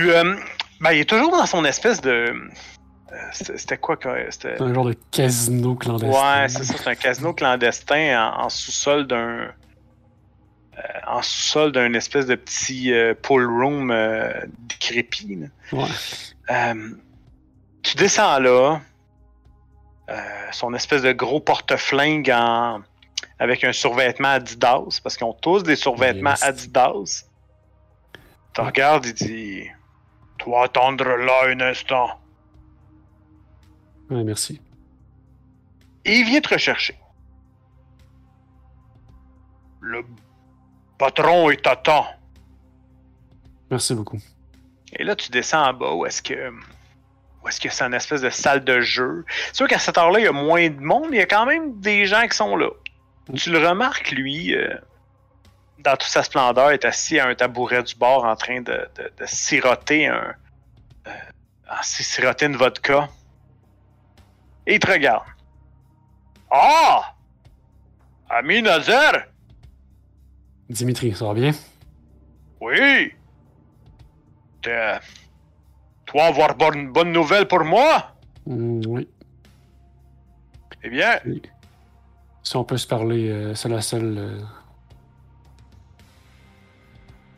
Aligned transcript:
Tu. 0.00 0.10
euh, 0.12 0.36
ben, 0.80 0.92
il 0.92 1.00
est 1.00 1.08
toujours 1.08 1.30
dans 1.30 1.46
son 1.46 1.64
espèce 1.64 2.00
de. 2.00 2.10
euh, 2.10 3.14
C'était 3.32 3.76
quoi 3.78 3.96
C'était. 4.30 4.56
C'est 4.56 4.62
un 4.62 4.74
genre 4.74 4.86
de 4.86 4.96
casino 5.10 5.74
clandestin. 5.74 6.40
Ouais, 6.42 6.48
c'est 6.48 6.64
ça, 6.64 6.74
c'est 6.76 6.88
un 6.88 6.94
casino 6.94 7.32
clandestin 7.34 8.32
en, 8.38 8.48
sous-sol 8.48 9.06
d'un. 9.06 9.18
euh, 9.18 9.52
en 11.06 11.22
sous-sol 11.22 11.72
d'un 11.72 11.92
espèce 11.94 12.26
de 12.26 12.34
petit 12.34 12.92
euh, 12.92 13.14
pool 13.20 13.46
room 13.46 13.90
euh, 13.90 14.32
décrépit. 14.60 15.38
Ouais. 15.72 16.74
Tu 17.82 17.96
descends 17.96 18.38
là, 18.40 18.80
son 20.52 20.74
espèce 20.74 21.02
de 21.02 21.12
gros 21.12 21.40
porte-flingue 21.40 22.30
en... 22.34 22.80
avec 23.38 23.62
un 23.64 23.72
survêtement 23.72 24.28
Adidas, 24.28 25.00
parce 25.02 25.16
qu'ils 25.16 25.26
ont 25.26 25.32
tous 25.32 25.62
des 25.62 25.76
survêtements. 25.76 26.34
Adidas. 26.42 27.24
Tu 28.52 28.60
regardes, 28.60 29.06
il 29.06 29.14
dit 29.14 29.70
Tu 30.42 30.50
vas 30.50 30.64
attendre 30.64 31.04
là 31.04 31.48
un 31.48 31.60
instant. 31.60 32.18
Ouais, 34.08 34.24
merci. 34.24 34.60
Et 36.04 36.16
il 36.16 36.24
vient 36.24 36.40
te 36.40 36.54
rechercher. 36.54 36.98
Le 39.80 40.04
patron 40.98 41.50
est 41.50 41.66
à 41.66 41.76
temps. 41.76 42.06
Merci 43.70 43.94
beaucoup. 43.94 44.18
Et 44.94 45.04
là, 45.04 45.14
tu 45.14 45.30
descends 45.30 45.68
en 45.68 45.72
bas 45.74 45.92
où 45.92 46.06
est-ce 46.06 46.22
que. 46.22 46.50
Où 47.42 47.48
est-ce 47.48 47.60
que 47.60 47.70
c'est 47.70 47.84
une 47.84 47.94
espèce 47.94 48.20
de 48.20 48.28
salle 48.30 48.64
de 48.64 48.80
jeu? 48.80 49.24
C'est 49.46 49.56
sûr 49.56 49.68
qu'à 49.68 49.78
cette 49.78 49.96
heure-là, 49.96 50.20
il 50.20 50.24
y 50.24 50.28
a 50.28 50.32
moins 50.32 50.68
de 50.68 50.80
monde, 50.80 51.06
mais 51.10 51.16
il 51.16 51.20
y 51.20 51.22
a 51.22 51.26
quand 51.26 51.46
même 51.46 51.80
des 51.80 52.04
gens 52.04 52.26
qui 52.28 52.36
sont 52.36 52.56
là. 52.56 52.68
Tu 53.34 53.50
le 53.50 53.66
remarques, 53.66 54.10
lui, 54.10 54.54
euh, 54.54 54.74
dans 55.82 55.92
toute 55.96 56.10
sa 56.10 56.22
splendeur, 56.22 56.70
est 56.70 56.84
assis 56.84 57.18
à 57.18 57.26
un 57.28 57.34
tabouret 57.34 57.82
du 57.82 57.94
bord 57.94 58.24
en 58.24 58.36
train 58.36 58.60
de, 58.60 58.88
de- 58.96 59.12
de 59.18 59.26
siroter 59.26 60.06
un. 60.06 60.34
euh, 61.06 61.10
siroter 61.82 62.46
une 62.46 62.56
vodka. 62.56 63.08
Et 64.66 64.74
il 64.74 64.78
te 64.80 64.90
regarde. 64.90 65.24
Ah! 66.50 67.14
Ami 68.28 68.62
Nazer? 68.62 69.26
Dimitri, 70.68 71.14
ça 71.14 71.26
va 71.26 71.34
bien? 71.34 71.52
Oui. 72.60 73.12
T'es- 74.62 74.98
Toi, 76.06 76.24
avoir 76.26 76.54
bonne, 76.56 76.92
bonne 76.92 77.12
nouvelle 77.12 77.46
pour 77.48 77.64
moi? 77.64 78.14
Hmm, 78.46 78.80
oui. 78.86 79.08
Eh 80.82 80.88
bien, 80.90 81.18
Si 82.42 82.56
on 82.56 82.64
peut 82.64 82.78
se 82.78 82.86
parler, 82.86 83.28
euh, 83.30 83.54
c'est 83.54 83.68
la 83.68 83.80
seule. 83.80 84.16
euh, 84.18 84.40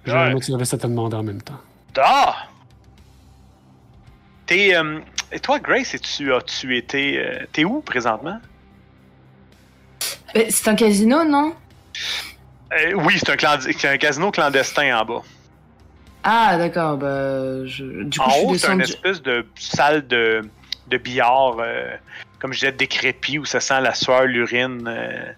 J'ai 0.05 0.13
Ouais. 0.13 0.19
un 0.19 0.35
autre 0.35 0.45
service 0.45 0.75
à 0.75 0.79
te 0.79 0.87
demander 0.87 1.17
en 1.17 1.23
même 1.23 1.43
temps. 1.43 1.61
da! 1.95 2.35
T'es. 4.47 4.75
euh, 4.75 4.99
et 5.31 5.41
toi, 5.41 5.59
Grace, 5.59 5.95
as-tu 5.95 6.77
été. 6.77 7.19
euh, 7.19 7.45
T'es 7.53 7.65
où 7.65 7.81
présentement? 7.81 8.39
Mais 10.35 10.51
C'est 10.51 10.69
un 10.69 10.75
casino, 10.75 11.25
non? 11.25 11.55
Euh, 12.73 12.93
oui, 12.95 13.19
c'est 13.19 13.31
un, 13.45 13.91
un 13.93 13.97
casino 13.99 14.31
clandestin 14.31 14.99
en 14.99 15.05
bas. 15.05 15.23
Ah, 16.25 16.57
d'accord. 16.59 16.97
Bah, 16.97 17.65
je... 17.67 18.03
Du 18.05 18.19
coup, 18.19 18.25
En 18.25 18.31
je 18.31 18.45
haut, 18.47 18.55
c'est 18.57 18.73
une 18.73 18.81
espèce 18.81 19.23
de 19.23 19.47
salle 19.57 20.07
de, 20.07 20.43
de 20.89 20.97
billard, 20.97 21.57
euh, 21.61 21.95
comme 22.39 22.53
je 22.53 22.61
disais, 22.61 22.73
décrépit, 22.73 23.39
où 23.39 23.45
ça 23.45 23.61
sent 23.61 23.81
la 23.81 23.95
sueur, 23.95 24.25
l'urine. 24.25 24.85
euh, 24.89 25.33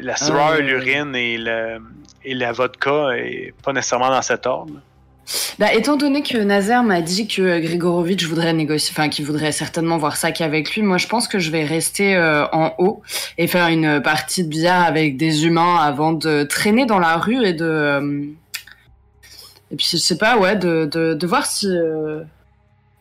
la 0.00 0.16
sueur, 0.16 0.52
Ah, 0.54 0.58
l'urine 0.60 1.14
et, 1.14 1.38
le, 1.38 1.78
et 2.26 2.34
la 2.34 2.52
vodka, 2.52 3.16
et 3.16 3.54
pas 3.62 3.72
nécessairement 3.72 4.10
dans 4.10 4.20
cet 4.22 4.46
ordre. 4.46 4.74
Bah, 5.58 5.72
étant 5.74 5.96
donné 5.96 6.22
que 6.22 6.36
Nazer 6.38 6.82
m'a 6.84 7.00
dit 7.00 7.26
que 7.26 7.42
euh, 7.42 7.60
Grigorovitch 7.60 8.24
voudrait 8.26 8.52
négocier, 8.52 8.94
enfin, 8.96 9.08
qu'il 9.08 9.24
voudrait 9.24 9.50
certainement 9.50 9.96
voir 9.96 10.16
ça 10.16 10.30
qu'avec 10.30 10.72
lui, 10.74 10.82
moi, 10.82 10.98
je 10.98 11.08
pense 11.08 11.26
que 11.26 11.38
je 11.38 11.50
vais 11.50 11.64
rester 11.64 12.14
euh, 12.14 12.46
en 12.52 12.74
haut 12.78 13.02
et 13.38 13.46
faire 13.46 13.66
une 13.68 14.00
partie 14.00 14.44
de 14.44 14.48
billard 14.48 14.84
avec 14.84 15.16
des 15.16 15.44
humains 15.46 15.76
avant 15.76 16.12
de 16.12 16.44
traîner 16.44 16.86
dans 16.86 17.00
la 17.00 17.16
rue 17.16 17.44
et 17.44 17.54
de. 17.54 17.64
euh, 17.64 18.24
Et 19.72 19.76
puis, 19.76 19.88
je 19.90 19.96
sais 19.96 20.18
pas, 20.18 20.36
ouais, 20.38 20.54
de, 20.54 20.84
de, 20.84 21.26
voir 21.26 21.46
si. 21.46 21.68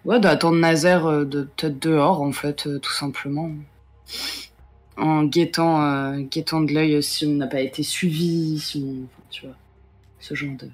Ouais, 0.03 0.19
d'attendre 0.19 0.57
Nazer 0.57 1.25
de 1.25 1.44
peut-être 1.44 1.79
dehors, 1.79 2.21
en 2.21 2.31
fait, 2.31 2.67
tout 2.81 2.91
simplement. 2.91 3.50
En 4.97 5.23
guettant, 5.25 5.83
euh, 5.83 6.19
guettant 6.22 6.61
de 6.61 6.73
l'œil 6.73 7.03
si 7.03 7.25
on 7.25 7.33
n'a 7.33 7.47
pas 7.47 7.59
été 7.61 7.83
suivi, 7.83 8.59
si 8.59 8.78
on. 8.85 9.03
enfin, 9.06 9.23
tu 9.29 9.45
vois. 9.45 9.56
Ce 10.19 10.33
genre 10.35 10.56
de 10.57 10.69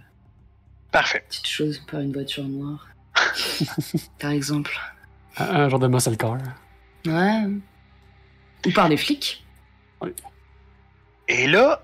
Parfait. 0.91 1.23
petites 1.27 1.47
choses 1.47 1.79
par 1.89 1.99
une 2.01 2.13
voiture 2.13 2.43
noire. 2.43 2.87
par 4.19 4.31
exemple. 4.31 4.71
Un, 5.37 5.45
un 5.45 5.69
genre 5.69 5.79
de 5.79 5.87
muscle 5.87 6.15
car. 6.17 6.37
Ouais. 7.05 7.43
Ou 8.65 8.71
par 8.71 8.87
les 8.89 8.97
flics. 8.97 9.43
Et 11.27 11.47
là, 11.47 11.81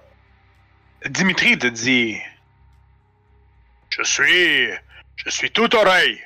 Dimitri 1.10 1.58
te 1.58 1.68
dit 1.68 2.16
Je 3.90 4.04
suis. 4.04 4.68
Je 5.16 5.30
suis 5.30 5.50
tout 5.52 5.74
oreille. 5.76 6.20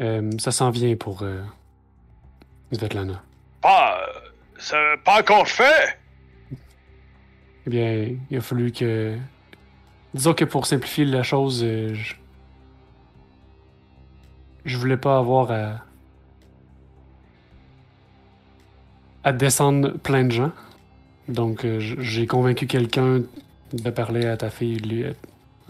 Euh, 0.00 0.30
ça 0.38 0.50
s'en 0.50 0.70
vient 0.70 0.96
pour 0.96 1.22
euh, 1.22 1.42
Svetlana. 2.72 3.22
Pas. 3.64 3.98
euh, 3.98 4.20
C'est 4.58 5.02
pas 5.04 5.20
encore 5.20 5.48
fait. 5.48 5.98
Eh 7.66 7.70
bien, 7.70 8.14
il 8.30 8.36
a 8.36 8.40
fallu 8.42 8.70
que. 8.72 9.16
Disons 10.12 10.34
que 10.34 10.44
pour 10.44 10.66
simplifier 10.66 11.06
la 11.06 11.22
chose, 11.22 11.62
euh, 11.64 11.94
je... 11.94 12.14
je 14.66 14.76
voulais 14.76 14.98
pas 14.98 15.16
avoir 15.18 15.50
à. 15.50 15.80
à 19.24 19.32
descendre 19.32 19.92
plein 19.92 20.24
de 20.24 20.32
gens. 20.32 20.52
Donc, 21.28 21.64
euh, 21.64 21.80
j'ai 21.80 22.26
convaincu 22.26 22.66
quelqu'un 22.66 23.22
de 23.72 23.90
parler 23.90 24.26
à 24.26 24.36
ta 24.36 24.50
fille, 24.50 24.76
lui, 24.76 25.06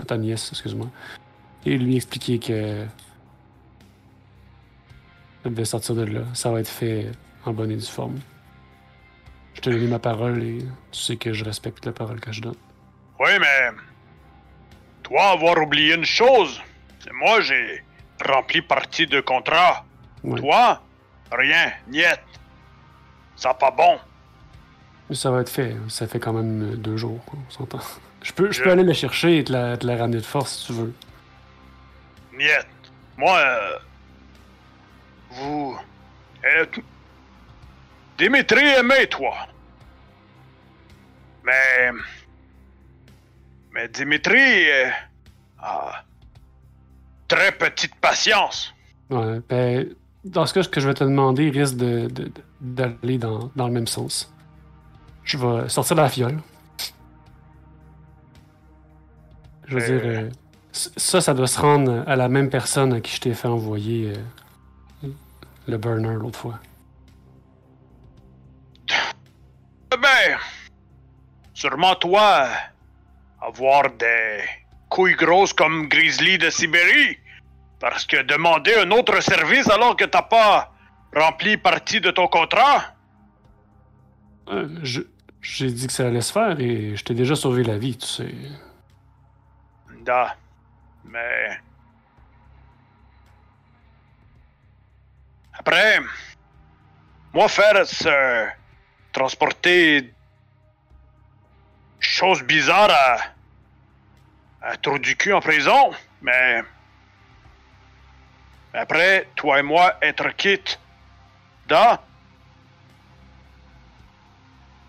à 0.00 0.04
ta 0.04 0.18
nièce, 0.18 0.48
excuse-moi, 0.50 0.90
et 1.64 1.78
lui 1.78 1.94
expliquer 1.94 2.40
que. 2.40 2.84
Elle 5.44 5.52
devait 5.52 5.64
sortir 5.64 5.94
de 5.94 6.02
là. 6.02 6.22
Ça 6.32 6.50
va 6.50 6.58
être 6.58 6.68
fait 6.68 7.12
en 7.46 7.52
bonne 7.52 7.70
et 7.70 7.76
due 7.76 7.86
forme. 7.86 8.18
Je 9.54 9.60
t'ai 9.60 9.70
donné 9.70 9.86
ma 9.86 9.98
parole 9.98 10.42
et 10.42 10.58
tu 10.90 11.00
sais 11.00 11.16
que 11.16 11.32
je 11.32 11.44
respecte 11.44 11.84
la 11.86 11.92
parole 11.92 12.20
que 12.20 12.32
je 12.32 12.40
donne. 12.40 12.56
Oui, 13.20 13.30
mais. 13.40 13.70
Toi, 15.02 15.30
avoir 15.30 15.58
oublié 15.62 15.94
une 15.94 16.04
chose. 16.04 16.60
C'est 17.00 17.12
moi, 17.12 17.40
j'ai 17.42 17.84
rempli 18.26 18.62
partie 18.62 19.06
de 19.06 19.20
contrat. 19.20 19.84
Ouais. 20.22 20.40
Toi, 20.40 20.80
rien, 21.30 21.72
niet. 21.88 22.04
Ça 23.36 23.52
pas 23.54 23.70
bon. 23.70 23.98
Mais 25.10 25.14
Ça 25.16 25.30
va 25.30 25.40
être 25.42 25.50
fait. 25.50 25.76
Ça 25.88 26.06
fait 26.06 26.18
quand 26.18 26.32
même 26.32 26.76
deux 26.76 26.96
jours, 26.96 27.20
on 27.32 27.50
s'entend. 27.50 27.80
Je 28.22 28.32
peux, 28.32 28.46
je 28.50 28.58
Je- 28.58 28.62
peux 28.62 28.70
aller 28.70 28.82
le 28.84 28.94
chercher 28.94 29.38
et 29.38 29.44
te 29.44 29.52
la, 29.52 29.76
te 29.76 29.86
la 29.86 29.96
ramener 29.96 30.16
de 30.16 30.22
force 30.22 30.58
si 30.60 30.66
tu 30.68 30.72
veux. 30.72 30.94
Niet. 32.32 32.66
Moi, 33.18 33.38
euh, 33.38 33.78
vous. 35.30 35.78
euh, 36.44 36.66
Dimitri 38.18 38.64
aimait 38.78 39.06
toi. 39.06 39.34
Mais. 41.44 41.90
Mais 43.72 43.88
Dimitri 43.88 44.70
euh, 44.70 44.88
a 45.58 46.04
très 47.26 47.50
petite 47.52 47.94
patience. 47.96 48.72
Ouais, 49.10 49.40
ben, 49.48 49.88
dans 50.24 50.46
ce 50.46 50.54
cas, 50.54 50.62
ce 50.62 50.68
que 50.68 50.80
je 50.80 50.86
vais 50.88 50.94
te 50.94 51.02
demander 51.04 51.50
risque 51.50 51.76
de- 51.76 52.06
de- 52.08 52.24
de- 52.24 52.32
d'aller 52.60 53.18
dans, 53.18 53.50
dans 53.56 53.66
le 53.66 53.72
même 53.72 53.88
sens. 53.88 54.32
Je 55.24 55.36
vais 55.38 55.68
sortir 55.68 55.96
de 55.96 56.02
la 56.02 56.08
fiole. 56.08 56.38
Je 59.66 59.76
veux 59.78 59.82
Euh. 59.82 59.98
dire, 59.98 60.02
euh, 60.04 60.30
c- 60.72 60.90
ça, 60.96 61.20
ça 61.20 61.34
doit 61.34 61.46
se 61.48 61.58
rendre 61.60 62.04
à 62.06 62.14
la 62.14 62.28
même 62.28 62.50
personne 62.50 62.92
à 62.92 63.00
qui 63.00 63.16
je 63.16 63.20
t'ai 63.22 63.34
fait 63.34 63.48
envoyer 63.48 64.12
euh, 65.02 65.08
le 65.66 65.78
burner 65.78 66.14
l'autre 66.14 66.38
fois. 66.38 66.60
Ben, 70.00 70.38
sûrement 71.52 71.94
toi, 71.94 72.48
avoir 73.40 73.90
des 73.92 74.40
couilles 74.88 75.14
grosses 75.14 75.52
comme 75.52 75.88
Grizzly 75.88 76.38
de 76.38 76.50
Sibérie. 76.50 77.18
Parce 77.80 78.04
que 78.06 78.22
demander 78.22 78.74
un 78.76 78.90
autre 78.90 79.20
service 79.20 79.68
alors 79.68 79.96
que 79.96 80.04
t'as 80.04 80.22
pas 80.22 80.72
rempli 81.14 81.56
partie 81.56 82.00
de 82.00 82.10
ton 82.10 82.28
contrat, 82.28 82.90
Euh, 84.48 84.68
je- 84.82 85.00
J'ai 85.40 85.70
dit 85.70 85.86
que 85.86 85.92
ça 85.92 86.06
allait 86.06 86.20
se 86.22 86.32
faire 86.32 86.58
et 86.60 86.96
je 86.96 87.02
t'ai 87.04 87.14
déjà 87.14 87.34
sauvé 87.36 87.62
la 87.64 87.78
vie, 87.78 87.96
tu 87.96 88.06
sais. 88.06 88.34
da. 90.02 90.36
Mais. 91.04 91.58
Après, 95.58 95.98
moi 97.32 97.48
faire 97.48 97.86
ce. 97.86 98.48
Transporter. 99.14 100.12
chose 102.00 102.42
bizarre 102.42 102.90
à. 102.90 103.16
à 104.60 104.76
trou 104.76 104.98
du 104.98 105.16
cul 105.16 105.32
en 105.32 105.40
prison, 105.40 105.92
Mais. 106.20 106.62
Après, 108.74 109.28
toi 109.36 109.60
et 109.60 109.62
moi, 109.62 109.94
être 110.02 110.28
quittes. 110.36 110.78
Da? 111.68 112.02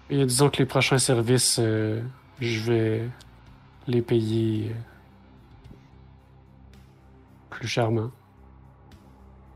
Et 0.10 0.26
disons 0.26 0.50
que 0.50 0.58
les 0.58 0.66
prochains 0.66 0.98
services, 0.98 1.58
euh, 1.60 2.02
je 2.42 2.60
vais 2.72 3.10
les 3.88 4.02
payer 4.02 4.72
euh, 4.72 4.76
plus 7.52 7.68
chèrement. 7.68 8.10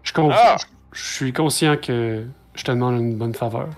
Je, 0.03 0.13
con- 0.13 0.31
Ah! 0.31 0.55
je 0.93 1.03
suis 1.03 1.33
conscient 1.33 1.75
que 1.77 2.25
je 2.55 2.63
te 2.63 2.71
demande 2.71 2.99
une 2.99 3.17
bonne 3.17 3.33
faveur. 3.35 3.69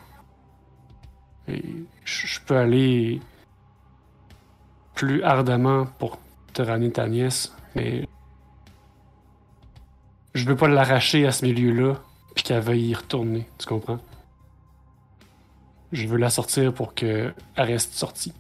Je 2.03 2.39
peux 2.41 2.57
aller 2.57 3.21
plus 4.95 5.23
ardemment 5.23 5.85
pour 5.85 6.19
te 6.53 6.61
ramener 6.61 6.91
ta 6.91 7.07
nièce, 7.07 7.53
mais 7.75 8.07
je 10.33 10.45
veux 10.45 10.55
pas 10.55 10.67
l'arracher 10.67 11.25
à 11.25 11.31
ce 11.31 11.45
milieu-là 11.45 11.95
puis 12.35 12.43
qu'elle 12.43 12.61
veuille 12.61 12.89
y 12.89 12.95
retourner, 12.95 13.47
tu 13.57 13.67
comprends? 13.67 13.99
Je 15.91 16.07
veux 16.07 16.17
la 16.17 16.29
sortir 16.29 16.73
pour 16.73 16.93
qu'elle 16.93 17.33
reste 17.57 17.93
sortie. 17.93 18.33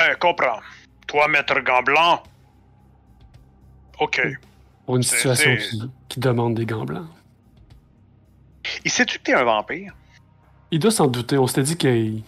Eh, 0.00 0.14
comprends. 0.18 0.60
Toi, 1.06 1.28
maître 1.28 1.60
gant 1.60 1.82
blanc. 1.82 2.22
Ok. 3.98 4.22
Pour 4.86 4.96
une 4.96 5.02
situation 5.02 5.56
qui, 5.56 5.90
qui 6.08 6.20
demande 6.20 6.54
des 6.54 6.64
gants 6.64 6.86
blancs. 6.86 7.08
Il 8.84 8.90
sait-tu 8.90 9.18
que 9.18 9.24
t'es 9.24 9.34
un 9.34 9.44
vampire? 9.44 9.94
Il 10.70 10.78
doit 10.78 10.90
s'en 10.90 11.06
douter. 11.06 11.38
On 11.38 11.46
s'était 11.46 11.62
dit 11.62 11.76
qu'il. 11.76 12.22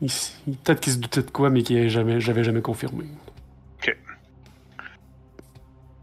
il 0.00 0.56
Peut-être 0.58 0.80
qu'il 0.80 0.92
se 0.92 0.98
doutait 0.98 1.22
de 1.22 1.30
quoi, 1.30 1.50
mais 1.50 1.62
qu'il 1.62 1.88
jamais, 1.88 2.20
j'avais 2.20 2.44
jamais 2.44 2.62
confirmé. 2.62 3.06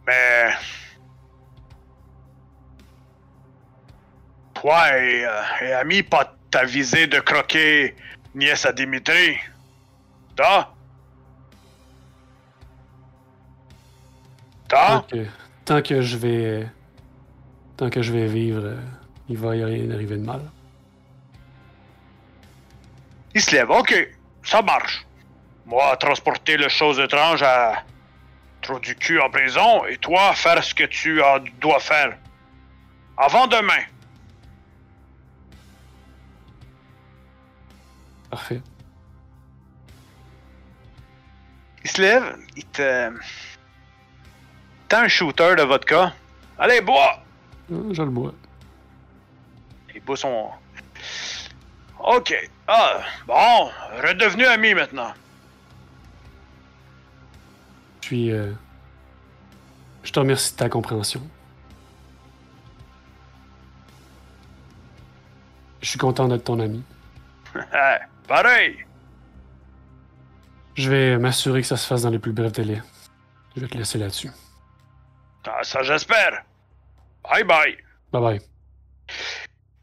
Mais. 0.07 0.49
Toi 4.55 4.97
et, 4.97 5.25
euh, 5.25 5.41
et 5.61 5.73
ami, 5.73 6.03
pas 6.03 6.35
t'aviser 6.49 7.07
de 7.07 7.19
croquer 7.19 7.95
nièce 8.35 8.65
à 8.65 8.73
Dimitri. 8.73 9.37
Da? 10.35 10.73
Da? 14.69 14.77
Tant, 14.87 15.01
que, 15.01 15.25
tant 15.65 15.81
que 15.81 16.01
je 16.01 16.17
vais. 16.17 16.67
Tant 17.77 17.89
que 17.89 18.01
je 18.01 18.11
vais 18.11 18.27
vivre, 18.27 18.61
euh, 18.63 18.77
il 19.29 19.37
va 19.37 19.55
y 19.55 19.63
rien 19.63 19.89
arriver 19.91 20.17
de 20.17 20.25
mal. 20.25 20.41
Il 23.33 23.41
se 23.41 23.51
lève. 23.55 23.69
Ok, 23.69 23.93
ça 24.43 24.61
marche. 24.61 25.05
Moi, 25.65 25.95
transporter 25.97 26.57
les 26.57 26.69
choses 26.69 26.99
étranges 26.99 27.43
à. 27.43 27.83
Trop 28.61 28.79
du 28.79 28.95
cul 28.95 29.19
en 29.19 29.29
prison, 29.29 29.85
et 29.85 29.97
toi, 29.97 30.33
faire 30.35 30.63
ce 30.63 30.75
que 30.75 30.83
tu 30.83 31.19
dois 31.59 31.79
faire. 31.79 32.15
Avant 33.17 33.47
demain. 33.47 33.83
Parfait. 38.29 38.61
Il 41.83 41.89
se 41.89 42.01
lève, 42.01 42.37
il 42.55 42.65
te. 42.65 43.11
T'as 44.87 45.03
un 45.03 45.07
shooter 45.07 45.55
de 45.57 45.63
vodka. 45.63 46.13
Allez, 46.59 46.81
bois! 46.81 47.23
Ah, 47.71 47.75
Je 47.91 48.01
le 48.03 48.09
bois. 48.09 48.33
Il 49.95 50.01
boit 50.01 50.17
son. 50.17 50.49
Ok. 52.03 52.33
Ah, 52.67 53.01
bon, 53.27 53.69
redevenu 54.01 54.45
ami 54.45 54.73
maintenant. 54.73 55.13
Puis. 58.01 58.31
euh, 58.31 58.51
je 60.03 60.11
te 60.11 60.19
remercie 60.19 60.53
de 60.53 60.57
ta 60.57 60.69
compréhension. 60.69 61.21
Je 65.81 65.89
suis 65.89 65.99
content 65.99 66.27
d'être 66.27 66.43
ton 66.43 66.59
ami. 66.59 66.83
Pareil. 68.27 68.85
Je 70.75 70.89
vais 70.89 71.17
m'assurer 71.17 71.61
que 71.61 71.67
ça 71.67 71.77
se 71.77 71.85
fasse 71.85 72.03
dans 72.03 72.09
les 72.09 72.19
plus 72.19 72.31
brefs 72.33 72.53
délais. 72.53 72.81
Je 73.55 73.61
vais 73.61 73.67
te 73.67 73.77
laisser 73.77 73.97
là-dessus. 73.97 74.31
Ah, 75.45 75.59
ça, 75.63 75.81
j'espère. 75.83 76.43
Bye 77.23 77.43
bye. 77.43 77.77
Bye 78.11 78.21
bye. 78.21 78.41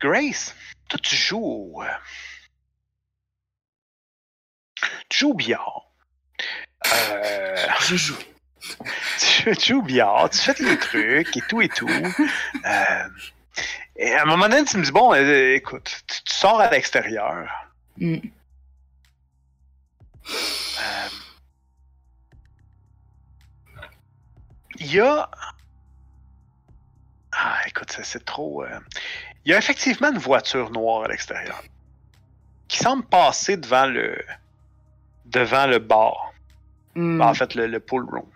Grace, 0.00 0.54
toi, 0.88 0.98
tu 1.02 1.16
joues 1.16 1.38
au. 1.44 1.82
euh, 1.82 1.86
Tu 5.08 5.18
joues 5.20 5.30
au 5.30 5.34
billard. 5.34 5.82
Euh, 6.92 7.66
Je 7.88 7.96
joue. 7.96 8.16
tu, 9.20 9.56
tu 9.56 9.72
joues 9.72 9.78
au 9.80 9.82
billard, 9.82 10.30
tu 10.30 10.38
fais 10.38 10.54
des 10.54 10.78
trucs 10.78 11.36
et 11.36 11.40
tout 11.48 11.60
et 11.62 11.68
tout. 11.68 11.88
Euh, 11.88 13.08
et 13.96 14.14
à 14.14 14.22
un 14.22 14.24
moment 14.26 14.48
donné, 14.48 14.64
tu 14.64 14.76
me 14.76 14.84
dis 14.84 14.92
bon, 14.92 15.12
euh, 15.14 15.54
écoute, 15.54 16.02
tu, 16.06 16.22
tu 16.24 16.32
sors 16.34 16.60
à 16.60 16.70
l'extérieur. 16.70 17.48
Mm. 17.96 18.16
Euh, 20.26 21.08
Il 24.80 24.92
y 24.94 25.00
a. 25.00 25.28
Ah, 27.32 27.58
écoute, 27.66 27.90
c'est- 27.92 28.04
c'est 28.04 28.24
trop. 28.24 28.62
euh, 28.64 28.78
Il 29.48 29.52
y 29.52 29.54
a 29.54 29.58
effectivement 29.58 30.10
une 30.12 30.18
voiture 30.18 30.70
noire 30.70 31.04
à 31.04 31.08
l'extérieur 31.08 31.62
qui 32.68 32.76
semble 32.76 33.02
passer 33.06 33.56
devant 33.56 33.86
le 33.86 34.18
devant 35.24 35.66
le 35.66 35.78
bar. 35.78 36.34
Mm. 36.94 37.22
En 37.22 37.32
fait, 37.32 37.54
le, 37.54 37.66
le 37.66 37.80
pool 37.80 38.04
room. 38.04 38.26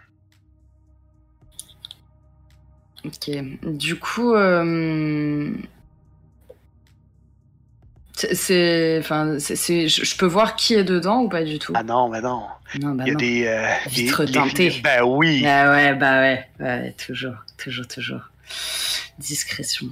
Ok. 3.04 3.30
Du 3.62 3.98
coup, 3.98 4.32
euh, 4.34 5.52
c'est- 8.14 8.96
enfin, 8.98 9.38
c'est, 9.38 9.88
je 9.88 10.16
peux 10.16 10.24
voir 10.24 10.56
qui 10.56 10.72
est 10.72 10.84
dedans 10.84 11.24
ou 11.24 11.28
pas 11.28 11.42
du 11.44 11.58
tout? 11.58 11.74
Ah 11.76 11.82
non, 11.82 12.08
mais 12.08 12.22
non. 12.22 12.46
Non, 12.80 12.94
bah 12.94 13.04
Il 13.06 13.08
y 13.08 13.10
a 13.10 13.12
non. 13.12 13.18
des. 13.18 13.46
euh, 13.48 13.68
des- 13.84 13.90
Vitre 13.90 14.24
des-. 14.24 14.80
Ben 14.82 15.02
oui. 15.04 15.44
Ah 15.46 15.72
ouais, 15.72 15.94
bah 15.94 16.20
ouais, 16.20 16.48
ouais, 16.58 16.92
toujours, 16.92 17.34
toujours, 17.58 17.86
toujours. 17.86 18.22
Discrétion. 19.18 19.88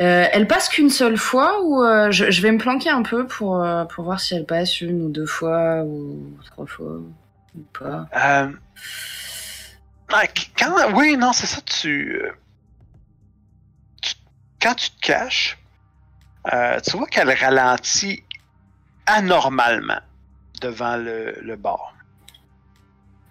Euh, 0.00 0.26
elle 0.32 0.46
passe 0.46 0.68
qu'une 0.70 0.88
seule 0.90 1.18
fois 1.18 1.62
ou 1.62 1.82
euh, 1.82 2.10
je, 2.10 2.30
je 2.30 2.40
vais 2.40 2.50
me 2.50 2.58
planquer 2.58 2.88
un 2.88 3.02
peu 3.02 3.26
pour, 3.26 3.62
euh, 3.62 3.84
pour 3.84 4.04
voir 4.04 4.20
si 4.20 4.34
elle 4.34 4.46
passe 4.46 4.80
une 4.80 5.02
ou 5.02 5.08
deux 5.10 5.26
fois 5.26 5.82
ou 5.84 6.34
trois 6.46 6.66
fois 6.66 6.96
ou 7.54 7.60
pas. 7.78 8.08
Quand, 10.58 10.92
oui, 10.94 11.16
non, 11.16 11.32
c'est 11.32 11.46
ça, 11.46 11.60
tu, 11.60 12.22
tu- 14.00 14.14
Quand 14.60 14.74
tu 14.74 14.90
te 14.90 15.00
caches, 15.00 15.58
tu 16.84 16.96
vois 16.96 17.06
qu'elle 17.06 17.30
ralentit 17.30 18.22
anormalement 19.06 20.00
devant 20.60 20.96
le, 20.96 21.34
le 21.42 21.56
bar. 21.56 21.94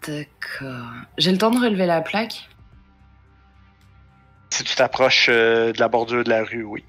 D'accord. 0.05 0.91
J'ai 1.17 1.31
le 1.31 1.37
temps 1.37 1.51
de 1.51 1.59
relever 1.59 1.85
la 1.85 2.01
plaque? 2.01 2.49
Si 4.51 4.63
tu 4.63 4.75
t'approches 4.75 5.27
euh, 5.29 5.71
de 5.73 5.79
la 5.79 5.87
bordure 5.87 6.23
de 6.23 6.29
la 6.29 6.43
rue, 6.43 6.63
oui. 6.63 6.83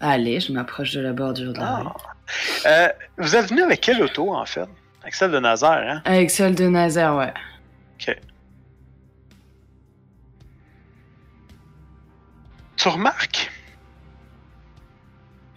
Allez, 0.00 0.40
je 0.40 0.52
m'approche 0.52 0.92
de 0.92 1.00
la 1.00 1.12
bordure 1.12 1.52
de 1.52 1.58
la 1.58 1.76
rue. 1.76 1.86
Ah. 1.88 2.68
Euh, 2.68 2.88
vous 3.18 3.34
êtes 3.34 3.48
venu 3.48 3.62
avec 3.62 3.80
quelle 3.80 4.02
auto, 4.02 4.34
en 4.34 4.44
fait? 4.46 4.68
Avec 5.02 5.14
celle 5.14 5.30
de 5.32 5.38
Nazaire, 5.38 5.82
hein? 5.88 6.02
Avec 6.04 6.30
celle 6.30 6.54
de 6.54 6.66
Nazaire, 6.68 7.14
ouais. 7.16 7.32
Ok. 7.94 8.16
Tu 12.76 12.88
remarques, 12.88 13.50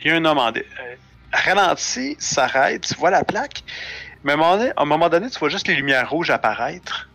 il 0.02 0.08
y 0.08 0.12
a 0.12 0.16
un 0.16 0.26
homme 0.26 0.38
en 0.38 0.52
dé... 0.52 0.66
euh, 0.80 0.96
ralenti, 1.34 2.16
s'arrête, 2.20 2.88
tu 2.88 2.94
vois 2.96 3.10
la 3.10 3.24
plaque, 3.24 3.64
mais 4.24 4.32
à 4.34 4.36
un, 4.36 4.38
moment 4.38 4.58
donné, 4.58 4.70
à 4.76 4.82
un 4.82 4.86
moment 4.86 5.10
donné, 5.10 5.30
tu 5.30 5.40
vois 5.40 5.50
juste 5.50 5.68
les 5.68 5.76
lumières 5.76 6.10
rouges 6.10 6.30
apparaître. 6.30 7.10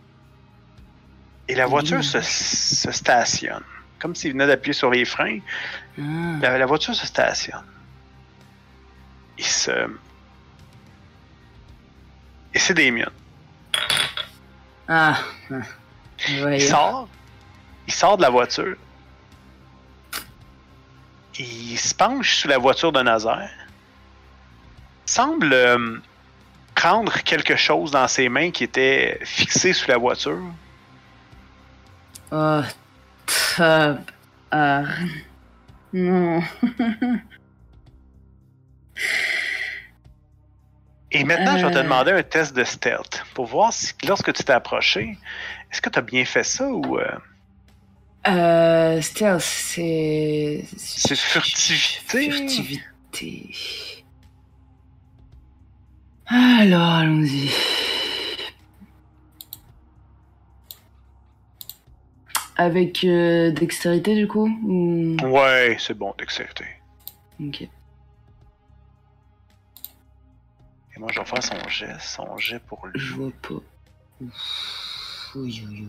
Et 1.49 1.55
la 1.55 1.67
voiture 1.67 1.99
Mmh. 1.99 2.03
se, 2.03 2.21
se 2.21 2.93
stationne. 2.93 3.63
Comme 4.01 4.15
s'il 4.15 4.33
venait 4.33 4.47
d'appuyer 4.47 4.73
sur 4.73 4.91
les 4.91 5.05
freins. 5.05 5.39
Ah. 5.99 6.03
La, 6.41 6.59
la 6.59 6.67
voiture 6.67 6.95
se 6.95 7.07
stationne. 7.07 7.65
Il 9.39 9.45
se. 9.45 9.71
Et 12.53 12.59
c'est 12.59 12.75
des 12.75 12.91
miens. 12.91 13.13
Ah. 14.89 15.19
ah. 15.53 15.55
Il 16.29 16.63
sort. 16.63 17.09
Il 17.87 17.93
sort 17.93 18.17
de 18.17 18.23
la 18.23 18.31
voiture. 18.31 18.77
Il 21.39 21.79
se 21.79 21.95
penche 21.95 22.37
sous 22.37 22.49
la 22.49 22.59
voiture 22.59 22.93
de 22.93 23.01
Nazaire. 23.01 23.51
Semble 25.07 25.53
euh, 25.53 25.99
prendre 26.75 27.13
quelque 27.23 27.57
chose 27.57 27.91
dans 27.91 28.07
ses 28.09 28.29
mains 28.29 28.51
qui 28.51 28.65
était 28.65 29.19
fixé 29.25 29.73
sous 29.73 29.89
la 29.91 29.97
voiture. 29.97 30.43
Oh, 32.33 32.61
top. 33.27 33.99
Ah. 34.51 34.85
Non. 35.93 36.43
Et 41.13 41.25
maintenant, 41.25 41.59
je 41.59 41.67
vais 41.67 41.73
te 41.73 41.79
Euh. 41.79 41.83
demander 41.83 42.13
un 42.13 42.23
test 42.23 42.55
de 42.55 42.63
stealth 42.63 43.25
pour 43.35 43.47
voir 43.47 43.73
si, 43.73 43.93
lorsque 44.07 44.33
tu 44.33 44.45
t'es 44.45 44.53
approché, 44.53 45.19
est-ce 45.73 45.81
que 45.83 45.91
tu 45.91 45.99
as 45.99 46.03
bien 46.03 46.25
fait 46.25 46.45
ça 46.45 46.69
ou 46.69 46.99
euh, 46.99 47.09
Euh, 48.29 49.01
stealth, 49.01 49.41
c'est. 49.41 50.65
c'est 50.77 51.17
furtivité? 51.17 52.31
Furtivité. 52.31 53.51
Alors, 56.27 56.91
allons-y. 56.93 57.51
Avec 62.61 63.05
euh, 63.05 63.53
dextérité, 63.53 64.15
du 64.15 64.29
coup 64.29 64.47
ou- 64.47 65.17
Ouais, 65.25 65.77
c'est 65.79 65.95
bon, 65.95 66.13
dextérité. 66.19 66.67
Ok. 67.43 67.63
Et 67.63 67.71
moi, 70.99 71.09
je 71.11 71.21
vais 71.21 71.25
faire 71.25 71.43
son 71.43 71.69
jet, 71.71 71.97
son 72.01 72.37
jet 72.37 72.59
pour 72.59 72.87
lui. 72.87 73.01
Je 73.01 73.15
vois 73.15 73.33
pas. 73.41 73.55
Ouf. 74.21 75.33
Oui, 75.37 75.65
oui, 75.71 75.87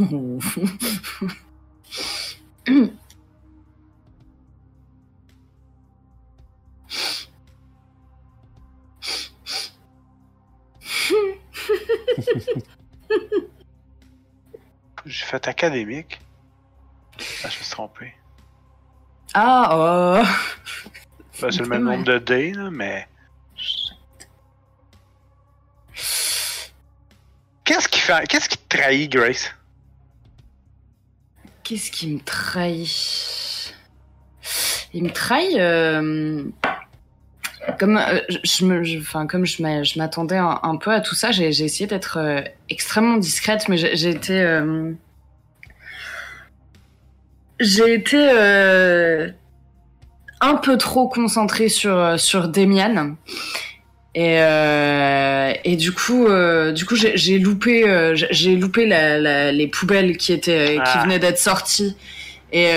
oui, 0.00 0.06
oui. 2.68 2.90
J'ai 15.10 15.24
fait 15.24 15.48
académique. 15.48 16.20
Ah, 17.18 17.22
je 17.42 17.46
me 17.46 17.50
suis 17.50 17.70
trompé. 17.70 18.14
Ah, 19.34 19.68
oh 19.72 20.22
Ben, 21.42 21.50
c'est 21.50 21.62
le 21.62 21.66
même 21.68 21.82
nombre 21.82 22.04
de 22.04 22.18
dés, 22.18 22.52
là, 22.52 22.70
mais. 22.70 23.08
Qu'est-ce 27.64 27.88
qui 27.88 27.98
fait. 27.98 28.24
Qu'est-ce 28.28 28.48
qui 28.48 28.56
te 28.58 28.76
trahit, 28.76 29.10
Grace? 29.10 29.50
Qu'est-ce 31.64 31.90
qui 31.90 32.14
me 32.14 32.20
trahit? 32.20 33.74
Il 34.92 35.04
me 35.04 35.10
trahit. 35.10 35.56
euh, 35.58 36.44
Comme, 37.78 37.96
euh, 37.98 38.20
je, 38.28 38.38
je 38.42 38.64
me, 38.64 38.82
je- 38.84 38.98
enfin, 38.98 39.26
comme 39.26 39.44
je 39.44 39.62
m'a- 39.62 39.82
je 39.82 39.98
m'attendais 39.98 40.36
un, 40.38 40.58
un 40.62 40.76
peu 40.76 40.90
à 40.92 41.00
tout 41.00 41.14
ça, 41.14 41.30
j'ai 41.30 41.48
essayé 41.48 41.86
d'être 41.86 42.16
euh, 42.18 42.40
extrêmement 42.70 43.16
discrète, 43.18 43.68
mais 43.68 43.76
j'ai 43.76 44.08
été. 44.10 44.40
euh, 44.40 44.92
J'ai 47.58 47.92
été 47.92 48.16
euh, 48.18 49.28
un 50.40 50.54
peu 50.54 50.78
trop 50.78 51.08
concentrée 51.08 51.68
sur, 51.68 52.18
sur 52.18 52.48
Demian. 52.48 53.16
Et, 54.14 54.38
et 55.64 55.76
du 55.76 55.92
coup, 55.92 56.26
du 56.74 56.84
coup, 56.86 56.96
j'ai 56.96 57.38
loupé, 57.38 58.14
j'ai- 58.30 58.56
loupé 58.56 58.86
la, 58.86 59.18
la- 59.18 59.52
les 59.52 59.68
poubelles 59.68 60.16
qui 60.16 60.32
étaient, 60.32 60.76
qui 60.76 60.80
Ah. 60.94 61.02
venaient 61.04 61.18
d'être 61.18 61.38
sorties. 61.38 61.96
Et 62.52 62.72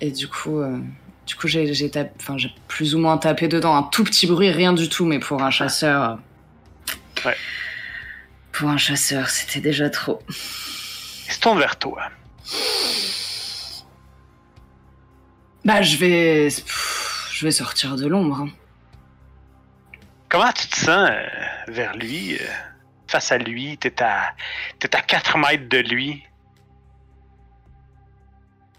et 0.00 0.10
du 0.10 0.28
coup, 0.28 0.62
du 1.30 1.36
coup, 1.36 1.46
j'ai 1.46 1.62
plus 2.66 2.94
ou 2.96 2.98
moins 2.98 3.16
tapé 3.16 3.46
dedans, 3.46 3.76
un 3.76 3.84
tout 3.84 4.02
petit 4.02 4.26
bruit, 4.26 4.50
rien 4.50 4.72
du 4.72 4.88
tout, 4.88 5.04
mais 5.04 5.20
pour 5.20 5.40
un 5.44 5.50
chasseur, 5.52 6.02
euh, 6.02 6.16
Ouais. 7.24 7.36
pour 8.50 8.68
un 8.68 8.76
chasseur, 8.78 9.28
c'était 9.30 9.60
déjà 9.60 9.88
trop. 9.90 10.20
Il 10.28 11.32
se 11.32 11.38
tourne 11.38 11.60
vers 11.60 11.78
toi. 11.78 12.02
Bah, 15.64 15.82
je 15.82 15.96
vais, 15.98 16.48
je 16.50 17.44
vais 17.44 17.52
sortir 17.52 17.94
de 17.94 18.08
l'ombre. 18.08 18.40
hein. 18.40 18.48
Comment 20.28 20.50
tu 20.52 20.66
te 20.66 20.76
sens 20.76 21.10
euh, 21.10 21.22
vers 21.68 21.94
lui, 21.96 22.34
euh, 22.34 22.44
face 23.06 23.30
à 23.30 23.38
lui? 23.38 23.78
T'es 23.78 24.02
à, 24.02 24.34
t'es 24.80 24.96
à 24.96 25.00
4 25.00 25.38
mètres 25.38 25.68
de 25.68 25.78
lui. 25.78 26.24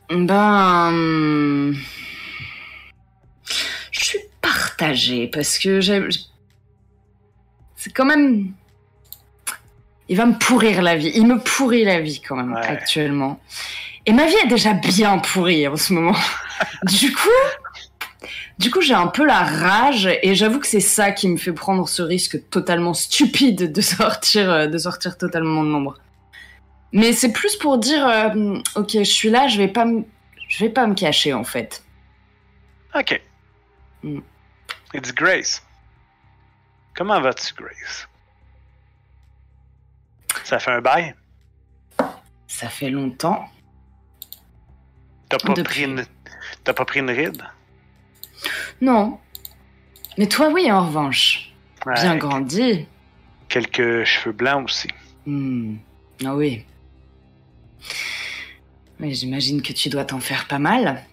Ben, 0.10 0.92
suis 1.74 2.11
parce 5.32 5.60
que 5.60 5.80
j'ai, 5.82 6.02
c'est 7.76 7.92
quand 7.92 8.06
même, 8.06 8.54
il 10.10 10.18
va 10.18 10.26
me 10.26 10.38
pourrir 10.38 10.82
la 10.82 10.96
vie. 10.96 11.12
Il 11.16 11.28
me 11.28 11.40
pourrit 11.40 11.84
la 11.84 12.00
vie 12.00 12.22
quand 12.22 12.36
même 12.36 12.54
Ouais. 12.54 12.66
actuellement. 12.66 13.40
Et 14.06 14.14
ma 14.14 14.26
vie 14.26 14.36
est 14.44 14.48
déjà 14.48 14.74
bien 14.74 15.20
pourrie 15.20 15.68
en 15.68 15.76
ce 15.76 15.94
moment. 15.94 16.16
du 16.84 17.14
coup, 17.14 17.30
du 18.58 18.72
coup, 18.72 18.82
j'ai 18.82 18.94
un 18.94 19.08
peu 19.08 19.26
la 19.26 19.40
rage 19.44 20.10
et 20.22 20.36
j'avoue 20.36 20.60
que 20.60 20.68
c'est 20.68 20.80
ça 20.80 21.12
qui 21.12 21.28
me 21.28 21.38
fait 21.38 21.54
prendre 21.54 21.88
ce 21.88 22.02
risque 22.02 22.50
totalement 22.50 22.94
stupide 22.94 23.72
de 23.72 23.82
sortir, 23.82 24.50
euh, 24.52 24.68
de 24.68 24.78
sortir 24.78 25.18
totalement 25.18 25.64
de 25.64 25.70
l'ombre. 25.70 25.96
Mais 26.94 27.14
c'est 27.14 27.32
plus 27.32 27.56
pour 27.56 27.78
dire, 27.78 28.06
euh, 28.06 28.58
ok, 28.76 28.92
je 28.94 29.04
suis 29.04 29.30
là, 29.30 29.48
je 29.48 29.58
vais 29.58 29.68
pas 29.70 29.86
me, 29.86 30.04
je 30.50 30.64
vais 30.66 30.70
pas 30.70 30.86
me 30.88 30.94
cacher 30.94 31.34
en 31.34 31.44
fait. 31.44 31.84
Ok. 32.94 33.22
Mm. 34.04 34.20
It's 34.94 35.14
Grace. 35.14 35.62
Comment 36.96 37.22
vas-tu, 37.22 37.54
Grace? 37.54 38.08
Ça 40.44 40.60
fait 40.60 40.72
un 40.72 40.82
bail? 40.82 41.16
Ça 42.48 42.68
fait 42.70 42.90
longtemps. 42.90 43.46
T'as 45.30 45.38
pas, 45.38 45.54
Depuis. 45.54 45.64
pris 45.64 45.84
une... 45.84 46.06
T'as 46.64 46.74
pas 46.74 46.86
pris 46.86 47.00
une 47.00 47.10
ride? 47.10 47.44
Non. 48.82 49.20
Mais 50.18 50.28
toi, 50.28 50.50
oui, 50.50 50.70
en 50.72 50.86
revanche. 50.86 51.54
Bien 51.86 52.18
grandi. 52.18 52.86
Quelques 53.48 54.04
cheveux 54.04 54.34
blancs 54.34 54.66
aussi. 54.66 54.90
Hmm. 55.26 55.78
Ah 56.26 56.36
oui. 56.36 56.66
Mais 59.00 59.14
j'imagine 59.14 59.62
que 59.62 59.74
tu 59.74 59.90
dois 59.90 60.06
t'en 60.06 60.20
faire 60.20 60.48
pas 60.48 60.60
mal. 60.60 61.04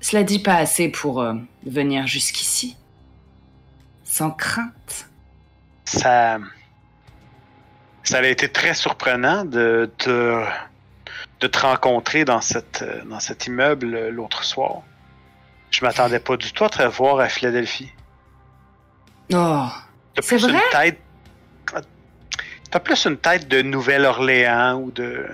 Cela 0.00 0.24
dit 0.24 0.40
pas 0.40 0.56
assez 0.56 0.88
pour 0.88 1.20
euh, 1.20 1.34
venir 1.64 2.06
jusqu'ici. 2.06 2.76
Sans 4.20 4.32
crainte. 4.32 5.08
Ça. 5.86 6.36
Ça 8.02 8.18
a 8.18 8.22
été 8.26 8.50
très 8.52 8.74
surprenant 8.74 9.46
de 9.46 9.90
te, 9.96 10.44
de 11.40 11.46
te 11.46 11.58
rencontrer 11.58 12.26
dans, 12.26 12.42
cette, 12.42 12.84
dans 13.08 13.18
cet 13.18 13.46
immeuble 13.46 14.10
l'autre 14.10 14.44
soir. 14.44 14.82
Je 15.70 15.82
m'attendais 15.82 16.20
pas 16.20 16.36
du 16.36 16.52
tout 16.52 16.64
à 16.64 16.68
te 16.68 16.82
revoir 16.82 17.18
à 17.20 17.30
Philadelphie. 17.30 17.90
Oh. 19.32 19.68
T'as 20.14 20.20
C'est 20.20 20.36
plus 20.36 20.44
une 20.44 20.50
vrai? 20.50 20.60
tête. 20.70 21.00
T'as 22.70 22.80
plus 22.80 23.06
une 23.06 23.16
tête 23.16 23.48
de 23.48 23.62
Nouvelle-Orléans 23.62 24.74
ou 24.82 24.90
de. 24.90 25.26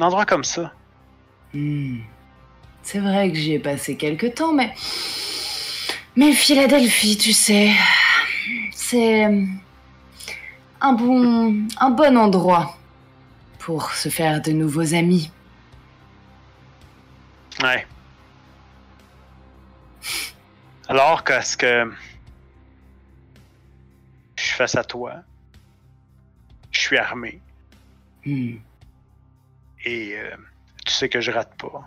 Un 0.00 0.02
endroit 0.02 0.26
comme 0.26 0.42
ça. 0.42 0.72
Hmm. 1.52 2.00
C'est 2.82 2.98
vrai 2.98 3.30
que 3.30 3.36
j'y 3.36 3.52
ai 3.52 3.60
passé 3.60 3.96
quelque 3.96 4.26
temps, 4.26 4.52
mais. 4.52 4.74
Mais 6.16 6.32
Philadelphie, 6.32 7.16
tu 7.16 7.32
sais. 7.32 7.72
C'est. 8.72 9.24
Un 10.80 10.92
bon. 10.92 11.66
Un 11.80 11.90
bon 11.90 12.16
endroit. 12.16 12.76
Pour 13.58 13.92
se 13.92 14.08
faire 14.10 14.42
de 14.42 14.52
nouveaux 14.52 14.94
amis. 14.94 15.30
Ouais. 17.62 17.86
Alors 20.88 21.24
qu'est-ce 21.24 21.56
que. 21.56 21.90
Je 24.36 24.42
suis 24.42 24.54
face 24.56 24.74
à 24.76 24.84
toi? 24.84 25.14
Je 26.70 26.80
suis 26.80 26.98
armé. 26.98 27.40
Hmm. 28.26 28.56
Et 29.84 30.14
euh, 30.18 30.36
tu 30.84 30.92
sais 30.92 31.08
que 31.08 31.20
je 31.20 31.30
rate 31.30 31.56
pas. 31.56 31.82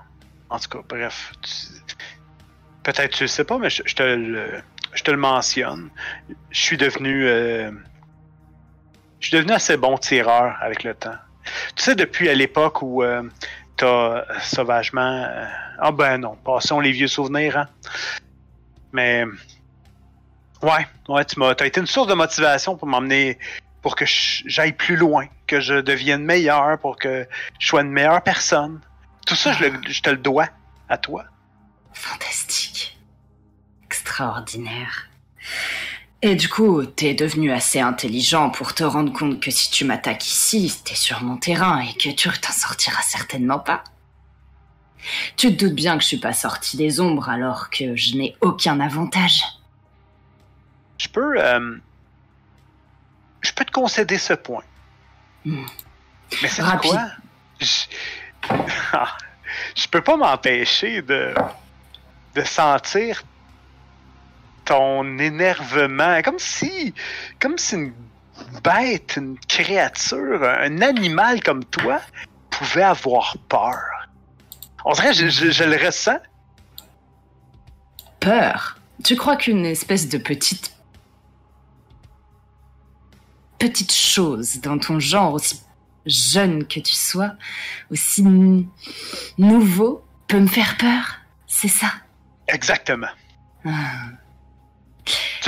En 0.50 0.58
tout 0.60 0.70
cas, 0.70 0.80
bref. 0.88 1.34
tu- 1.42 1.96
Peut-être 2.88 3.16
tu 3.16 3.26
le 3.26 3.28
sais 3.28 3.44
pas, 3.44 3.58
mais 3.58 3.70
je, 3.70 3.82
te, 3.84 4.02
le, 4.02 5.18
mentionne. 5.18 5.90
Je 6.52 6.62
suis 6.62 6.78
devenu. 6.78 7.28
euh, 7.28 7.70
je 9.20 9.28
suis 9.28 9.36
devenu 9.36 9.52
assez 9.52 9.76
bon 9.76 9.98
tireur 9.98 10.56
avec 10.62 10.86
le 10.86 10.94
temps. 10.94 11.18
Tu 11.76 11.84
sais, 11.84 11.96
depuis 11.96 12.30
à 12.30 12.34
l'époque 12.34 12.82
où 12.82 13.04
euh, 13.04 13.24
t'as 13.76 13.88
euh, 13.88 14.24
sauvagement. 14.40 15.02
euh, 15.02 15.46
ah 15.80 15.92
ben 15.92 16.20
non, 16.20 16.38
passons 16.46 16.80
les 16.80 16.94
vieux 16.94 17.10
souvenirs, 17.10 17.58
hein. 17.58 17.68
Mais. 18.94 19.26
Ouais, 20.62 20.88
ouais, 21.10 21.26
tu 21.26 21.40
m'as. 21.40 21.56
T'as 21.56 21.66
été 21.66 21.82
une 21.82 21.88
source 21.88 22.08
de 22.08 22.14
motivation 22.14 22.78
pour 22.78 22.88
m'emmener. 22.88 23.38
Pour 23.82 23.98
que 23.98 24.06
j'aille 24.08 24.72
plus 24.72 24.96
loin, 24.96 25.28
que 25.46 25.60
je 25.60 25.74
devienne 25.74 26.24
meilleur, 26.24 26.80
pour 26.80 26.96
que 26.96 27.28
je 27.60 27.68
sois 27.68 27.82
une 27.82 27.92
meilleure 27.92 28.22
personne. 28.22 28.80
Tout 29.26 29.36
ça, 29.36 29.52
je 29.52 30.02
te 30.02 30.10
le 30.10 30.18
dois 30.18 30.48
à 30.88 30.98
toi. 30.98 31.26
Fantastique. 31.92 32.67
Extraordinaire. 34.08 35.10
Et 36.22 36.36
du 36.36 36.48
coup, 36.48 36.86
t'es 36.86 37.14
devenu 37.14 37.52
assez 37.52 37.82
intelligent 37.82 38.50
pour 38.50 38.74
te 38.74 38.86
rendre 38.86 39.12
compte 39.12 39.42
que 39.42 39.52
si 39.52 39.70
tu 39.70 39.84
m'attaques 39.84 40.26
ici, 40.26 40.74
t'es 40.86 40.96
sur 40.96 41.22
mon 41.24 41.36
terrain 41.36 41.82
et 41.82 41.94
que 41.94 42.16
tu 42.16 42.30
t'en 42.30 42.54
sortiras 42.54 43.02
certainement 43.02 43.60
pas. 43.60 43.84
Tu 45.36 45.56
te 45.56 45.66
doutes 45.66 45.76
bien 45.76 45.98
que 45.98 46.04
je 46.04 46.08
suis 46.08 46.20
pas 46.20 46.32
sortie 46.32 46.78
des 46.78 47.02
ombres 47.02 47.28
alors 47.28 47.70
que 47.70 47.98
je 47.98 48.16
n'ai 48.16 48.38
aucun 48.40 48.80
avantage. 48.80 49.44
Je 50.98 51.10
peux. 51.10 51.44
euh, 51.44 51.78
je 53.42 53.52
peux 53.52 53.66
te 53.66 53.72
concéder 53.72 54.18
ce 54.18 54.34
point. 54.34 54.64
Hmm. 55.44 55.66
Mais 56.42 56.48
c'est 56.48 56.64
quoi? 56.64 57.08
Je... 57.60 57.66
je 59.76 59.88
peux 59.90 60.02
pas 60.02 60.16
m'empêcher 60.16 61.02
de. 61.02 61.36
de 62.36 62.44
sentir 62.44 63.22
ton 64.68 65.18
énervement. 65.18 66.22
Comme 66.22 66.40
si. 66.40 66.94
Comme 67.40 67.58
si 67.58 67.76
une 67.76 67.94
bête, 68.64 69.16
une 69.18 69.38
créature, 69.48 70.44
un 70.44 70.82
animal 70.82 71.42
comme 71.42 71.64
toi 71.66 72.00
pouvait 72.52 72.84
avoir 72.84 73.36
peur. 73.50 73.80
On 74.86 74.94
dirait, 74.94 75.14
je, 75.14 75.28
je- 75.28 75.52
je 75.52 75.64
le 75.64 75.76
ressens. 75.84 76.20
Peur? 78.20 78.78
Tu 79.04 79.16
crois 79.16 79.36
qu'une 79.38 79.66
espèce 79.66 80.08
de 80.10 80.18
petite. 80.18 80.74
petite 83.60 83.92
chose 83.94 84.60
dans 84.62 84.78
ton 84.78 85.00
genre, 85.00 85.34
aussi 85.34 85.62
jeune 86.06 86.66
que 86.68 86.80
tu 86.80 86.94
sois, 86.94 87.32
aussi 87.92 88.24
nouveau, 89.38 90.06
peut 90.28 90.40
me 90.40 90.48
faire 90.48 90.78
peur? 90.78 91.16
C'est 91.48 91.68
ça? 91.68 91.92
Exactement. 92.48 93.08
Ah. 93.66 94.10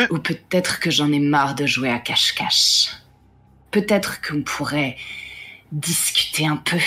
Tu- 0.08 0.14
Ou 0.14 0.20
peut-être 0.20 0.80
que 0.80 0.90
j'en 0.92 1.12
ai 1.12 1.20
marre 1.20 1.56
de 1.56 1.66
jouer 1.66 1.90
à 1.90 2.00
cache-cache. 2.00 2.92
Peut-être 3.72 4.22
qu'on 4.22 4.42
pourrait 4.44 4.96
discuter 5.72 6.48
un 6.48 6.58
peu. 6.58 6.80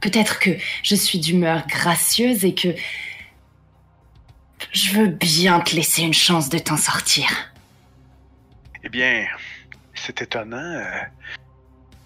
Peut-être 0.00 0.38
que 0.38 0.50
je 0.82 0.94
suis 0.94 1.18
d'humeur 1.18 1.66
gracieuse 1.66 2.44
et 2.44 2.54
que 2.54 2.74
je 4.72 4.90
veux 4.92 5.06
bien 5.06 5.60
te 5.60 5.74
laisser 5.74 6.02
une 6.02 6.12
chance 6.14 6.48
de 6.48 6.58
t'en 6.58 6.76
sortir. 6.76 7.26
Eh 8.82 8.88
bien, 8.88 9.26
c'est 9.94 10.20
étonnant. 10.22 10.56
euh, 10.58 11.00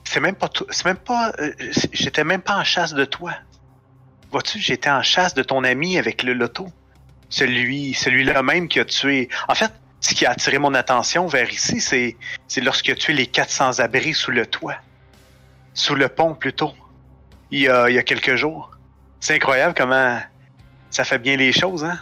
C'est 0.04 0.20
même 0.20 0.36
pas. 0.36 0.48
C'est 0.70 0.84
même 0.84 0.96
pas. 0.96 1.32
euh, 1.40 1.52
J'étais 1.92 2.24
même 2.24 2.42
pas 2.42 2.56
en 2.58 2.64
chasse 2.64 2.92
de 2.94 3.04
toi. 3.04 3.34
Vois-tu, 4.30 4.58
j'étais 4.60 4.90
en 4.90 5.02
chasse 5.02 5.34
de 5.34 5.42
ton 5.42 5.64
ami 5.64 5.98
avec 5.98 6.22
le 6.22 6.34
loto. 6.34 6.68
Celui, 7.30 7.94
celui-là 7.94 8.42
même 8.42 8.68
qui 8.68 8.80
a 8.80 8.84
tué. 8.84 9.28
En 9.48 9.54
fait, 9.54 9.72
ce 10.00 10.14
qui 10.14 10.26
a 10.26 10.30
attiré 10.30 10.58
mon 10.58 10.74
attention 10.74 11.26
vers 11.26 11.50
ici, 11.50 11.80
c'est, 11.80 12.16
c'est 12.46 12.60
lorsqu'il 12.60 12.92
a 12.92 12.96
tué 12.96 13.12
les 13.12 13.26
400 13.26 13.80
abris 13.80 14.14
sous 14.14 14.30
le 14.30 14.46
toit. 14.46 14.76
Sous 15.74 15.94
le 15.94 16.08
pont, 16.08 16.34
plutôt. 16.34 16.72
Il 17.50 17.60
y 17.60 17.68
a, 17.68 17.88
il 17.88 17.94
y 17.94 17.98
a 17.98 18.02
quelques 18.02 18.36
jours. 18.36 18.70
C'est 19.20 19.34
incroyable 19.34 19.74
comment 19.76 20.20
ça 20.90 21.04
fait 21.04 21.18
bien 21.18 21.36
les 21.36 21.52
choses, 21.52 21.84
hein? 21.84 21.98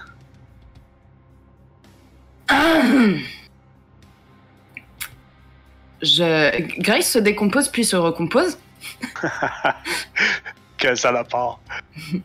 Je... 6.02 6.80
Grace 6.80 7.10
se 7.10 7.18
décompose 7.18 7.68
puis 7.68 7.84
se 7.84 7.96
recompose. 7.96 8.58
que 10.78 10.94
ça 10.94 11.10
la 11.12 11.24
part. 11.24 11.60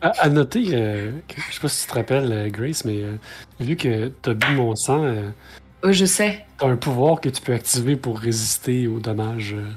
À, 0.00 0.08
à 0.20 0.28
noter, 0.28 0.64
euh, 0.72 1.12
que- 1.28 1.40
je 1.48 1.54
sais 1.54 1.60
pas 1.60 1.68
si 1.68 1.82
tu 1.86 1.90
te 1.92 1.94
rappelles, 1.98 2.30
euh, 2.32 2.48
Grace, 2.50 2.84
mais 2.84 3.02
euh, 3.02 3.16
vu 3.60 3.76
que 3.76 4.08
t'as 4.22 4.34
bu 4.34 4.54
mon 4.54 4.74
sang, 4.76 5.04
euh, 5.04 5.30
Oh, 5.82 5.90
je 5.92 6.04
sais. 6.04 6.44
t'as 6.58 6.66
un 6.68 6.76
pouvoir 6.76 7.20
que 7.20 7.28
tu 7.28 7.40
peux 7.42 7.52
activer 7.54 7.96
pour 7.96 8.18
résister 8.18 8.86
aux 8.86 9.00
dommages. 9.00 9.54
euh. 9.54 9.68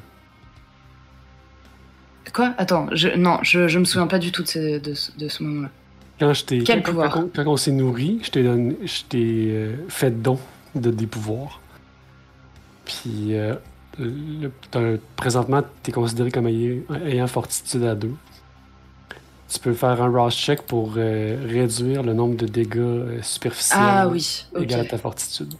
Quoi? 2.33 2.53
Attends, 2.57 2.87
je... 2.91 3.09
non, 3.09 3.39
je, 3.43 3.67
je 3.67 3.79
me 3.79 3.85
souviens 3.85 4.07
pas 4.07 4.19
du 4.19 4.31
tout 4.31 4.43
de 4.43 4.47
ce, 4.47 4.79
de 4.79 4.93
ce- 4.93 5.17
de 5.17 5.29
ce 5.29 5.41
moment-là. 5.43 5.69
Quand 6.19 6.33
je 6.33 6.43
t'ai- 6.45 6.63
Quel 6.63 6.81
quand- 6.83 6.89
pouvoir? 6.91 7.11
Quand, 7.13 7.21
on- 7.23 7.29
quand 7.33 7.47
on 7.47 7.57
s'est 7.57 7.71
nourri, 7.71 8.19
je 8.23 8.31
t'ai 8.31 8.43
donné- 8.43 8.77
je 8.83 9.03
t'ai 9.03 9.47
euh, 9.51 9.75
fait 9.87 10.11
don 10.21 10.37
de 10.75 10.91
des 10.91 11.07
pouvoirs. 11.07 11.61
Puis 12.85 13.35
euh, 13.35 13.55
le- 13.99 14.51
présentement, 15.15 15.61
tu 15.83 15.91
es 15.91 15.93
considéré 15.93 16.29
comme 16.31 16.47
ayant, 16.47 16.81
ayant 17.05 17.27
fortitude 17.27 17.83
à 17.83 17.95
2. 17.95 18.11
Tu 19.47 19.59
peux 19.59 19.73
faire 19.73 20.01
un 20.01 20.09
Ross 20.09 20.35
check 20.35 20.63
pour 20.63 20.93
euh, 20.97 21.37
réduire 21.47 22.01
le 22.03 22.13
nombre 22.13 22.35
de 22.35 22.47
dégâts 22.47 22.77
euh, 22.79 23.21
superficiels 23.21 23.79
Ah 23.81 24.07
oui, 24.07 24.45
égal 24.59 24.81
à 24.81 24.85
ta 24.85 24.97
fortitude. 24.97 25.53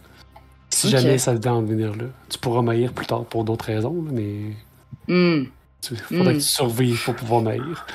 Si 0.70 0.90
jamais 0.90 1.18
ça 1.18 1.34
vient 1.34 1.54
en 1.54 1.62
venir 1.62 1.94
là, 1.96 2.04
tu 2.28 2.38
pourras 2.38 2.62
maillir 2.62 2.92
plus 2.92 3.06
tard 3.06 3.24
pour 3.24 3.44
d'autres 3.44 3.66
raisons, 3.66 4.04
mais 4.10 4.52
Hmm. 5.08 5.44
il 5.90 5.98
faudrait 5.98 6.18
Mm. 6.18 6.24
que 6.26 6.32
tu 6.34 6.40
survives 6.40 7.04
pour 7.04 7.14
pouvoir 7.14 7.42
maillir. 7.42 7.86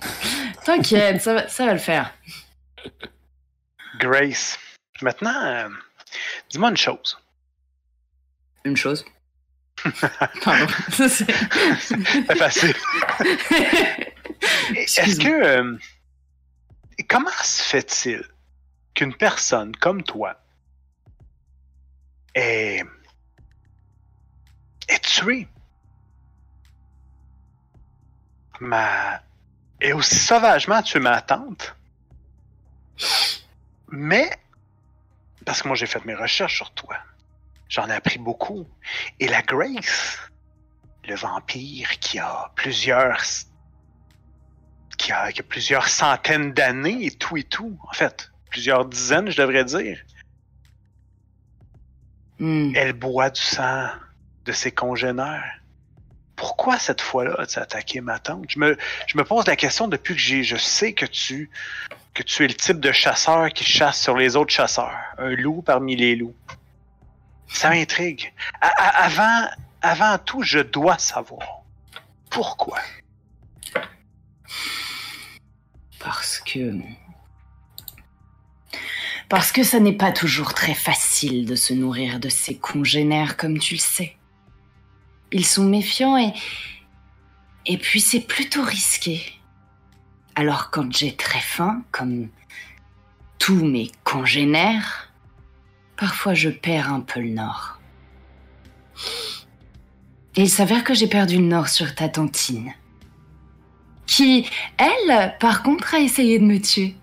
T'inquiète, 0.64 1.22
ça, 1.22 1.34
va- 1.34 1.48
ça 1.48 1.64
va 1.64 1.72
le 1.72 1.78
faire. 1.78 2.12
Grace. 4.00 4.58
Maintenant, 5.00 5.32
euh, 5.44 5.68
dis-moi 6.50 6.70
une 6.70 6.76
chose. 6.76 7.16
Une 8.64 8.76
chose. 8.76 9.04
Pardon. 10.42 10.66
C'est- 10.90 11.08
C'est 11.80 12.36
facile. 12.36 12.74
Est-ce 14.74 15.18
que. 15.20 15.44
euh, 15.44 15.78
comment 17.08 17.30
se 17.42 17.62
fait-il 17.62 18.24
qu'une 18.94 19.14
personne 19.14 19.74
comme 19.76 20.02
toi 20.02 20.40
est. 22.34 22.84
est 24.88 25.04
tuée? 25.04 25.48
Ma. 28.60 29.20
et 29.80 29.92
aussi 29.92 30.16
sauvagement 30.16 30.82
tué 30.82 31.00
ma 31.00 31.20
tante? 31.20 31.76
Mais. 33.88 34.30
Parce 35.44 35.62
que 35.62 35.68
moi, 35.68 35.76
j'ai 35.76 35.86
fait 35.86 36.04
mes 36.04 36.14
recherches 36.14 36.56
sur 36.56 36.72
toi. 36.72 36.96
J'en 37.68 37.88
ai 37.88 37.92
appris 37.92 38.18
beaucoup. 38.18 38.66
Et 39.20 39.28
la 39.28 39.42
Grace, 39.42 40.18
le 41.06 41.14
vampire 41.14 41.98
qui 42.00 42.18
a 42.18 42.50
plusieurs 42.56 43.20
qui 45.06 45.12
a, 45.12 45.30
qui 45.30 45.40
a 45.40 45.44
plusieurs 45.44 45.86
centaines 45.86 46.52
d'années 46.52 47.06
et 47.06 47.10
tout 47.12 47.36
et 47.36 47.44
tout. 47.44 47.78
En 47.88 47.92
fait, 47.92 48.32
plusieurs 48.50 48.84
dizaines, 48.84 49.30
je 49.30 49.40
devrais 49.40 49.64
dire. 49.64 49.98
Hmm. 52.40 52.72
Elle 52.74 52.92
boit 52.92 53.30
du 53.30 53.40
sang 53.40 53.86
de 54.44 54.52
ses 54.52 54.72
congénères. 54.72 55.60
Pourquoi 56.34 56.78
cette 56.78 57.00
fois-là 57.00 57.36
as-tu 57.38 57.58
attaqué 57.60 58.00
ma 58.00 58.18
tante? 58.18 58.46
Je 58.48 58.58
me, 58.58 58.76
je 59.06 59.16
me 59.16 59.24
pose 59.24 59.46
la 59.46 59.54
question 59.54 59.86
depuis 59.86 60.14
que 60.14 60.20
j'ai, 60.20 60.42
je 60.42 60.56
sais 60.56 60.92
que 60.92 61.06
tu, 61.06 61.50
que 62.12 62.24
tu 62.24 62.44
es 62.44 62.48
le 62.48 62.54
type 62.54 62.80
de 62.80 62.90
chasseur 62.90 63.48
qui 63.50 63.64
chasse 63.64 64.02
sur 64.02 64.16
les 64.16 64.34
autres 64.34 64.52
chasseurs. 64.52 64.98
Un 65.18 65.30
loup 65.30 65.62
parmi 65.62 65.94
les 65.94 66.16
loups. 66.16 66.34
Ça 67.46 67.70
m'intrigue. 67.70 68.34
Avant, 68.60 69.46
avant 69.82 70.18
tout, 70.18 70.42
je 70.42 70.58
dois 70.58 70.98
savoir. 70.98 71.62
Pourquoi? 72.28 72.80
Parce 76.06 76.38
que. 76.38 76.72
Parce 79.28 79.50
que 79.50 79.64
ça 79.64 79.80
n'est 79.80 79.92
pas 79.92 80.12
toujours 80.12 80.54
très 80.54 80.72
facile 80.74 81.46
de 81.46 81.56
se 81.56 81.74
nourrir 81.74 82.20
de 82.20 82.28
ses 82.28 82.56
congénères, 82.56 83.36
comme 83.36 83.58
tu 83.58 83.74
le 83.74 83.80
sais. 83.80 84.16
Ils 85.32 85.44
sont 85.44 85.64
méfiants 85.64 86.16
et. 86.16 86.32
Et 87.66 87.76
puis 87.76 88.00
c'est 88.00 88.20
plutôt 88.20 88.62
risqué. 88.62 89.20
Alors 90.36 90.70
quand 90.70 90.96
j'ai 90.96 91.16
très 91.16 91.40
faim, 91.40 91.82
comme 91.90 92.28
tous 93.40 93.64
mes 93.64 93.90
congénères, 94.04 95.12
parfois 95.96 96.34
je 96.34 96.50
perds 96.50 96.92
un 96.92 97.00
peu 97.00 97.18
le 97.18 97.30
nord. 97.30 97.80
Et 100.36 100.42
il 100.42 100.50
s'avère 100.50 100.84
que 100.84 100.94
j'ai 100.94 101.08
perdu 101.08 101.38
le 101.38 101.46
nord 101.46 101.66
sur 101.66 101.96
ta 101.96 102.08
tantine. 102.08 102.72
Qui, 104.06 104.48
elle, 104.78 105.36
par 105.40 105.62
contre, 105.62 105.94
a 105.94 105.98
essayé 105.98 106.38
de 106.38 106.44
me 106.44 106.60
tuer. 106.60 106.94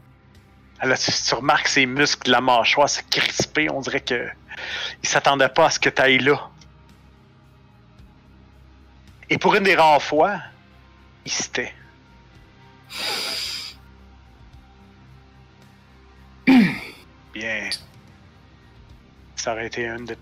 Là, 0.81 0.97
tu, 0.97 1.11
tu 1.11 1.33
remarques 1.33 1.67
ses 1.67 1.85
muscles 1.85 2.27
de 2.27 2.31
la 2.31 2.41
mâchoire 2.41 2.89
se 2.89 3.01
crisper. 3.09 3.69
On 3.69 3.81
dirait 3.81 4.01
que 4.01 4.27
il 5.01 5.09
s'attendait 5.09 5.49
pas 5.49 5.65
à 5.67 5.69
ce 5.69 5.79
que 5.79 5.89
tu 5.89 6.01
ailles 6.01 6.19
là. 6.19 6.49
Et 9.29 9.37
pour 9.37 9.55
une 9.55 9.63
des 9.63 9.75
rares 9.75 10.01
fois, 10.01 10.39
il 11.25 11.31
se 11.31 11.49
tait. 11.49 11.73
Bien. 17.33 17.69
Ça 19.35 19.53
aurait 19.53 19.67
été 19.67 19.85
une 19.85 20.05
de... 20.05 20.17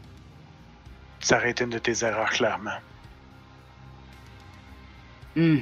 Ça 1.19 1.37
aurait 1.37 1.51
été 1.51 1.63
une 1.63 1.71
de 1.71 1.79
tes 1.79 2.03
erreurs, 2.03 2.29
clairement. 2.29 2.79
Hmm. 5.35 5.59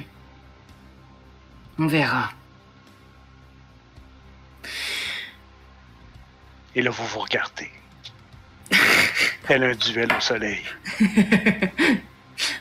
On 1.79 1.87
verra. 1.87 2.29
Et 6.75 6.81
là, 6.81 6.89
vous 6.91 7.05
vous 7.05 7.19
regardez. 7.19 7.69
Tel 9.47 9.63
un 9.63 9.75
duel 9.75 10.09
au 10.15 10.19
soleil. 10.19 10.59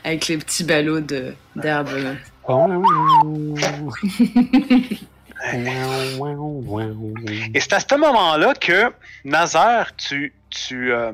Avec 0.05 0.29
les 0.29 0.39
petits 0.39 0.65
ballots 0.65 1.01
de- 1.01 1.35
d'herbe. 1.57 2.17
Oh. 2.49 2.67
Et 7.55 7.61
c'est 7.61 7.73
à 7.73 7.81
ce 7.81 7.95
moment-là 7.95 8.55
que, 8.55 8.93
Nazaire, 9.25 9.95
tu, 9.97 10.33
tu, 10.51 10.93
euh, 10.93 11.13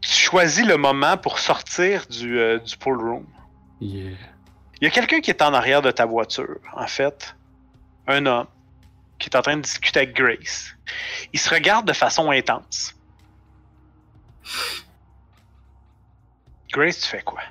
tu 0.00 0.10
choisis 0.10 0.66
le 0.66 0.76
moment 0.76 1.16
pour 1.16 1.38
sortir 1.38 2.06
du, 2.06 2.38
euh, 2.38 2.58
du 2.58 2.76
pool 2.76 2.98
room. 3.00 3.26
Yeah. 3.80 4.16
Il 4.82 4.86
y 4.86 4.88
a 4.88 4.90
quelqu'un 4.90 5.20
qui 5.20 5.30
est 5.30 5.40
en 5.42 5.54
arrière 5.54 5.80
de 5.80 5.92
ta 5.92 6.06
voiture, 6.06 6.58
en 6.74 6.88
fait. 6.88 7.36
Un 8.08 8.26
homme 8.26 8.48
qui 9.20 9.28
est 9.28 9.36
en 9.36 9.40
train 9.40 9.56
de 9.56 9.62
discuter 9.62 10.00
avec 10.00 10.16
Grace. 10.16 10.74
Il 11.32 11.38
se 11.38 11.48
regarde 11.50 11.86
de 11.86 11.92
façon 11.92 12.32
intense. 12.32 12.92
Grace, 16.72 16.98
tu 16.98 17.08
fais 17.08 17.22
quoi? 17.22 17.42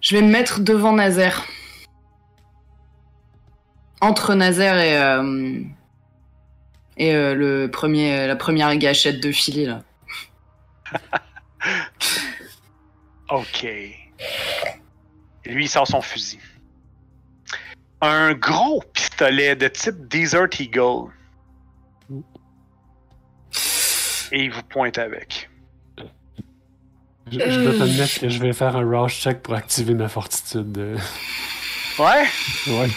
Je 0.00 0.16
vais 0.16 0.22
me 0.22 0.30
mettre 0.30 0.60
devant 0.60 0.94
Nazaire. 0.94 1.44
Entre 4.00 4.34
Nazaire 4.34 4.78
et, 4.78 4.98
euh, 4.98 5.60
et 6.96 7.14
euh, 7.14 7.34
le 7.34 7.70
premier, 7.70 8.26
la 8.26 8.36
première 8.36 8.74
gâchette 8.78 9.20
de 9.20 9.30
Philly, 9.30 9.66
là. 9.66 9.82
Ok. 13.30 13.66
Lui, 15.48 15.64
il 15.64 15.68
sort 15.68 15.86
son 15.86 16.00
fusil. 16.02 16.38
Un 18.00 18.34
gros 18.34 18.82
pistolet 18.92 19.56
de 19.56 19.66
type 19.68 20.06
Desert 20.08 20.48
Eagle. 20.60 21.10
Et 24.30 24.44
il 24.44 24.52
vous 24.52 24.62
pointe 24.62 24.98
avec. 24.98 25.48
Je, 27.30 27.38
je 27.40 27.60
dois 27.60 27.78
t'admettre 27.78 28.20
que 28.20 28.28
je 28.28 28.38
vais 28.38 28.52
faire 28.52 28.76
un 28.76 28.84
rush 28.88 29.20
check 29.20 29.42
pour 29.42 29.54
activer 29.54 29.94
ma 29.94 30.08
fortitude. 30.08 30.76
euh. 30.78 30.98
Ouais? 31.98 32.24
Ouais. 32.68 32.88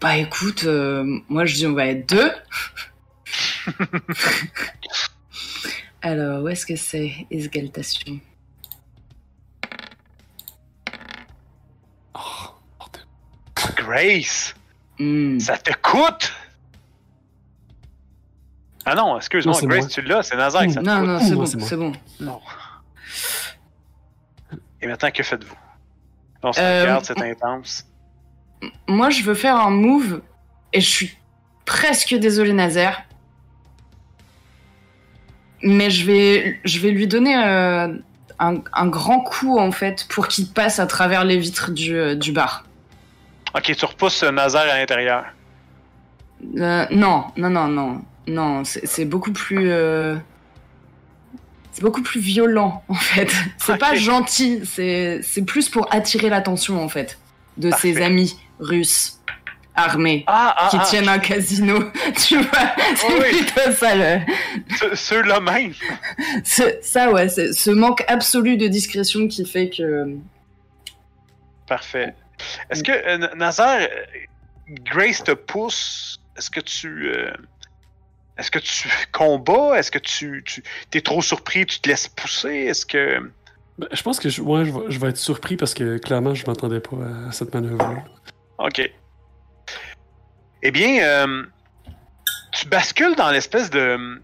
Bah 0.00 0.16
écoute, 0.16 0.64
euh, 0.64 1.04
moi 1.28 1.44
je 1.46 1.54
dis 1.54 1.66
on 1.66 1.72
va 1.74 1.86
être 1.86 2.08
deux. 2.08 2.32
Alors, 6.02 6.42
où 6.42 6.48
est-ce 6.48 6.66
que 6.66 6.76
c'est? 6.76 7.12
Exaltation 7.30 8.20
Oh, 12.14 12.54
bordel. 12.78 13.02
Grace, 13.84 14.54
Hmm. 14.98 15.38
ça 15.40 15.58
te 15.58 15.72
coûte? 15.82 16.32
Ah 18.86 18.94
non, 18.94 19.16
excuse-moi, 19.16 19.58
Grace, 19.62 19.80
moi. 19.80 19.88
tu 19.88 20.02
l'as, 20.02 20.22
c'est 20.22 20.36
Nazar 20.36 20.66
que 20.66 20.72
ça 20.72 20.80
te 20.80 20.86
Non, 20.86 20.98
coûte. 21.00 21.06
non, 21.08 21.18
c'est 21.20 21.34
bon, 21.34 21.46
c'est 21.46 21.76
bon. 21.76 21.92
Non. 22.20 22.40
Et 24.80 24.86
maintenant, 24.86 25.10
que 25.10 25.22
faites-vous? 25.22 25.56
On 26.42 26.52
se 26.52 26.60
Euh, 26.60 26.82
regarde, 26.82 27.04
c'est 27.04 27.20
intense. 27.22 27.86
Moi, 28.86 29.10
je 29.10 29.22
veux 29.22 29.34
faire 29.34 29.56
un 29.56 29.70
move 29.70 30.20
et 30.72 30.80
je 30.80 30.88
suis 30.88 31.16
presque 31.64 32.14
désolé, 32.14 32.52
Nazaire. 32.52 33.02
Mais 35.62 35.88
je 35.90 36.04
vais, 36.04 36.60
je 36.64 36.78
vais 36.80 36.90
lui 36.90 37.06
donner 37.06 37.34
euh, 37.36 37.88
un, 38.38 38.56
un 38.74 38.86
grand 38.86 39.20
coup 39.20 39.58
en 39.58 39.72
fait 39.72 40.06
pour 40.08 40.28
qu'il 40.28 40.46
passe 40.48 40.78
à 40.78 40.86
travers 40.86 41.24
les 41.24 41.38
vitres 41.38 41.70
du, 41.70 41.94
euh, 41.96 42.14
du 42.14 42.32
bar. 42.32 42.64
Ok, 43.54 43.74
tu 43.76 43.84
repousses 43.84 44.22
Nazar 44.24 44.62
à 44.64 44.78
l'intérieur. 44.78 45.24
Euh, 46.58 46.86
non, 46.90 47.26
non, 47.36 47.50
non, 47.50 47.68
non, 47.68 48.02
non, 48.26 48.62
c'est 48.64 49.04
beaucoup 49.04 49.32
plus, 49.32 49.70
euh, 49.70 50.16
c'est 51.72 51.82
beaucoup 51.82 52.02
plus 52.02 52.20
violent 52.20 52.82
en 52.88 52.94
fait. 52.94 53.32
C'est 53.58 53.78
pas 53.78 53.94
gentil, 53.94 54.62
c'est 54.64 55.44
plus 55.46 55.68
pour 55.68 55.92
attirer 55.94 56.28
l'attention 56.28 56.82
en 56.82 56.88
fait 56.88 57.18
de 57.56 57.70
ses 57.70 58.02
amis 58.02 58.36
russes 58.58 59.20
armés 59.76 60.24
Ah, 60.26 60.54
ah, 60.56 60.68
qui 60.70 60.76
ah, 60.80 60.84
tiennent 60.88 61.08
un 61.08 61.18
casino. 61.18 61.78
Tu 62.16 62.36
vois, 62.38 62.58
c'est 62.96 63.06
Oui, 63.08 63.14
oui. 63.32 63.42
plutôt 63.42 63.72
ça 63.72 63.94
le. 63.94 64.20
ce- 64.76 64.94
ceux-là 64.94 65.40
même. 65.40 65.72
ça 66.44 67.10
ouais, 67.12 67.28
c'est 67.28 67.52
ce 67.52 67.70
manque 67.70 68.04
absolu 68.08 68.56
de 68.56 68.66
discrétion 68.68 69.26
qui 69.28 69.44
fait 69.46 69.70
que. 69.70 70.16
Parfait. 71.66 72.14
Est-ce 72.70 72.82
que, 72.82 72.92
euh, 72.92 73.34
Nazar, 73.36 73.78
euh, 73.80 73.86
Grace 74.68 75.22
te 75.22 75.32
pousse? 75.32 76.20
Est-ce 76.36 76.50
que 76.50 76.60
tu. 76.60 77.08
euh, 77.08 77.32
Est-ce 78.38 78.50
que 78.50 78.58
tu 78.58 78.88
combats? 79.12 79.78
Est-ce 79.78 79.90
que 79.90 79.98
tu, 79.98 80.42
tu 80.44 80.62
es 80.92 81.00
trop 81.00 81.22
surpris, 81.22 81.66
tu 81.66 81.80
te 81.80 81.88
laisses 81.88 82.08
pousser? 82.08 82.48
Est-ce 82.54 82.84
que. 82.86 83.20
Ben, 83.78 83.88
je 83.92 84.02
pense 84.02 84.18
que 84.20 84.28
je, 84.28 84.40
ouais, 84.40 84.64
je, 84.64 84.70
vais, 84.72 84.80
je 84.88 84.98
vais 84.98 85.08
être 85.08 85.16
surpris 85.16 85.56
parce 85.56 85.74
que 85.74 85.98
clairement, 85.98 86.34
je 86.34 86.46
m'attendais 86.46 86.80
pas 86.80 86.96
à 87.28 87.32
cette 87.32 87.52
manœuvre. 87.54 88.04
Ok. 88.58 88.90
Eh 90.62 90.70
bien, 90.70 91.02
euh, 91.04 91.42
tu 92.52 92.66
bascules 92.68 93.14
dans 93.16 93.30
l'espèce 93.30 93.68
de. 93.70 94.20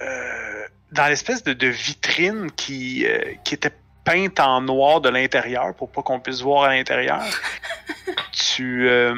euh, 0.00 0.64
dans 0.92 1.06
l'espèce 1.08 1.42
de, 1.42 1.54
de 1.54 1.68
vitrine 1.68 2.50
qui, 2.52 3.06
euh, 3.06 3.18
qui 3.44 3.54
était 3.54 3.72
peinte 4.04 4.40
en 4.40 4.60
noir 4.60 5.00
de 5.00 5.08
l'intérieur 5.08 5.74
pour 5.74 5.90
pas 5.90 6.02
qu'on 6.02 6.20
puisse 6.20 6.40
voir 6.40 6.64
à 6.64 6.68
l'intérieur. 6.74 7.22
tu, 8.32 8.88
euh, 8.88 9.14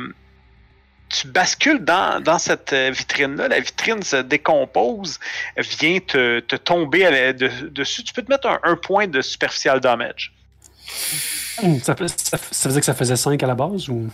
tu 1.08 1.26
bascules 1.28 1.84
dans, 1.84 2.22
dans 2.22 2.38
cette 2.38 2.72
euh, 2.72 2.90
vitrine-là. 2.90 3.48
La 3.48 3.60
vitrine 3.60 4.02
se 4.02 4.16
décompose, 4.16 5.18
vient 5.56 5.98
te, 6.00 6.40
te 6.40 6.56
tomber 6.56 7.06
à 7.06 7.10
la- 7.10 7.32
de- 7.32 7.68
dessus. 7.68 8.02
Tu 8.04 8.12
peux 8.12 8.22
te 8.22 8.30
mettre 8.30 8.48
un, 8.48 8.60
un 8.64 8.76
point 8.76 9.06
de 9.06 9.20
superficial 9.22 9.80
damage. 9.80 10.32
Hum, 11.62 11.80
Ça, 11.80 11.94
fait- 11.96 12.08
ça, 12.08 12.36
ça 12.36 12.68
faisait 12.68 12.80
que 12.80 12.86
ça 12.86 12.94
faisait 12.94 13.16
5 13.16 13.42
à 13.42 13.46
la 13.46 13.54
base 13.54 13.88
ou? 13.88 14.08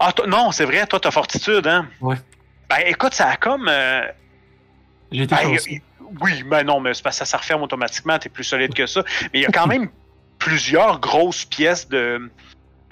Ah, 0.00 0.12
toi- 0.12 0.26
non, 0.26 0.50
c'est 0.52 0.64
vrai, 0.64 0.86
toi, 0.86 0.98
t'as 1.00 1.10
fortitude, 1.10 1.66
hein? 1.66 1.88
Ouais. 2.00 2.16
Ben, 2.70 2.78
écoute, 2.86 3.14
ça 3.14 3.28
a 3.30 3.36
comme. 3.36 3.68
euh, 3.68 4.02
J'ai 5.12 5.22
été 5.24 5.34
ben, 5.34 5.42
chanceux. 5.42 5.70
y- 5.72 5.82
oui, 6.20 6.42
mais 6.44 6.64
non, 6.64 6.80
mais 6.80 6.94
c'est 6.94 7.02
parce 7.02 7.18
que 7.18 7.24
ça 7.24 7.30
se 7.30 7.36
referme 7.36 7.62
automatiquement, 7.62 8.18
t'es 8.18 8.28
plus 8.28 8.44
solide 8.44 8.74
que 8.74 8.86
ça. 8.86 9.02
Mais 9.32 9.40
il 9.40 9.42
y 9.42 9.46
a 9.46 9.50
quand 9.50 9.66
même 9.66 9.88
plusieurs 10.38 11.00
grosses 11.00 11.44
pièces 11.44 11.88
de, 11.88 12.30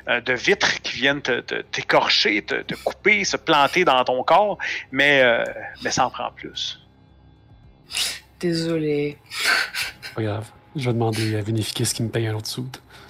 euh, 0.09 0.21
de 0.21 0.33
vitres 0.33 0.81
qui 0.83 0.97
viennent 0.97 1.23
te- 1.23 1.41
te- 1.41 1.63
t'écorcher, 1.63 2.43
te, 2.45 2.63
te 2.63 2.75
couper, 2.75 3.25
se 3.25 3.37
planter 3.37 3.85
dans 3.85 4.03
ton 4.05 4.23
corps, 4.25 4.59
mais, 4.91 5.23
euh, 5.23 5.45
mais 5.83 5.91
ça 5.91 6.07
en 6.07 6.11
prend 6.11 6.31
plus. 6.33 6.81
Désolé. 8.41 9.19
Pas 10.15 10.23
grave. 10.23 10.47
Je 10.75 10.85
vais 10.87 10.93
demander 10.93 11.37
à 11.37 11.41
Vinifier 11.41 11.85
ce 11.87 11.95
qui 11.95 12.03
me 12.03 12.09
paye 12.11 12.27
un 12.27 12.35
autre 12.35 12.49
sou. 12.49 12.69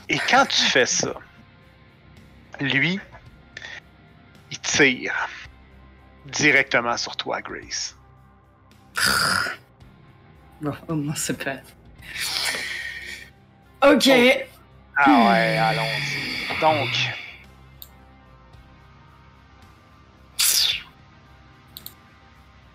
Et 0.09 0.19
quand 0.19 0.47
tu 0.47 0.61
fais 0.63 0.87
ça, 0.87 1.15
lui, 2.61 3.01
il 4.53 4.59
tire 4.61 5.29
directement 6.27 6.97
sur 6.97 7.17
toi, 7.17 7.41
Grace. 7.43 7.97
Au 10.89 10.95
moins 10.95 11.15
c'est 11.17 11.37
pas. 11.43 11.57
Ok. 13.83 14.09
Ah 14.99 15.29
ouais, 15.29 15.59
allons-y. 15.59 16.61
Donc. 16.61 16.89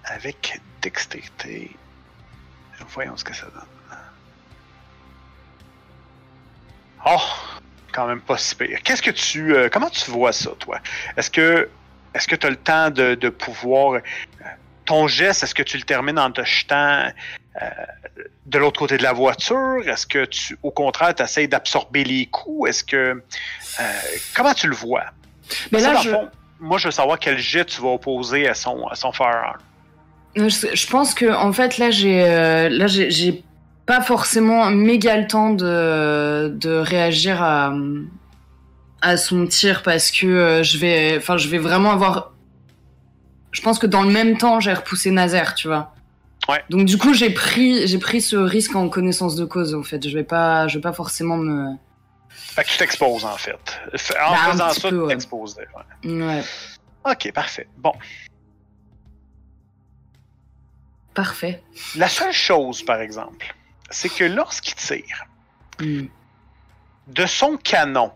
Avec 0.06 0.60
dextérité. 0.82 1.76
Voyons 2.90 3.16
ce 3.16 3.24
que 3.24 3.36
ça 3.36 3.46
donne. 3.48 3.98
Oh! 7.06 7.18
Quand 7.94 8.08
même 8.08 8.22
pas 8.22 8.38
si 8.38 8.56
pire. 8.56 8.80
Qu'est-ce 8.84 9.02
que 9.02 9.12
tu. 9.12 9.54
euh, 9.56 9.70
comment 9.72 9.90
tu 9.90 10.10
vois 10.12 10.32
ça, 10.32 10.52
toi? 10.60 10.80
Est-ce 11.18 11.30
que. 11.30 11.70
Est-ce 12.14 12.28
que 12.28 12.36
tu 12.36 12.46
as 12.48 12.50
le 12.50 12.56
temps 12.58 12.90
de, 12.90 13.16
de 13.16 13.30
pouvoir. 13.30 13.94
euh, 13.94 14.00
ton 14.86 15.08
geste, 15.08 15.44
est-ce 15.44 15.56
que 15.56 15.64
tu 15.64 15.78
le 15.78 15.84
termines 15.84 16.20
en 16.20 16.32
te 16.32 16.44
jetant 16.44 17.12
euh, 17.62 17.66
de 18.46 18.58
l'autre 18.60 18.80
côté 18.80 18.98
de 18.98 19.04
la 19.04 19.14
voiture? 19.14 19.78
Est-ce 19.88 20.06
que 20.06 20.26
tu, 20.26 20.58
au 20.64 20.72
contraire, 20.72 21.16
tu 21.16 21.24
essaies 21.24 21.48
d'absorber 21.48 22.04
les 22.04 22.26
coups? 22.28 22.70
Est-ce 22.70 22.84
que. 22.84 22.96
euh, 23.80 23.84
comment 24.36 24.54
tu 24.54 24.68
le 24.68 24.76
vois? 24.76 25.06
Mais 25.72 25.80
là, 25.82 25.94
dans 25.94 26.02
je, 26.02 26.10
le 26.10 26.16
fond, 26.16 26.30
moi, 26.60 26.78
je 26.78 26.88
veux 26.88 26.92
savoir 26.92 27.18
quel 27.20 27.38
jet 27.38 27.66
tu 27.66 27.82
vas 27.82 27.90
opposer 27.90 28.48
à 28.48 28.54
son, 28.54 28.86
à 28.88 28.96
son 28.96 29.12
firearm. 29.12 29.58
je, 30.36 30.48
je 30.74 30.88
pense 30.88 31.14
que 31.14 31.26
en 31.34 31.52
fait 31.52 31.78
là 31.78 31.92
j'ai 31.92 32.24
euh, 32.24 32.70
là 32.70 32.88
j'ai- 32.88 33.44
pas 33.86 34.00
forcément 34.02 34.70
méga 34.70 35.18
le 35.18 35.28
temps 35.28 35.50
de 35.50 36.50
de 36.56 36.70
réagir 36.70 37.42
à 37.44 37.74
à 39.02 39.18
son 39.18 39.48
tir 39.48 39.82
parce 39.84 40.12
que 40.12 40.28
euh, 40.28 40.64
je 40.64 40.78
vais 40.78 41.16
enfin 41.18 41.36
je 41.36 41.50
vais 41.50 41.58
vraiment 41.58 41.92
avoir 41.92 42.32
je 43.52 43.62
pense 43.62 43.80
que 43.80 43.88
dans 43.88 44.04
le 44.04 44.12
même 44.12 44.38
temps 44.38 44.60
j'ai 44.62 44.72
repoussé 44.72 45.10
Nazaire 45.12 45.56
tu 45.56 45.68
vois 45.68 45.94
Ouais. 46.50 46.64
donc 46.70 46.86
du 46.86 46.98
coup 46.98 47.14
j'ai 47.14 47.30
pris 47.30 47.88
j'ai 47.88 48.00
pris 48.00 48.20
ce 48.22 48.36
risque 48.36 48.76
en 48.76 48.90
connaissance 48.90 49.36
de 49.36 49.46
cause 49.46 49.76
en 49.76 49.84
fait 49.84 50.08
je 50.08 50.14
vais 50.18 50.24
pas 50.24 50.68
je 50.68 50.78
vais 50.78 50.82
pas 50.82 50.92
forcément 50.94 51.38
me 51.38 51.76
Fait 52.30 52.64
que 52.64 52.70
tu 52.70 52.78
t'exposes, 52.78 53.24
en 53.26 53.38
fait. 53.38 53.80
En 54.20 54.34
un 54.34 54.52
faisant 54.52 54.70
ça, 54.72 54.90
peu, 54.90 55.02
tu 55.04 55.08
t'exposes. 55.10 55.56
ouais. 56.04 56.12
ouais 56.24 56.44
Ok, 57.06 57.32
parfait. 57.34 57.68
Bon. 57.78 57.94
parfait 61.14 61.62
La 61.96 62.08
seule 62.08 62.34
chose, 62.34 62.84
par 62.84 63.02
exemple, 63.02 63.54
c'est 63.90 64.10
que 64.10 64.24
lorsqu'il 64.24 64.76
tire, 64.76 65.26
Hmm. 65.80 66.06
de 67.08 67.26
son 67.26 67.58
canon, 67.58 68.12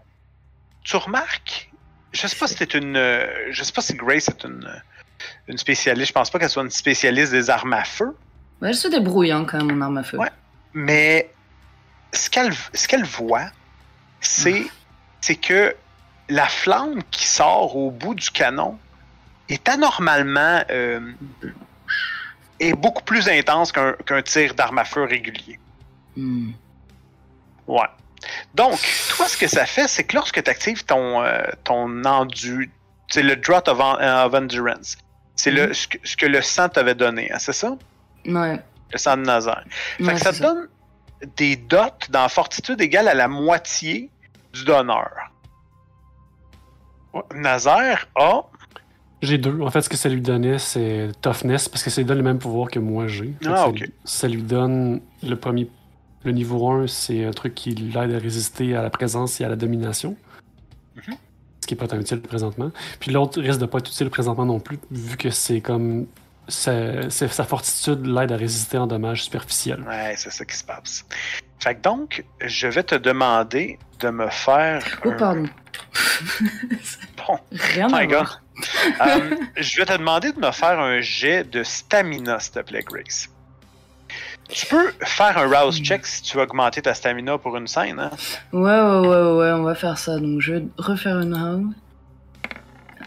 tu 0.83 0.97
remarques, 0.97 1.71
je 2.11 2.27
sais 2.27 2.35
pas 2.35 2.47
si 2.47 2.55
c'est 2.55 2.75
une, 2.75 2.95
euh, 2.95 3.25
je 3.51 3.63
sais 3.63 3.71
pas 3.71 3.81
si 3.81 3.95
Grace 3.95 4.27
est 4.27 4.43
une, 4.43 4.69
une 5.47 5.57
spécialiste. 5.57 6.07
Je 6.07 6.13
pense 6.13 6.29
pas 6.29 6.39
qu'elle 6.39 6.49
soit 6.49 6.63
une 6.63 6.71
spécialiste 6.71 7.31
des 7.31 7.49
armes 7.49 7.73
à 7.73 7.83
feu, 7.83 8.15
Ouais, 8.61 8.69
elle 8.69 8.75
se 8.75 8.87
débrouille 8.87 9.31
hein, 9.31 9.45
quand 9.45 9.63
même 9.63 9.81
en 9.81 9.85
arme 9.85 9.97
à 9.97 10.03
feu. 10.03 10.17
Ouais. 10.17 10.29
mais 10.73 11.29
ce 12.13 12.29
qu'elle, 12.29 13.03
voit, 13.03 13.49
c'est, 14.21 14.65
c'est 15.19 15.35
que 15.35 15.75
la 16.29 16.47
flamme 16.47 17.03
qui 17.11 17.25
sort 17.25 17.75
au 17.75 17.91
bout 17.91 18.15
du 18.15 18.29
canon 18.29 18.77
est 19.49 19.67
anormalement, 19.67 20.63
euh, 20.69 21.11
est 22.59 22.73
beaucoup 22.73 23.03
plus 23.03 23.27
intense 23.27 23.73
qu'un, 23.73 24.21
tir 24.23 24.55
d'arme 24.55 24.77
à 24.77 24.85
feu 24.85 25.03
régulier. 25.03 25.59
Hmm. 26.15 26.51
Ouais. 27.67 27.87
Donc, 28.53 28.79
toi, 29.09 29.27
ce 29.27 29.37
que 29.37 29.47
ça 29.47 29.65
fait, 29.65 29.89
c'est 29.89 30.05
que 30.05 30.15
lorsque 30.15 30.41
tu 30.41 30.49
actives 30.49 30.85
ton, 30.85 31.21
euh, 31.21 31.43
ton 31.65 32.05
endu, 32.05 32.71
c'est 33.09 33.23
le 33.23 33.35
Drought 33.35 33.67
of 33.67 33.79
Endurance. 33.81 34.97
C'est 35.35 35.51
le, 35.51 35.73
ce, 35.73 35.87
que, 35.87 35.97
ce 36.03 36.15
que 36.15 36.25
le 36.25 36.41
sang 36.41 36.69
t'avait 36.69 36.95
donné, 36.95 37.31
hein, 37.31 37.37
c'est 37.39 37.53
ça? 37.53 37.77
Ouais. 38.25 38.59
Le 38.91 38.97
sang 38.97 39.17
de 39.17 39.23
Nazaire. 39.23 39.63
Fait 39.97 40.03
Ouais, 40.03 40.13
que 40.13 40.19
ça 40.19 40.31
te 40.33 40.41
donne 40.41 40.67
des 41.35 41.55
dots 41.55 41.77
dans 42.09 42.27
fortitude 42.29 42.79
égale 42.81 43.07
à 43.07 43.13
la 43.13 43.27
moitié 43.27 44.09
du 44.53 44.63
donneur. 44.63 45.09
Ouais. 47.13 47.21
Nazaire 47.33 48.07
a. 48.15 48.41
J'ai 49.21 49.37
deux. 49.37 49.59
En 49.61 49.71
fait, 49.71 49.81
ce 49.81 49.89
que 49.89 49.97
ça 49.97 50.09
lui 50.09 50.21
donnait, 50.21 50.59
c'est 50.59 51.09
toughness, 51.21 51.67
parce 51.69 51.83
que 51.83 51.89
ça 51.89 52.01
lui 52.01 52.05
donne 52.05 52.17
le 52.17 52.23
même 52.23 52.39
pouvoir 52.39 52.69
que 52.69 52.79
moi 52.79 53.07
j'ai. 53.07 53.33
Ah, 53.45 53.67
ça, 53.77 53.85
ça 54.03 54.27
lui 54.27 54.41
donne 54.41 55.01
le 55.23 55.35
premier. 55.35 55.69
Le 56.23 56.31
niveau 56.31 56.67
1, 56.69 56.87
c'est 56.87 57.23
un 57.23 57.31
truc 57.31 57.53
qui 57.53 57.71
l'aide 57.75 58.13
à 58.13 58.17
résister 58.19 58.75
à 58.75 58.81
la 58.81 58.89
présence 58.89 59.39
et 59.41 59.45
à 59.45 59.49
la 59.49 59.55
domination. 59.55 60.15
Mhm. 60.95 61.15
Ce 61.65 61.67
qui 61.67 61.73
pas 61.75 61.87
tant 61.87 61.99
utile 61.99 62.21
présentement. 62.21 62.71
Puis 62.99 63.09
l'autre 63.09 63.41
risque 63.41 63.59
de 63.59 63.65
pas 63.65 63.79
être 63.79 63.87
utile 63.89 64.11
présentement 64.11 64.45
non 64.45 64.59
plus, 64.59 64.77
vu 64.91 65.17
que 65.17 65.31
c'est 65.31 65.61
comme. 65.61 66.05
Sa, 66.47 67.09
sa- 67.09 67.27
sa 67.27 67.43
fortitude 67.43 68.05
l'aide 68.05 68.31
à 68.31 68.37
résister 68.37 68.77
en 68.77 68.85
dommages 68.85 69.23
superficiels. 69.23 69.81
Ouais, 69.81 70.13
c'est 70.15 70.29
ça 70.31 70.45
qui 70.45 70.55
se 70.55 70.63
passe. 70.63 71.03
Fait 71.57 71.73
que 71.73 71.81
donc, 71.81 72.23
je 72.39 72.67
vais 72.67 72.83
te 72.83 72.93
demander 72.93 73.79
de 73.99 74.09
me 74.11 74.27
faire. 74.29 74.85
Oh, 75.05 75.09
un- 75.09 75.13
pardon. 75.13 75.49
Bon. 77.27 77.39
Rien 77.51 77.87
My 77.87 77.93
à 77.95 78.05
God. 78.05 78.11
voir. 78.11 78.41
Euh, 79.07 79.35
je 79.57 79.77
vais 79.77 79.85
te 79.87 79.97
demander 79.97 80.33
de 80.33 80.39
me 80.39 80.51
faire 80.51 80.79
un 80.79 81.01
jet 81.01 81.43
de 81.49 81.63
stamina, 81.63 82.39
s'il 82.39 82.51
te 82.53 82.59
plaît, 82.59 82.83
Grace. 82.85 83.27
Tu 84.49 84.65
peux 84.67 84.91
faire 85.01 85.37
un 85.37 85.47
rouse 85.47 85.81
check 85.81 86.05
si 86.05 86.21
tu 86.21 86.37
veux 86.37 86.43
augmenter 86.43 86.81
ta 86.81 86.93
stamina 86.93 87.37
pour 87.37 87.57
une 87.57 87.67
scène, 87.67 87.99
hein? 87.99 88.11
Ouais, 88.53 88.61
ouais, 88.61 89.07
ouais, 89.07 89.31
ouais, 89.37 89.51
on 89.53 89.63
va 89.63 89.73
faire 89.75 89.97
ça. 89.97 90.19
Donc, 90.19 90.39
je 90.41 90.53
vais 90.53 90.63
refaire 90.77 91.19
une 91.19 91.33
round. 91.33 91.73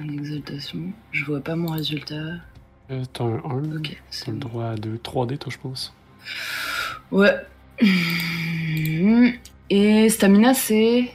Une 0.00 0.14
exaltation. 0.18 0.80
Je 1.12 1.24
vois 1.24 1.40
pas 1.40 1.54
mon 1.56 1.70
résultat. 1.72 2.14
Euh, 2.90 3.04
T'as 3.12 3.24
un 3.24 3.36
1, 3.44 3.76
Ok, 3.76 3.82
t'as 3.90 3.94
c'est 4.10 4.30
le 4.30 4.38
droit 4.38 4.66
à 4.70 4.74
2, 4.76 4.96
3D, 4.96 5.38
toi, 5.38 5.52
je 5.52 5.58
pense. 5.58 5.94
Ouais. 7.10 7.34
Et 9.70 10.08
stamina, 10.08 10.54
c'est? 10.54 11.10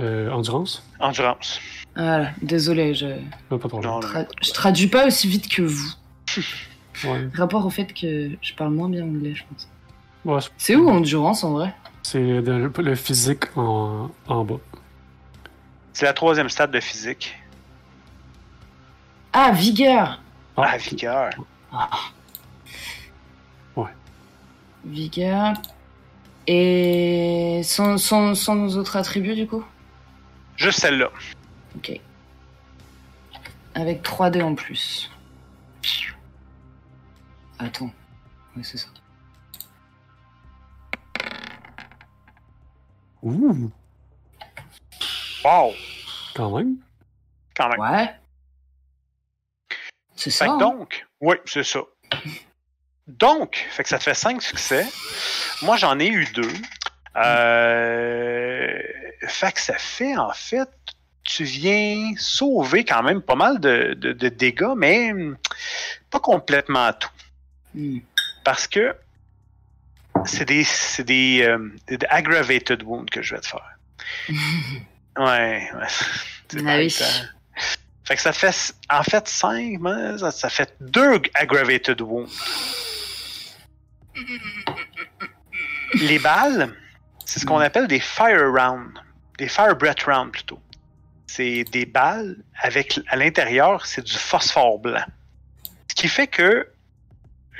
Euh, 0.00 0.30
endurance 0.30 0.82
Endurance. 1.00 1.60
Voilà, 1.96 2.30
désolé, 2.42 2.94
je... 2.94 3.06
Ah, 3.06 3.18
Pas 3.50 3.56
de 3.56 3.60
problème. 3.68 3.90
Non, 3.90 4.00
non. 4.00 4.06
tra- 4.06 4.26
je 4.42 4.52
traduis 4.52 4.86
pas 4.86 5.06
aussi 5.06 5.28
vite 5.28 5.48
que 5.48 5.62
vous. 5.62 5.92
Ouais. 7.04 7.28
Rapport 7.34 7.64
au 7.66 7.70
fait 7.70 7.92
que 7.92 8.30
je 8.40 8.54
parle 8.54 8.72
moins 8.72 8.88
bien 8.88 9.04
anglais, 9.04 9.34
je 9.34 9.44
pense. 9.44 9.68
Ouais, 10.24 10.40
c'est- 10.40 10.50
C'est 10.58 10.76
où 10.76 10.88
endurance 10.88 11.44
en 11.44 11.52
vrai? 11.52 11.74
C'est 12.02 12.20
le, 12.40 12.72
le 12.76 12.94
physique 12.94 13.44
en, 13.56 14.10
en 14.26 14.44
bas. 14.44 14.56
C'est 15.92 16.06
la 16.06 16.12
troisième 16.12 16.48
stade 16.48 16.70
de 16.70 16.80
physique. 16.80 17.36
Ah, 19.32 19.50
vigueur 19.52 20.20
Ah, 20.56 20.76
vigueur. 20.78 21.30
Vigueur. 24.84 25.54
Et 26.46 27.60
sans, 27.62 27.98
sans, 27.98 28.34
sans 28.34 28.54
nos 28.54 28.76
autres 28.76 28.96
attributs 28.96 29.34
du 29.34 29.46
coup? 29.46 29.62
Juste 30.56 30.80
celle-là. 30.80 31.10
Ok. 31.76 32.00
Avec 33.74 34.02
3D 34.02 34.42
en 34.42 34.54
plus. 34.54 35.10
Attends. 37.58 37.90
Ouais, 38.56 38.62
c'est 38.62 38.78
ça. 38.78 38.88
Ouh, 43.22 43.70
Wow! 45.44 45.72
quand 46.34 46.56
même. 46.56 46.76
Quand 47.56 47.68
même. 47.68 47.80
Ouais. 47.80 48.14
C'est 50.14 50.30
Fait 50.30 50.36
ça. 50.36 50.46
que 50.46 50.50
hein? 50.52 50.56
donc, 50.58 51.06
oui, 51.20 51.36
c'est 51.46 51.64
ça. 51.64 51.80
Donc, 53.06 53.66
fait 53.70 53.82
que 53.82 53.88
ça 53.88 53.98
te 53.98 54.04
fait 54.04 54.14
cinq 54.14 54.42
succès. 54.42 54.86
Moi, 55.62 55.76
j'en 55.76 55.98
ai 55.98 56.08
eu 56.08 56.26
deux. 56.32 56.52
Euh, 57.16 58.78
fait 59.26 59.52
que 59.52 59.60
ça 59.60 59.78
fait, 59.78 60.16
en 60.16 60.32
fait, 60.32 60.68
tu 61.24 61.44
viens 61.44 62.12
sauver 62.18 62.84
quand 62.84 63.02
même 63.02 63.22
pas 63.22 63.34
mal 63.34 63.58
de, 63.60 63.94
de- 63.94 64.12
de 64.12 64.28
dégâts, 64.28 64.74
mais 64.76 65.12
pas 66.10 66.20
complètement 66.20 66.92
tout. 66.92 67.08
Parce 68.44 68.66
que 68.66 68.94
c'est 70.24 70.44
des, 70.44 70.64
c'est 70.64 71.04
des, 71.04 71.42
euh, 71.42 71.70
des 71.86 71.98
aggravated 72.08 72.82
wounds 72.82 73.10
que 73.10 73.22
je 73.22 73.34
vais 73.34 73.40
te 73.40 73.46
faire. 73.46 73.78
Ouais, 75.18 75.68
ouais. 75.74 75.86
C'est 76.48 76.64
Ah 76.64 76.76
oui. 76.76 76.94
Fait 78.04 78.14
que 78.14 78.22
ça 78.22 78.32
fait, 78.32 78.72
en 78.88 79.02
fait, 79.02 79.28
5, 79.28 79.78
ça, 80.18 80.30
ça 80.30 80.48
fait 80.48 80.72
2 80.80 81.20
aggravated 81.34 82.00
wounds. 82.00 82.30
Les 85.94 86.18
balles, 86.18 86.72
c'est 87.26 87.40
ce 87.40 87.44
qu'on 87.44 87.58
appelle 87.58 87.86
des 87.86 88.00
fire 88.00 88.50
rounds. 88.50 88.98
Des 89.36 89.48
fire 89.48 89.76
breath 89.76 90.04
rounds 90.04 90.32
plutôt. 90.32 90.60
C'est 91.26 91.64
des 91.64 91.84
balles 91.84 92.36
avec, 92.62 92.98
à 93.08 93.16
l'intérieur, 93.16 93.84
c'est 93.84 94.02
du 94.02 94.16
phosphore 94.16 94.78
blanc. 94.78 95.04
Ce 95.88 95.94
qui 95.94 96.08
fait 96.08 96.28
que, 96.28 96.66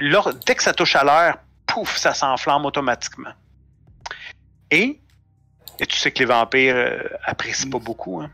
lors- 0.00 0.34
dès 0.34 0.54
que 0.54 0.62
ça 0.62 0.72
touche 0.72 0.96
à 0.96 1.04
l'air, 1.04 1.38
pouf, 1.66 1.96
ça 1.96 2.14
s'enflamme 2.14 2.64
automatiquement. 2.64 3.32
Et, 4.70 5.00
et 5.78 5.86
tu 5.86 5.96
sais 5.96 6.10
que 6.10 6.18
les 6.20 6.24
vampires 6.24 6.74
euh, 6.76 7.02
apprécient 7.24 7.70
pas 7.70 7.78
beaucoup, 7.78 8.20
hein. 8.20 8.30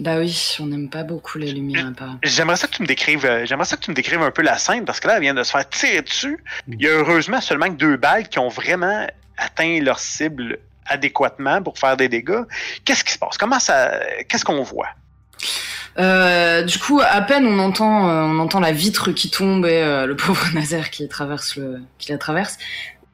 Bah 0.00 0.16
oui, 0.16 0.56
on 0.58 0.66
n'aime 0.66 0.88
pas 0.88 1.04
beaucoup 1.04 1.36
les 1.38 1.52
lumières. 1.52 1.92
J'aimerais 2.24 2.56
ça 2.56 2.66
que 2.66 2.72
tu 2.72 2.82
me 2.82 2.86
décrives, 2.88 3.24
euh, 3.26 3.44
j'aimerais 3.44 3.66
ça 3.66 3.76
que 3.76 3.82
tu 3.82 3.90
me 3.90 3.94
décrives 3.94 4.22
un 4.22 4.30
peu 4.30 4.42
la 4.42 4.56
scène 4.58 4.84
parce 4.86 4.98
que 4.98 5.06
là, 5.06 5.16
elle 5.16 5.22
vient 5.22 5.34
de 5.34 5.42
se 5.44 5.52
faire 5.52 5.68
tirer 5.68 6.00
dessus. 6.02 6.42
Il 6.66 6.80
y 6.82 6.88
a 6.88 6.92
heureusement 6.92 7.40
seulement 7.40 7.66
que 7.66 7.74
deux 7.76 7.96
balles 7.98 8.26
qui 8.28 8.38
ont 8.38 8.48
vraiment 8.48 9.06
atteint 9.36 9.80
leur 9.80 9.98
cible 9.98 10.58
adéquatement 10.86 11.62
pour 11.62 11.78
faire 11.78 11.96
des 11.96 12.08
dégâts. 12.08 12.42
Qu'est-ce 12.84 13.04
qui 13.04 13.12
se 13.12 13.18
passe? 13.18 13.36
Comment 13.36 13.60
ça 13.60 14.00
Qu'est-ce 14.28 14.44
qu'on 14.44 14.62
voit? 14.62 14.88
Euh, 15.98 16.62
du 16.62 16.78
coup, 16.78 17.00
à 17.06 17.20
peine 17.20 17.46
on 17.46 17.58
entend, 17.58 18.08
euh, 18.08 18.22
on 18.24 18.38
entend 18.38 18.60
la 18.60 18.72
vitre 18.72 19.12
qui 19.12 19.30
tombe 19.30 19.66
et 19.66 19.82
euh, 19.82 20.06
le 20.06 20.16
pauvre 20.16 20.46
Nazaire 20.54 20.90
qui 20.90 21.06
traverse 21.08 21.56
le, 21.56 21.80
qui 21.98 22.12
la 22.12 22.18
traverse, 22.18 22.58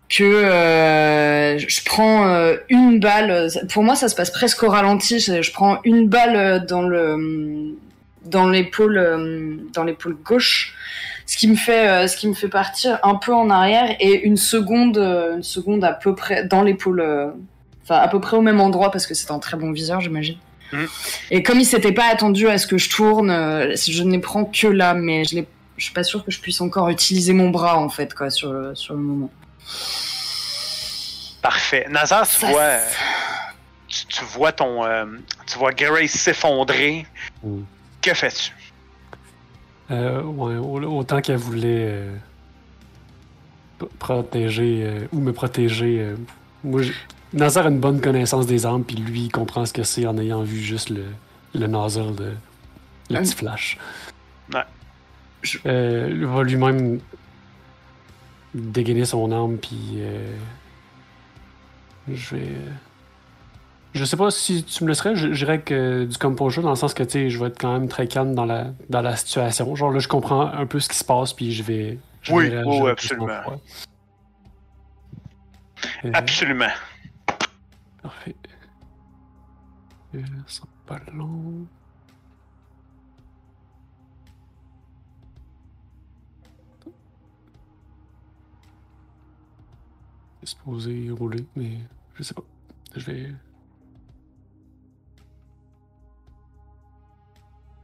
que 0.09 0.25
euh, 0.25 1.59
je 1.59 1.85
prends 1.85 2.55
une 2.69 3.01
balle. 3.01 3.49
Pour 3.73 3.83
moi, 3.83 3.95
ça 3.95 4.09
se 4.09 4.15
passe 4.15 4.31
presque 4.31 4.63
au 4.63 4.69
ralenti. 4.69 5.19
Je, 5.19 5.53
prends 5.53 5.81
une 5.85 6.09
balle 6.09 6.65
dans 6.67 6.83
le, 6.83 7.77
dans 8.25 8.49
l'épaule, 8.49 9.61
dans 9.75 9.85
l'épaule 9.85 10.17
gauche, 10.25 10.75
ce 11.27 11.37
qui 11.37 11.47
me 11.47 11.57
fait, 11.57 12.09
ce 12.09 12.17
qui 12.17 12.27
me 12.27 12.33
fait 12.33 12.49
partir 12.49 12.99
un 13.03 13.17
peu 13.17 13.35
en 13.35 13.51
arrière 13.51 13.97
et 14.01 14.23
une 14.25 14.39
seconde, 14.39 14.97
une 14.97 15.43
seconde 15.43 15.85
à 15.85 15.93
peu 15.93 16.15
près 16.15 16.45
dans 16.45 16.63
l'épaule, 16.63 17.05
enfin 17.83 17.97
à 17.97 18.09
peu 18.09 18.19
près 18.19 18.39
au 18.39 18.43
même 18.43 18.63
endroit 18.63 18.91
parce 18.91 19.07
que 19.07 19.13
c'est 19.13 19.31
un 19.31 19.41
très 19.41 19.59
bon 19.59 19.73
viseur, 19.73 20.01
j'imagine. 20.01 20.39
Et 21.31 21.43
comme 21.43 21.59
il 21.61 21.65
s'était 21.65 21.93
pas 21.93 22.07
attendu 22.13 22.49
à 22.49 22.59
ce 22.59 22.67
que 22.67 22.79
je 22.79 22.91
tourne, 22.91 23.31
euh, 23.31 23.75
je 23.77 24.03
ne 24.03 24.19
prends 24.19 24.45
que 24.45 24.67
là, 24.67 24.95
mais 24.95 25.25
je, 25.25 25.39
je 25.77 25.85
suis 25.85 25.93
pas 25.95 26.05
sûre 26.05 26.25
que 26.25 26.31
je 26.31 26.41
puisse 26.41 26.61
encore 26.61 26.89
utiliser 26.89 27.33
mon 27.33 27.51
bras 27.51 27.79
en 27.79 27.89
fait, 27.89 28.13
quoi, 28.15 28.31
sur 28.31 28.53
le, 28.53 28.75
sur 28.75 28.95
le 28.95 29.01
moment. 29.01 29.31
Parfait. 31.43 31.87
Nazar, 31.89 32.27
tu 32.29 32.35
Ça, 32.37 32.47
vois, 32.51 32.61
euh, 32.63 32.81
tu, 33.87 34.07
tu 34.07 34.25
vois 34.25 34.53
ton, 34.53 34.85
euh, 34.85 35.05
tu 35.47 35.59
vois 35.59 35.73
Grace 35.73 36.11
s'effondrer. 36.11 37.07
Mm. 37.43 37.61
Que 38.03 38.15
fais-tu? 38.15 38.53
Euh, 39.91 40.21
ouais, 40.23 40.57
au- 40.57 40.99
autant 40.99 41.21
qu'elle 41.21 41.37
voulait 41.37 41.87
euh, 41.89 42.15
protéger 43.99 44.81
euh, 44.83 45.07
ou 45.13 45.21
me 45.21 45.33
protéger. 45.33 46.01
euh, 46.01 46.17
moi, 46.65 46.83
Nazar 47.33 47.67
a 47.67 47.69
une 47.69 47.81
bonne 47.81 48.01
connaissance 48.01 48.47
des 48.47 48.65
armes, 48.67 48.85
puis 48.85 48.97
lui, 48.97 49.23
il 49.27 49.31
comprend 49.33 49.65
ce 49.67 49.73
que 49.73 49.83
c'est 49.83 50.07
en 50.07 50.17
ayant 50.19 50.43
vu 50.43 50.59
juste 50.61 50.91
le, 50.91 51.05
le 51.55 51.67
nozzle 51.67 52.15
de. 52.15 52.33
le 53.11 53.21
petit 53.21 53.35
flash. 53.35 53.79
Ouais. 54.55 54.63
Je- 55.43 55.59
Euh, 55.67 56.09
il 56.11 56.27
va 56.27 56.43
lui-même 56.43 57.01
dégainer 58.55 59.05
son 59.05 59.31
arme, 59.31 59.57
puis. 59.59 59.79
euh, 59.99 60.35
je 62.11 62.35
vais. 62.37 62.49
Je 63.95 64.05
sais 64.05 64.17
pas 64.17 64.31
si 64.31 64.65
tu 64.65 64.85
me 64.85 64.89
laisserais, 64.89 65.17
je 65.17 65.33
je 65.33 65.45
dirais 65.45 65.61
que 65.61 66.05
du 66.05 66.17
composure, 66.19 66.63
dans 66.63 66.71
le 66.71 66.77
sens 66.77 66.95
que 66.95 67.03
tu 67.03 67.11
sais, 67.11 67.31
je 67.31 67.39
vais 67.39 67.47
être 67.47 67.59
quand 67.61 67.73
même 67.73 67.89
très 67.89 68.07
calme 68.07 68.35
dans 68.35 68.45
la, 68.45 68.69
dans 68.91 69.01
la 69.01 69.17
situation. 69.17 69.75
Genre 69.75 69.91
là, 69.91 69.99
je 69.99 70.09
comprends 70.09 70.47
un 70.47 70.67
peu 70.67 70.79
ce 70.81 70.89
qui 70.89 70.97
se 70.97 71.05
passe, 71.05 71.33
puis 71.33 71.53
je 71.53 71.63
vais. 71.63 71.99
je 72.23 72.33
Oui, 72.33 72.49
vais 72.51 72.91
absolument. 72.91 73.43
froid. 73.43 73.61
Euh, 76.05 76.11
Absolument. 76.13 76.69
Parfait. 78.09 78.35
Ça 80.15 80.21
sera 80.47 80.67
pas 80.87 80.99
long. 81.13 81.67
C'est 90.41 90.47
supposé 90.47 91.11
rouler, 91.11 91.47
mais 91.55 91.81
je 92.15 92.23
sais 92.23 92.33
pas. 92.33 92.41
Je 92.97 93.05
vais. 93.05 93.35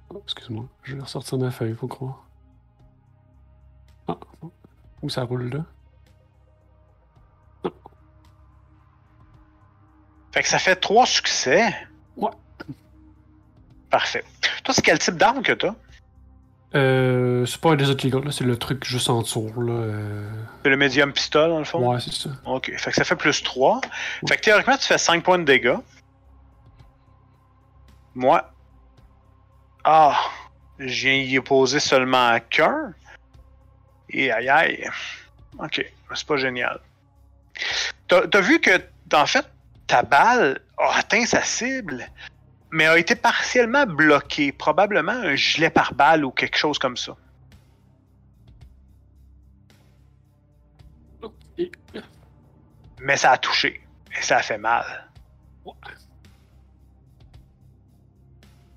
Oh, 0.08 0.22
excuse-moi, 0.22 0.66
je 0.84 0.96
vais 0.96 1.02
ressortir 1.02 1.36
ma 1.36 1.50
feuille, 1.50 1.74
faut 1.74 1.86
croire. 1.86 2.26
Ah, 4.08 4.18
où 5.02 5.10
ça 5.10 5.24
roule 5.24 5.50
là? 5.50 5.66
Que 10.44 10.50
ça 10.50 10.58
fait 10.58 10.76
trois 10.76 11.06
succès. 11.06 11.74
Ouais. 12.16 12.30
Parfait. 13.90 14.24
Toi, 14.62 14.74
c'est 14.74 14.82
quel 14.82 14.98
type 14.98 15.16
d'arme 15.16 15.42
que 15.42 15.52
t'as? 15.52 15.74
Euh, 16.74 17.46
c'est 17.46 17.60
pas 17.60 17.70
un 17.70 17.76
Desert 17.76 17.96
Eagle, 18.04 18.24
là, 18.24 18.32
c'est 18.32 18.42
le 18.44 18.56
truc 18.56 18.84
juste 18.84 19.08
en 19.08 19.22
dessous, 19.22 19.52
là. 19.56 19.72
euh, 19.72 20.28
C'est 20.64 20.70
le 20.70 20.76
medium 20.76 21.12
pistol, 21.12 21.50
dans 21.50 21.60
le 21.60 21.64
fond? 21.64 21.78
Ouais, 21.92 22.00
c'est 22.00 22.12
ça. 22.12 22.30
Ok. 22.46 22.72
Fait 22.76 22.90
que 22.90 22.96
ça 22.96 23.04
fait 23.04 23.14
plus 23.16 23.42
3. 23.44 23.80
Fait 24.28 24.36
que 24.36 24.40
théoriquement, 24.42 24.76
tu 24.76 24.86
fais 24.86 24.98
5 24.98 25.22
points 25.22 25.38
de 25.38 25.44
dégâts. 25.44 25.76
Moi. 28.14 28.50
Ah! 29.84 30.18
Je 30.80 31.06
viens 31.06 31.14
y 31.14 31.38
poser 31.40 31.78
seulement 31.78 32.36
qu'un. 32.50 32.92
Et 34.10 34.32
aïe 34.32 34.48
aïe. 34.48 34.90
Ok. 35.60 35.84
C'est 36.14 36.26
pas 36.26 36.36
génial. 36.36 36.80
T'as 38.08 38.26
t'as 38.26 38.40
vu 38.40 38.60
que, 38.60 38.70
en 39.14 39.26
fait, 39.26 39.46
ta 39.86 40.02
balle 40.02 40.60
a 40.78 40.98
atteint 40.98 41.24
sa 41.26 41.42
cible, 41.42 42.06
mais 42.70 42.86
a 42.86 42.98
été 42.98 43.14
partiellement 43.14 43.86
bloquée. 43.86 44.52
Probablement 44.52 45.12
un 45.12 45.36
gilet 45.36 45.70
par 45.70 45.94
balle 45.94 46.24
ou 46.24 46.30
quelque 46.30 46.56
chose 46.56 46.78
comme 46.78 46.96
ça. 46.96 47.16
Mais 53.00 53.16
ça 53.16 53.32
a 53.32 53.38
touché. 53.38 53.80
Et 54.16 54.22
ça 54.22 54.38
a 54.38 54.42
fait 54.42 54.58
mal. 54.58 55.10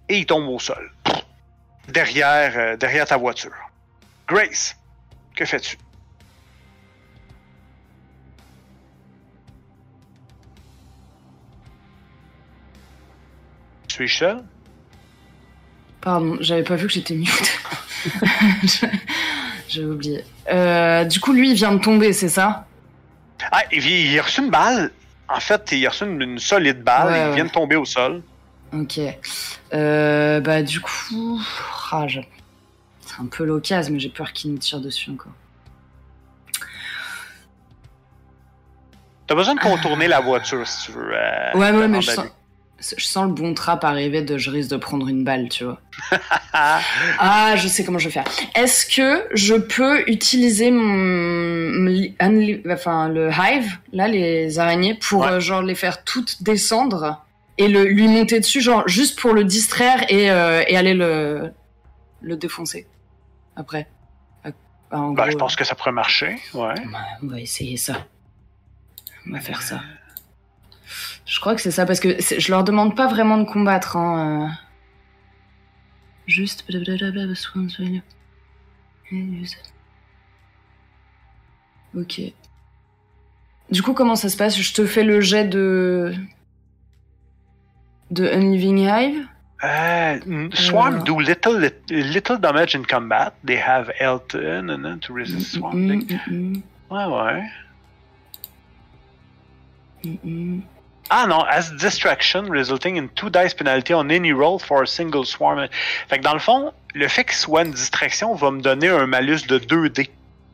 Et 0.09 0.19
il 0.19 0.25
tombe 0.25 0.47
au 0.47 0.59
sol. 0.59 0.91
Derrière, 1.87 2.57
euh, 2.57 2.77
derrière 2.77 3.05
ta 3.05 3.17
voiture. 3.17 3.55
Grace, 4.27 4.75
que 5.35 5.45
fais-tu? 5.45 5.77
Suis-je 13.97 14.17
seul? 14.19 14.43
Pardon, 16.01 16.38
j'avais 16.39 16.62
pas 16.62 16.75
vu 16.75 16.86
que 16.86 16.93
j'étais 16.93 17.15
mute. 17.15 17.60
J'ai 19.67 19.83
oublié. 19.83 20.23
Euh, 20.51 21.03
du 21.03 21.19
coup, 21.19 21.33
lui, 21.33 21.49
il 21.49 21.55
vient 21.55 21.71
de 21.73 21.79
tomber, 21.81 22.13
c'est 22.13 22.29
ça? 22.29 22.67
Ah, 23.51 23.63
il, 23.71 23.79
vient- 23.79 23.97
il 23.97 24.19
a 24.19 24.21
reçu 24.21 24.41
une 24.43 24.51
balle. 24.51 24.91
En 25.27 25.39
fait, 25.39 25.71
il 25.71 25.83
a 25.86 25.89
reçu 25.89 26.03
une, 26.05 26.21
une 26.21 26.38
solide 26.39 26.83
balle. 26.83 27.07
Ouais, 27.07 27.19
il 27.21 27.29
ouais. 27.29 27.36
vient 27.38 27.45
de 27.45 27.49
tomber 27.49 27.75
au 27.75 27.86
sol. 27.86 28.21
Ok. 28.71 28.99
Euh, 29.73 30.41
bah, 30.41 30.62
du 30.62 30.79
coup. 30.79 31.41
ah, 31.91 32.05
je- 32.07 32.19
C'est 33.01 33.19
un 33.19 33.25
peu 33.25 33.45
l'occasion, 33.45 33.93
mais 33.93 33.99
j'ai 33.99 34.10
peur 34.10 34.31
qu'il 34.31 34.51
nous 34.51 34.60
tire 34.60 34.79
dessus 34.79 35.10
encore. 35.10 35.33
T'as 39.25 39.33
besoin 39.36 39.55
de 39.55 39.60
contourner 39.60 40.07
la 40.07 40.19
voiture 40.21 40.65
si 40.67 40.86
tu 40.86 40.91
veux. 40.91 41.10
euh, 41.13 41.51
Ouais, 41.55 41.71
ouais, 41.71 41.88
mais 41.88 42.01
je 42.01 42.12
sens, 42.12 42.27
je 42.79 43.05
sens 43.05 43.25
le 43.27 43.33
bon 43.33 43.53
trap 43.53 43.83
arriver 43.83 44.21
de 44.21 44.37
je 44.37 44.49
risque 44.51 44.69
de 44.69 44.77
prendre 44.77 45.07
une 45.07 45.23
balle, 45.23 45.49
tu 45.49 45.63
vois. 45.65 45.79
Ah, 46.53 47.55
je 47.55 47.67
sais 47.67 47.83
comment 47.83 47.99
je 47.99 48.05
vais 48.07 48.13
faire. 48.13 48.23
Est-ce 48.55 48.85
que 48.85 49.27
je 49.33 49.53
peux 49.55 50.09
utiliser 50.09 50.71
mon, 50.71 52.09
enfin 52.71 53.09
le 53.09 53.29
hive, 53.31 53.77
là 53.93 54.07
les 54.07 54.57
araignées, 54.59 54.95
pour 54.95 55.21
Ouais. 55.21 55.33
euh, 55.33 55.39
genre 55.39 55.61
les 55.61 55.75
faire 55.75 56.03
toutes 56.03 56.41
descendre 56.43 57.23
et 57.59 57.67
le, 57.67 57.83
lui 57.85 58.07
monter 58.07 58.39
dessus, 58.39 58.61
genre 58.61 58.87
juste 58.87 59.19
pour 59.19 59.33
le 59.33 59.43
distraire 59.43 60.03
et, 60.11 60.29
euh, 60.31 60.63
et 60.67 60.77
aller 60.77 60.93
le 60.93 61.51
le 62.21 62.35
défoncer 62.35 62.87
après? 63.55 63.87
Ah, 64.43 64.49
ben, 64.91 65.11
gros, 65.13 65.29
je 65.29 65.35
pense 65.37 65.55
que 65.55 65.63
ça 65.63 65.75
pourrait 65.75 65.91
marcher. 65.91 66.37
Ouais. 66.53 66.73
bah, 66.91 66.99
on 67.21 67.27
va 67.27 67.39
essayer 67.39 67.77
ça. 67.77 68.05
On 69.27 69.33
va 69.33 69.39
faire 69.41 69.61
ça. 69.61 69.81
Je 71.27 71.39
crois 71.39 71.55
que 71.55 71.61
c'est 71.61 71.71
ça 71.71 71.85
parce 71.85 71.99
que 71.99 72.17
je 72.21 72.51
leur 72.51 72.63
demande 72.63 72.95
pas 72.95 73.07
vraiment 73.07 73.37
de 73.37 73.43
combattre. 73.43 73.97
Hein, 73.97 74.47
euh. 74.47 74.53
Juste. 76.25 76.63
Ok. 81.95 82.21
Du 83.71 83.81
coup, 83.81 83.93
comment 83.93 84.15
ça 84.15 84.29
se 84.29 84.37
passe? 84.37 84.57
Je 84.59 84.73
te 84.73 84.85
fais 84.85 85.03
le 85.03 85.19
jet 85.21 85.45
de. 85.45 86.13
de 88.11 88.25
Unliving 88.27 88.79
Hive 88.79 89.27
Uh, 89.63 90.19
swarm 90.53 90.97
Euh. 90.97 91.03
do 91.03 91.19
little 91.19 91.71
little 91.89 92.37
damage 92.37 92.75
in 92.75 92.83
combat. 92.83 93.33
They 93.43 93.57
have 93.59 93.89
health 93.99 94.35
no, 94.35 94.77
no, 94.77 94.97
to 94.97 95.13
resist 95.13 95.55
Mm, 95.55 95.59
swarming. 95.59 96.07
mm, 96.27 96.31
mm, 96.31 96.61
Ouais, 96.91 97.05
ouais. 97.05 97.43
mm, 100.05 100.17
mm. 100.23 100.61
Ah 101.09 101.25
non, 101.27 101.43
as 101.49 101.71
distraction 101.71 102.49
resulting 102.49 102.97
in 102.97 103.07
two 103.15 103.29
dice 103.29 103.53
penalty 103.53 103.93
on 103.93 104.09
any 104.09 104.33
roll 104.33 104.59
for 104.59 104.83
a 104.83 104.87
single 104.87 105.25
swarm. 105.25 105.67
Fait 106.09 106.17
que 106.17 106.23
dans 106.23 106.33
le 106.33 106.39
fond, 106.39 106.73
le 106.93 107.07
fait 107.07 107.23
qu'il 107.23 107.35
soit 107.35 107.63
une 107.63 107.71
distraction 107.71 108.33
va 108.35 108.51
me 108.51 108.61
donner 108.61 108.89
un 108.89 109.07
malus 109.07 109.47
de 109.47 109.57
2D 109.57 110.09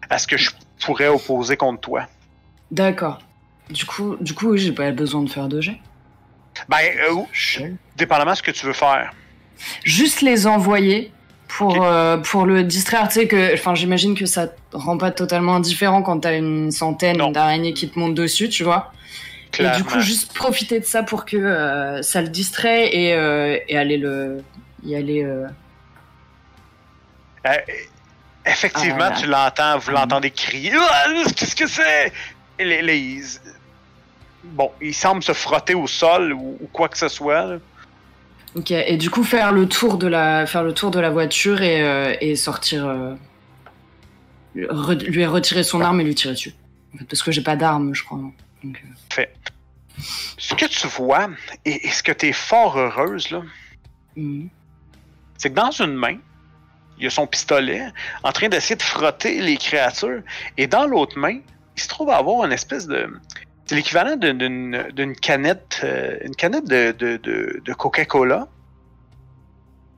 à 0.09 0.19
ce 0.19 0.27
que 0.27 0.37
je 0.37 0.51
pourrais 0.79 1.07
opposer 1.07 1.57
contre 1.57 1.81
toi. 1.81 2.07
D'accord. 2.71 3.19
Du 3.69 3.85
coup, 3.85 4.15
du 4.19 4.33
coup, 4.33 4.51
oui, 4.51 4.59
j'ai 4.59 4.71
pas 4.71 4.91
besoin 4.91 5.23
de 5.23 5.29
faire 5.29 5.47
de 5.47 5.61
jet. 5.61 5.79
Ben, 6.69 6.77
euh, 7.09 7.69
dépendamment 7.97 8.31
de 8.31 8.37
ce 8.37 8.43
que 8.43 8.51
tu 8.51 8.65
veux 8.65 8.73
faire. 8.73 9.11
juste 9.83 10.21
les 10.21 10.45
envoyer 10.45 11.11
pour, 11.47 11.83
euh, 11.83 12.17
pour 12.17 12.45
le 12.45 12.63
distraire. 12.63 13.07
Tu 13.07 13.21
sais 13.21 13.27
que, 13.27 13.53
enfin, 13.53 13.75
j'imagine 13.75 14.15
que 14.15 14.25
ça 14.25 14.47
te 14.47 14.55
rend 14.73 14.97
pas 14.97 15.11
totalement 15.11 15.55
indifférent 15.55 16.01
quand 16.01 16.19
t'as 16.19 16.37
une 16.37 16.71
centaine 16.71 17.31
d'araignées 17.31 17.73
qui 17.73 17.89
te 17.89 17.97
montent 17.97 18.15
dessus, 18.15 18.49
tu 18.49 18.63
vois. 18.63 18.91
Et 19.59 19.69
du 19.77 19.83
coup, 19.83 19.99
juste 19.99 20.33
profiter 20.33 20.79
de 20.79 20.85
ça 20.85 21.03
pour 21.03 21.25
que 21.25 21.37
euh, 21.37 22.01
ça 22.01 22.21
le 22.21 22.29
distrait 22.29 22.95
et, 22.95 23.13
euh, 23.13 23.57
et 23.67 23.77
aller 23.77 23.97
le. 23.97 24.43
y 24.83 24.95
aller. 24.95 25.23
euh, 25.23 25.47
effectivement, 28.45 29.09
Ah, 29.11 29.19
tu 29.19 29.27
l'entends, 29.27 29.77
vous 29.77 29.91
Ah. 29.91 29.99
l'entendez 29.99 30.31
crier. 30.31 30.73
Ah, 30.75 31.05
Qu'est-ce 31.35 31.55
que 31.55 31.67
c'est? 31.67 32.11
Les- 32.59 33.21
Bon, 34.45 34.71
il 34.81 34.93
semble 34.93 35.23
se 35.23 35.31
frotter 35.31 35.73
au 35.73 35.87
sol 35.87 36.33
ou, 36.33 36.57
ou 36.59 36.67
quoi 36.67 36.89
que 36.89 36.97
ce 36.97 37.07
soit. 37.07 37.45
là. 37.45 37.57
Ok. 38.55 38.71
Et 38.71 38.97
du 38.97 39.09
coup, 39.09 39.23
faire 39.23 39.51
le 39.53 39.67
tour 39.69 39.97
de 39.97 40.05
la, 40.07 40.45
faire 40.45 40.63
le 40.63 40.73
tour 40.73 40.91
de 40.91 40.99
la 40.99 41.09
voiture 41.09 41.61
et, 41.61 42.17
et 42.21 42.35
sortir. 42.35 42.85
re- 44.55 45.03
lui 45.05 45.25
retirer 45.25 45.63
son 45.63 45.79
arme 45.81 46.01
et 46.01 46.03
lui 46.03 46.13
tirer 46.13 46.33
dessus. 46.33 46.53
En 46.93 46.97
fait, 46.97 47.05
parce 47.05 47.23
que 47.23 47.31
j'ai 47.31 47.41
pas 47.41 47.55
d'arme, 47.55 47.95
je 47.95 48.03
crois. 48.03 48.19
Ce 50.37 50.53
que 50.55 50.65
tu 50.65 50.87
vois, 50.87 51.29
et, 51.65 51.87
et 51.87 51.91
ce 51.91 52.01
que 52.03 52.11
tu 52.11 52.27
es 52.27 52.33
fort 52.33 52.77
heureuse, 52.77 53.29
là, 53.31 53.41
mhm. 54.15 54.49
c'est 55.37 55.49
que 55.49 55.55
dans 55.55 55.71
une 55.71 55.93
main, 55.93 56.17
il 56.97 57.03
y 57.03 57.07
a 57.07 57.09
son 57.09 57.27
pistolet 57.27 57.85
en 58.23 58.31
train 58.31 58.49
d'essayer 58.49 58.75
de 58.75 58.81
frotter 58.83 59.41
les 59.41 59.57
créatures, 59.57 60.21
et 60.57 60.67
dans 60.67 60.85
l'autre 60.87 61.17
main, 61.17 61.39
il 61.75 61.81
se 61.81 61.87
trouve 61.87 62.09
à 62.09 62.17
avoir 62.17 62.45
une 62.45 62.51
espèce 62.51 62.87
de. 62.87 63.09
C'est 63.65 63.75
l'équivalent 63.75 64.17
d'une- 64.17 65.15
canette, 65.21 65.79
euh, 65.83 66.17
une 66.23 66.35
canette 66.35 66.65
de, 66.67 66.91
de, 66.91 67.17
de- 67.17 67.61
de 67.63 67.73
Coca-Cola, 67.73 68.47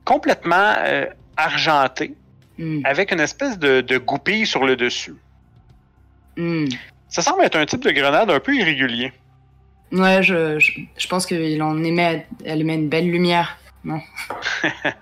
complètement 0.04 0.74
euh, 0.78 1.06
argentée, 1.36 2.14
Mhm. 2.58 2.82
avec 2.86 3.12
une 3.12 3.20
espèce 3.20 3.58
de, 3.58 3.82
de 3.82 3.98
goupille 3.98 4.46
sur 4.46 4.64
le 4.64 4.76
dessus. 4.76 5.14
Mhm. 6.38 6.68
Ça 7.08 7.22
semble 7.22 7.44
être 7.44 7.56
un 7.56 7.66
type 7.66 7.82
de 7.82 7.90
grenade 7.90 8.30
un 8.30 8.40
peu 8.40 8.54
irrégulier. 8.54 9.12
Ouais, 9.92 10.22
je, 10.22 10.58
je, 10.58 10.72
je 10.96 11.06
pense 11.06 11.26
qu'il 11.26 11.62
en 11.62 11.82
émet, 11.84 12.26
elle 12.44 12.60
émet 12.60 12.74
une 12.74 12.88
belle 12.88 13.10
lumière. 13.10 13.58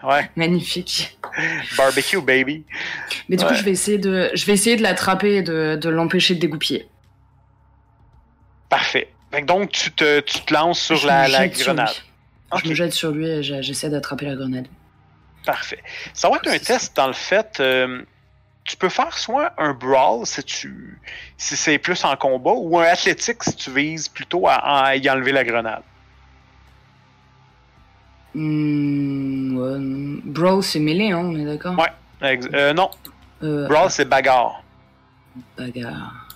ouais, 0.02 0.30
Magnifique. 0.36 1.16
barbecue 1.78 2.20
baby. 2.20 2.64
Mais 3.30 3.36
du 3.36 3.44
coup, 3.46 3.54
je 3.54 3.62
vais 3.62 3.70
essayer 3.70 3.96
de, 3.96 4.30
je 4.34 4.44
vais 4.44 4.52
essayer 4.52 4.76
de 4.76 4.82
l'attraper 4.82 5.36
et 5.36 5.42
de, 5.42 5.76
de 5.80 5.88
l'empêcher 5.88 6.34
de 6.34 6.40
dégoupiller. 6.40 6.86
Parfait. 8.68 9.08
Donc, 9.46 9.70
tu 9.70 9.90
te, 9.90 10.20
tu 10.20 10.40
te 10.40 10.52
lances 10.52 10.80
sur 10.80 10.96
Je 10.96 11.06
la, 11.06 11.26
sur 11.54 11.74
grenade. 11.74 11.94
Je 12.62 12.68
me 12.68 12.74
jette 12.74 12.92
sur 12.92 13.10
lui 13.10 13.26
et 13.26 13.42
j'essaie 13.42 13.88
d'attraper 13.90 14.26
la 14.26 14.36
grenade. 14.36 14.66
parfait. 15.44 15.82
Ça 16.12 16.28
va 16.28 16.36
être 16.36 16.48
un 16.48 16.58
test 16.58 16.94
dans 16.96 17.06
le 17.08 17.12
fait. 17.14 17.58
euh, 17.60 18.02
tu 18.64 18.76
peux 18.76 18.88
faire 18.88 19.16
soit 19.16 19.52
un 19.58 19.74
brawl 19.74 20.26
si 20.26 20.42
tu 20.42 20.98
si 21.36 21.56
c'est 21.56 21.78
plus 21.78 22.02
en 22.04 22.16
combat 22.16 22.52
ou 22.52 22.78
un 22.78 22.84
athlétique 22.84 23.42
si 23.44 23.54
tu 23.56 23.70
vises 23.70 24.08
plutôt 24.08 24.48
à, 24.48 24.54
à 24.54 24.96
y 24.96 25.08
enlever 25.10 25.32
la 25.32 25.44
grenade. 25.44 25.82
Ouais, 28.34 28.40
hmm. 28.40 30.20
Bro, 30.24 30.62
c'est 30.62 30.80
mêlé, 30.80 31.12
hein, 31.12 31.18
on 31.18 31.36
est 31.38 31.44
d'accord? 31.44 31.76
Ouais. 31.78 32.40
Euh, 32.54 32.72
non, 32.72 32.90
Euh, 33.42 33.68
brawl 33.68 33.90
c'est 33.90 34.06
bagarre. 34.06 34.62
Bagarre. 35.56 36.28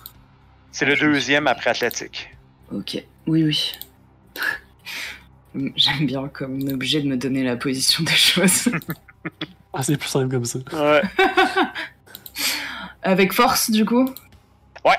C'est 0.71 0.85
le 0.85 0.95
deuxième 0.95 1.47
après 1.47 1.71
athlétique. 1.71 2.29
Ok. 2.71 3.03
Oui, 3.25 3.43
oui. 3.43 3.71
J'aime 5.75 6.05
bien 6.05 6.27
comme 6.27 6.61
on 6.61 6.67
est 6.67 6.73
obligé 6.73 7.01
de 7.01 7.07
me 7.07 7.17
donner 7.17 7.43
la 7.43 7.55
position 7.57 8.03
des 8.03 8.11
choses. 8.13 8.69
Ah, 9.71 9.83
c'est 9.83 9.97
plus 9.97 10.09
simple 10.09 10.29
comme 10.29 10.45
ça. 10.45 10.57
Ouais. 10.73 11.01
Avec 13.01 13.33
force, 13.33 13.71
du 13.71 13.85
coup 13.85 14.13
Ouais. 14.85 14.97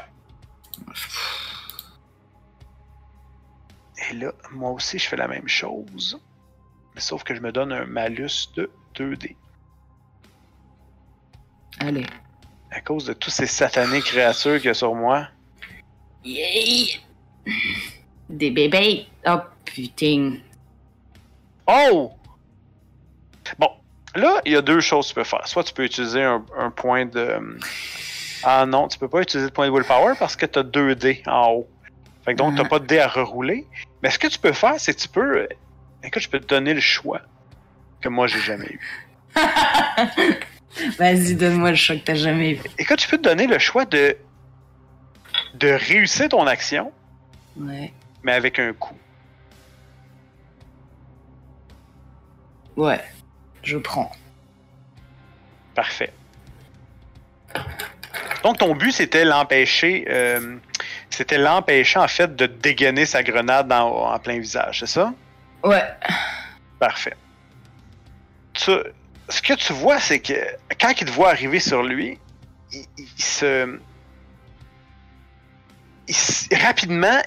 Et 4.11 4.14
là, 4.14 4.32
moi 4.53 4.70
aussi, 4.70 4.98
je 4.98 5.07
fais 5.09 5.16
la 5.16 5.28
même 5.28 5.48
chose. 5.48 6.20
Mais 6.94 7.01
sauf 7.01 7.22
que 7.22 7.34
je 7.34 7.40
me 7.40 7.53
donne 7.53 7.72
un 7.72 7.86
malus 7.86 8.48
de 8.57 8.70
2D. 8.94 9.36
Allez. 11.78 12.07
À 12.70 12.80
cause 12.80 13.05
de 13.05 13.12
tous 13.12 13.30
ces 13.30 13.46
satanés 13.46 14.01
créatures 14.01 14.57
qu'il 14.57 14.66
y 14.66 14.70
a 14.70 14.74
sur 14.74 14.94
moi. 14.94 15.28
Yay 16.24 17.01
Des 18.28 18.51
bébés 18.51 19.07
Oh 19.26 19.38
putain. 19.64 20.38
Oh! 21.66 22.12
Bon, 23.59 23.70
là, 24.16 24.40
il 24.44 24.52
y 24.52 24.56
a 24.56 24.62
deux 24.62 24.80
choses 24.80 25.06
que 25.06 25.11
tu 25.11 25.14
peux 25.16 25.24
faire. 25.24 25.46
Soit 25.46 25.64
tu 25.64 25.72
peux 25.74 25.84
utiliser 25.84 26.22
un, 26.22 26.44
un 26.58 26.70
point 26.70 27.06
de. 27.06 27.58
Ah 28.42 28.64
non, 28.66 28.88
tu 28.88 28.98
peux 28.98 29.08
pas 29.08 29.20
utiliser 29.20 29.48
le 29.48 29.52
point 29.52 29.66
de 29.68 29.72
willpower 29.72 30.14
parce 30.18 30.34
que 30.36 30.46
tu 30.46 30.58
as 30.58 30.62
2 30.62 30.94
dés 30.94 31.22
en 31.26 31.50
haut. 31.52 31.68
Fait 32.24 32.32
que 32.32 32.38
donc, 32.38 32.54
tu 32.56 32.62
Mhm. 32.62 32.68
pas 32.68 32.78
de 32.78 32.86
dés 32.86 32.98
à 32.98 33.08
rerouler. 33.08 33.66
Mais 34.02 34.11
ce 34.11 34.18
que 34.18 34.26
tu 34.28 34.38
peux 34.38 34.52
faire, 34.52 34.74
c'est 34.78 34.94
que 34.94 35.00
tu 35.00 35.08
peux. 35.08 35.46
Écoute, 36.02 36.22
je 36.22 36.28
peux 36.28 36.40
te 36.40 36.46
donner 36.46 36.72
le 36.74 36.80
choix 36.80 37.20
que 38.00 38.08
moi, 38.08 38.26
j'ai 38.26 38.40
jamais 38.40 38.66
eu. 38.66 38.80
Vas-y, 40.98 41.34
donne-moi 41.34 41.70
le 41.70 41.76
choc 41.76 41.98
que 41.98 42.04
t'as 42.04 42.14
jamais 42.14 42.54
vu. 42.54 42.62
Écoute, 42.78 43.02
je 43.02 43.08
peux 43.08 43.18
te 43.18 43.22
donner 43.28 43.46
le 43.46 43.58
choix 43.58 43.84
de. 43.84 44.16
de 45.54 45.68
réussir 45.68 46.28
ton 46.30 46.46
action, 46.46 46.92
Ouais. 47.58 47.92
mais 48.22 48.32
avec 48.32 48.58
un 48.58 48.72
coup. 48.72 48.96
Ouais. 52.76 53.00
Je 53.62 53.76
prends. 53.78 54.11
Parfait. 55.74 56.12
Donc, 58.42 58.58
ton 58.58 58.74
but, 58.74 58.92
c'était 58.92 59.24
l'empêcher. 59.24 60.06
euh, 60.08 60.56
c'était 61.11 61.38
l'empêcher, 61.38 61.98
en 61.98 62.08
fait, 62.08 62.34
de 62.36 62.46
dégainer 62.46 63.04
sa 63.06 63.22
grenade 63.22 63.70
en, 63.72 64.12
en 64.14 64.18
plein 64.18 64.38
visage, 64.38 64.80
c'est 64.80 64.86
ça? 64.86 65.12
Ouais. 65.62 65.82
Parfait. 66.78 67.14
Tu- 68.54 68.70
ce 69.28 69.42
que 69.42 69.52
tu 69.54 69.72
vois, 69.72 70.00
c'est 70.00 70.20
que 70.20 70.32
quand 70.80 70.90
il 71.00 71.06
te 71.06 71.12
voit 71.12 71.28
arriver 71.30 71.61
sur 71.61 71.82
lui, 71.82 72.18
il, 72.72 72.84
il 72.98 73.22
se. 73.22 73.78
il 76.08 76.14
se- 76.14 76.48
rapidement. 76.64 77.20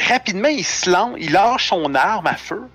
Rapidement, 0.00 0.48
il 0.48 0.64
se 0.64 0.88
lance, 0.90 1.16
il 1.18 1.32
lâche 1.32 1.68
son 1.70 1.92
arme 1.96 2.28
à 2.28 2.36
feu, 2.36 2.68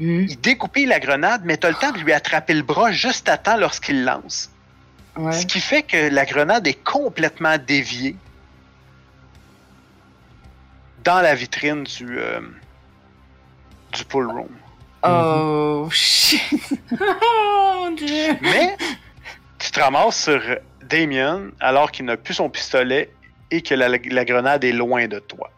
Hmm. 0.00 0.26
il 0.28 0.40
découpille 0.40 0.86
la 0.86 1.00
grenade, 1.00 1.42
mais 1.44 1.56
t'as 1.56 1.70
le 1.70 1.74
temps 1.74 1.90
de 1.90 1.98
lui 1.98 2.12
attraper 2.12 2.54
le 2.54 2.62
bras 2.62 2.92
juste 2.92 3.28
à 3.28 3.36
temps 3.36 3.56
lorsqu'il 3.56 4.04
lance. 4.04 4.50
Ouais. 5.16 5.32
Ce 5.32 5.44
qui 5.44 5.60
fait 5.60 5.82
que 5.82 6.08
la 6.08 6.24
grenade 6.24 6.66
est 6.68 6.84
complètement 6.84 7.56
déviée 7.58 8.14
dans 11.02 11.20
la 11.20 11.34
vitrine 11.34 11.82
du, 11.82 12.18
euh, 12.18 12.40
du 13.92 14.04
pool 14.04 14.28
room. 14.28 14.48
Oh 15.02 15.88
shit. 15.90 16.40
oh 17.00 17.72
mon 17.74 17.90
dieu. 17.92 18.36
Mais 18.40 18.76
tu 19.58 19.70
te 19.70 19.80
ramasses 19.80 20.22
sur 20.22 20.40
Damien 20.82 21.50
alors 21.58 21.90
qu'il 21.90 22.04
n'a 22.04 22.16
plus 22.16 22.34
son 22.34 22.48
pistolet 22.48 23.10
et 23.50 23.62
que 23.62 23.74
la, 23.74 23.88
la 23.88 24.24
grenade 24.24 24.62
est 24.64 24.72
loin 24.72 25.08
de 25.08 25.18
toi. 25.18 25.50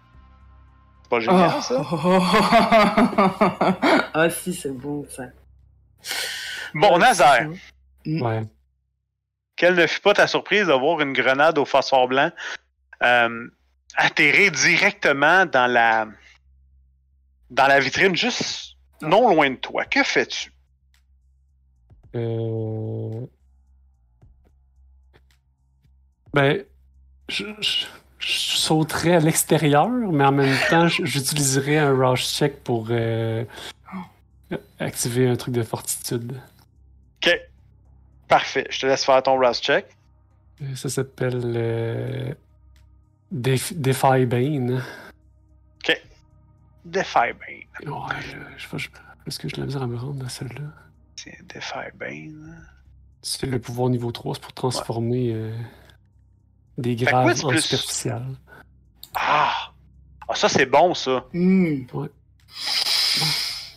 Pas 1.11 1.21
génial, 1.21 1.51
Oh. 1.57 1.61
ça? 1.61 1.83
Ah 4.15 4.31
si, 4.31 4.55
c'est 4.55 4.73
bon 4.73 5.05
ça. 5.11 5.25
Bon, 6.73 6.97
Nazaire, 6.99 7.51
Ouais. 8.07 8.45
quelle 9.57 9.75
ne 9.75 9.87
fut 9.87 10.01
pas 10.01 10.15
ta 10.15 10.27
surprise 10.29 10.69
de 10.69 10.73
voir 10.73 11.01
une 11.01 11.13
grenade 11.13 11.59
au 11.59 11.65
phosphore 11.65 12.07
blanc 12.09 12.31
euh, 13.03 13.49
atterrir 13.97 14.53
directement 14.53 15.47
dans 15.47 15.67
la 15.67 16.07
dans 17.51 17.67
la 17.67 17.81
vitrine 17.81 18.15
juste 18.15 18.77
non 19.03 19.29
loin 19.35 19.51
de 19.51 19.57
toi? 19.57 19.85
Que 19.85 20.05
fais-tu? 20.05 20.53
Euh... 22.15 23.27
Ben, 26.33 26.65
je, 27.29 27.45
je- 27.61 27.87
je 28.21 28.57
sauterais 28.57 29.15
à 29.15 29.21
l'extérieur, 29.21 29.89
mais 29.89 30.25
en 30.25 30.33
même 30.33 30.57
temps, 30.69 30.87
j'utiliserais 30.89 31.79
un 31.79 31.93
rush 31.97 32.27
check 32.29 32.63
pour 32.63 32.87
euh, 32.91 33.45
activer 34.79 35.27
un 35.29 35.37
truc 35.37 35.55
de 35.55 35.63
fortitude. 35.63 36.41
Ok. 37.23 37.41
Parfait. 38.29 38.67
Je 38.71 38.81
te 38.81 38.87
laisse 38.87 39.05
faire 39.05 39.23
ton 39.23 39.37
Rust 39.39 39.65
check. 39.65 39.87
Euh, 40.63 40.75
Ça 40.77 40.89
s'appelle 40.89 41.41
euh, 41.45 42.35
Def- 43.33 43.73
Defy 43.75 44.25
Bane. 44.27 44.83
Defy 46.85 47.33
Bane. 47.35 47.93
Ouais, 47.93 48.15
je, 48.21 48.37
je, 48.57 48.79
je- 48.79 48.89
est-ce 49.27 49.39
que 49.39 49.47
de 49.49 49.61
la 49.61 49.67
misère 49.67 49.83
à 49.83 49.87
me 49.87 49.99
rendre 49.99 50.25
à 50.25 50.29
celle-là? 50.31 50.63
C'est 51.17 51.37
Defy 51.47 51.91
Bane. 51.95 52.57
C'est 53.21 53.47
le 53.47 53.59
pouvoir 53.59 53.91
niveau 53.91 54.11
3, 54.13 54.37
c'est 54.37 54.41
pour 54.41 54.55
transformer 54.55 55.33
euh, 55.35 55.53
des 56.81 56.97
graves 56.97 57.29
en 57.45 57.49
plus- 57.49 57.61
superficial. 57.61 58.25
Ah! 59.15 59.73
Ah, 60.29 60.35
ça, 60.35 60.49
c'est 60.49 60.67
bon, 60.67 60.95
ça. 60.95 61.25
Hmm. 61.33 61.83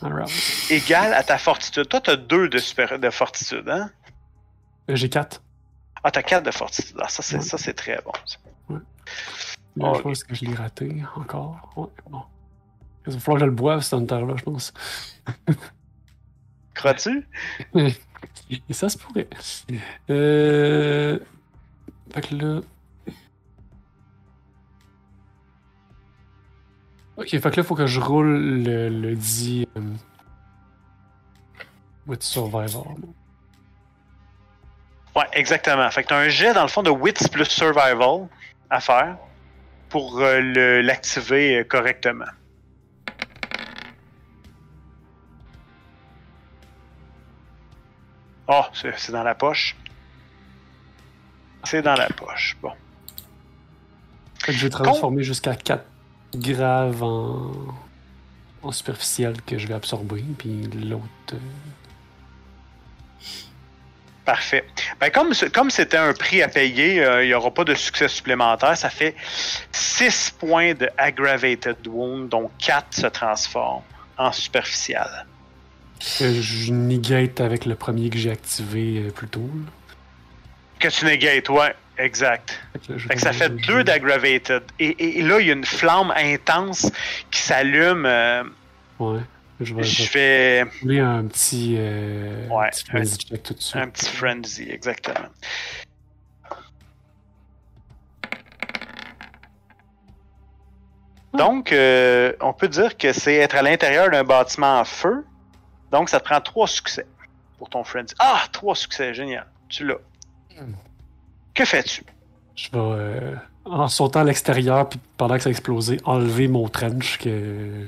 Alright. 0.02 0.32
Égal 0.70 1.14
à 1.14 1.24
ta 1.24 1.38
fortitude. 1.38 1.88
Toi, 1.88 2.02
t'as 2.02 2.16
deux 2.16 2.50
de, 2.50 2.58
super... 2.60 3.00
de 3.00 3.10
fortitude, 3.10 3.68
hein? 3.70 3.90
Euh, 4.90 4.96
J'ai 4.96 5.10
4. 5.10 5.42
Ah, 6.04 6.12
t'as 6.12 6.22
quatre 6.22 6.46
de 6.46 6.52
fortitude. 6.52 6.98
Ah, 7.02 7.08
ça, 7.08 7.24
c'est, 7.24 7.38
Ouais. 7.38 7.42
ça, 7.42 7.58
c'est 7.58 7.74
très 7.74 8.00
bon. 8.04 8.12
ça. 8.26 8.38
Là, 9.78 9.90
Ok. 9.90 9.98
je 9.98 10.02
pense 10.02 10.24
que 10.26 10.36
je 10.36 10.46
l'ai 10.46 10.54
raté 10.54 11.02
encore. 11.16 11.72
Ouais, 11.78 11.88
bon. 12.10 12.22
Il 13.08 13.14
va 13.14 13.20
falloir 13.20 13.40
que 13.40 13.46
je 13.46 13.50
le 13.50 13.56
boive, 13.56 13.82
cet 13.82 13.94
hunter-là, 13.94 14.34
je 14.38 14.44
pense. 14.44 14.74
Crois-tu? 16.74 17.28
Et 17.76 18.74
ça 18.74 18.90
se 18.90 18.98
pourrait. 18.98 19.28
Euh... 20.10 21.18
Fait 22.14 22.22
que 22.28 22.36
là... 22.36 22.62
Ok, 27.16 27.30
fait 27.30 27.40
que 27.40 27.48
là, 27.48 27.52
il 27.58 27.64
faut 27.64 27.76
que 27.76 27.86
je 27.86 28.00
roule 28.00 28.64
le, 28.64 28.90
le 28.90 29.16
dit... 29.16 29.68
euh, 29.78 29.82
With 32.08 32.24
Survivor. 32.24 32.96
Ouais, 35.16 35.26
exactement. 35.34 35.90
Fait 35.92 36.04
que 36.04 36.10
t'as 36.10 36.18
un 36.18 36.30
jet, 36.30 36.54
dans 36.54 36.64
le 36.64 36.68
fond, 36.68 36.82
de 36.84 36.90
Wits 36.90 37.30
plus 37.32 37.46
Survival 37.46 38.28
à 38.70 38.80
faire 38.80 39.18
pour 39.90 40.20
euh, 40.20 40.42
l'activer 40.82 41.60
euh, 41.60 41.64
correctement. 41.64 42.26
Oh, 48.48 48.64
c'est 48.74 48.98
c'est 48.98 49.12
dans 49.12 49.24
la 49.24 49.36
poche. 49.36 49.76
C'est 51.64 51.82
dans 51.82 51.96
la 51.96 52.08
poche. 52.10 52.58
Bon. 52.62 52.74
Fait 54.44 54.52
que 54.52 54.58
je 54.58 54.64
vais 54.64 54.70
transformer 54.70 55.24
jusqu'à 55.24 55.56
4 55.56 55.86
graves 56.36 57.04
en... 57.04 57.52
en 58.62 58.72
superficiel 58.72 59.42
que 59.46 59.58
je 59.58 59.68
vais 59.68 59.74
absorber, 59.74 60.24
puis 60.38 60.64
l'autre... 60.84 61.04
euh, 61.34 61.38
Parfait. 64.26 64.64
Ben, 65.02 65.10
comme 65.12 65.34
comme 65.54 65.70
c'était 65.70 65.98
un 65.98 66.14
prix 66.14 66.42
à 66.42 66.48
payer, 66.48 67.04
euh, 67.04 67.26
il 67.26 67.28
n'y 67.28 67.34
aura 67.34 67.52
pas 67.54 67.66
de 67.66 67.76
succès 67.76 68.08
supplémentaire. 68.08 68.78
Ça 68.78 68.90
fait 68.90 69.16
6 69.74 70.36
points 70.40 70.74
de 70.74 70.90
Aggravated 70.98 71.76
Wound, 71.86 72.30
dont 72.30 72.50
4 72.58 72.86
se 72.94 73.08
transforment 73.08 73.84
en 74.18 74.32
superficial. 74.32 75.26
que 76.20 76.32
je 76.42 76.72
negate 76.72 77.42
avec 77.42 77.66
le 77.66 77.76
premier 77.76 78.10
que 78.10 78.18
j'ai 78.18 78.32
activé 78.32 79.04
euh, 79.08 79.12
plus 79.12 79.28
tôt. 79.28 79.42
là. 79.42 79.72
Que 80.80 80.88
tu 80.88 81.04
négates, 81.04 81.50
ouais. 81.50 81.76
Exact. 81.98 82.60
Fait 82.82 83.14
que, 83.16 83.20
ça 83.22 83.34
fait 83.34 83.50
deux 83.50 83.84
d'aggravated. 83.84 84.64
Et, 84.80 84.88
et- 84.88 85.20
et 85.20 85.22
là, 85.22 85.40
il 85.40 85.48
y 85.48 85.50
a 85.52 85.54
une 85.54 85.66
flamme 85.66 86.12
intense 86.18 86.92
qui 87.30 87.40
s'allume. 87.42 88.06
euh, 88.06 88.44
Ouais. 89.00 89.20
Je 89.60 89.74
vais, 89.76 89.84
je 89.84 90.02
vais 90.04 90.08
fais 90.08 90.64
rouler 90.82 91.00
un 91.00 91.26
petit, 91.26 91.76
euh, 91.78 92.48
Ouais. 92.50 92.66
un 92.66 92.70
petit 92.70 92.84
frenzy 92.86 93.18
check 93.18 93.44
tout 93.44 93.54
de 93.54 93.62
suite. 93.62 93.76
un 93.82 93.88
petit 93.90 94.10
frenzy, 94.10 94.68
exactement. 94.70 95.30
Donc, 101.34 101.72
euh, 101.72 102.34
on 102.42 102.54
peut 102.54 102.68
dire 102.68 102.96
que 102.98 103.12
c'est 103.12 103.36
être 103.36 103.56
à 103.56 103.62
l'intérieur 103.62 104.10
d'un 104.12 104.24
bâtiment 104.24 104.80
en 104.80 104.86
feu. 104.86 105.26
Donc, 105.92 106.10
ça 106.10 106.20
te 106.20 106.26
prend 106.26 106.40
trois 106.42 106.68
succès 106.68 107.06
pour 107.58 107.70
ton 107.70 107.84
frenzy. 107.84 108.14
Ah, 108.20 108.44
trois 108.52 108.76
succès, 108.76 109.14
génial. 109.14 109.48
Tu 109.70 109.86
l'as. 109.86 109.96
Hmm. 110.60 110.74
Que 111.54 111.66
fais-tu? 111.66 112.04
Je 112.56 112.70
vais, 112.72 112.78
euh, 112.78 113.36
en 113.66 113.88
sautant 113.88 114.22
à 114.22 114.24
l'extérieur, 114.24 114.90
puis 114.90 115.00
pendant 115.18 115.36
que 115.36 115.42
ça 115.44 115.50
a 115.50 115.52
explosé, 115.52 116.00
enlever 116.06 116.48
mon 116.48 116.68
trench 116.68 117.18
que... 117.18 117.86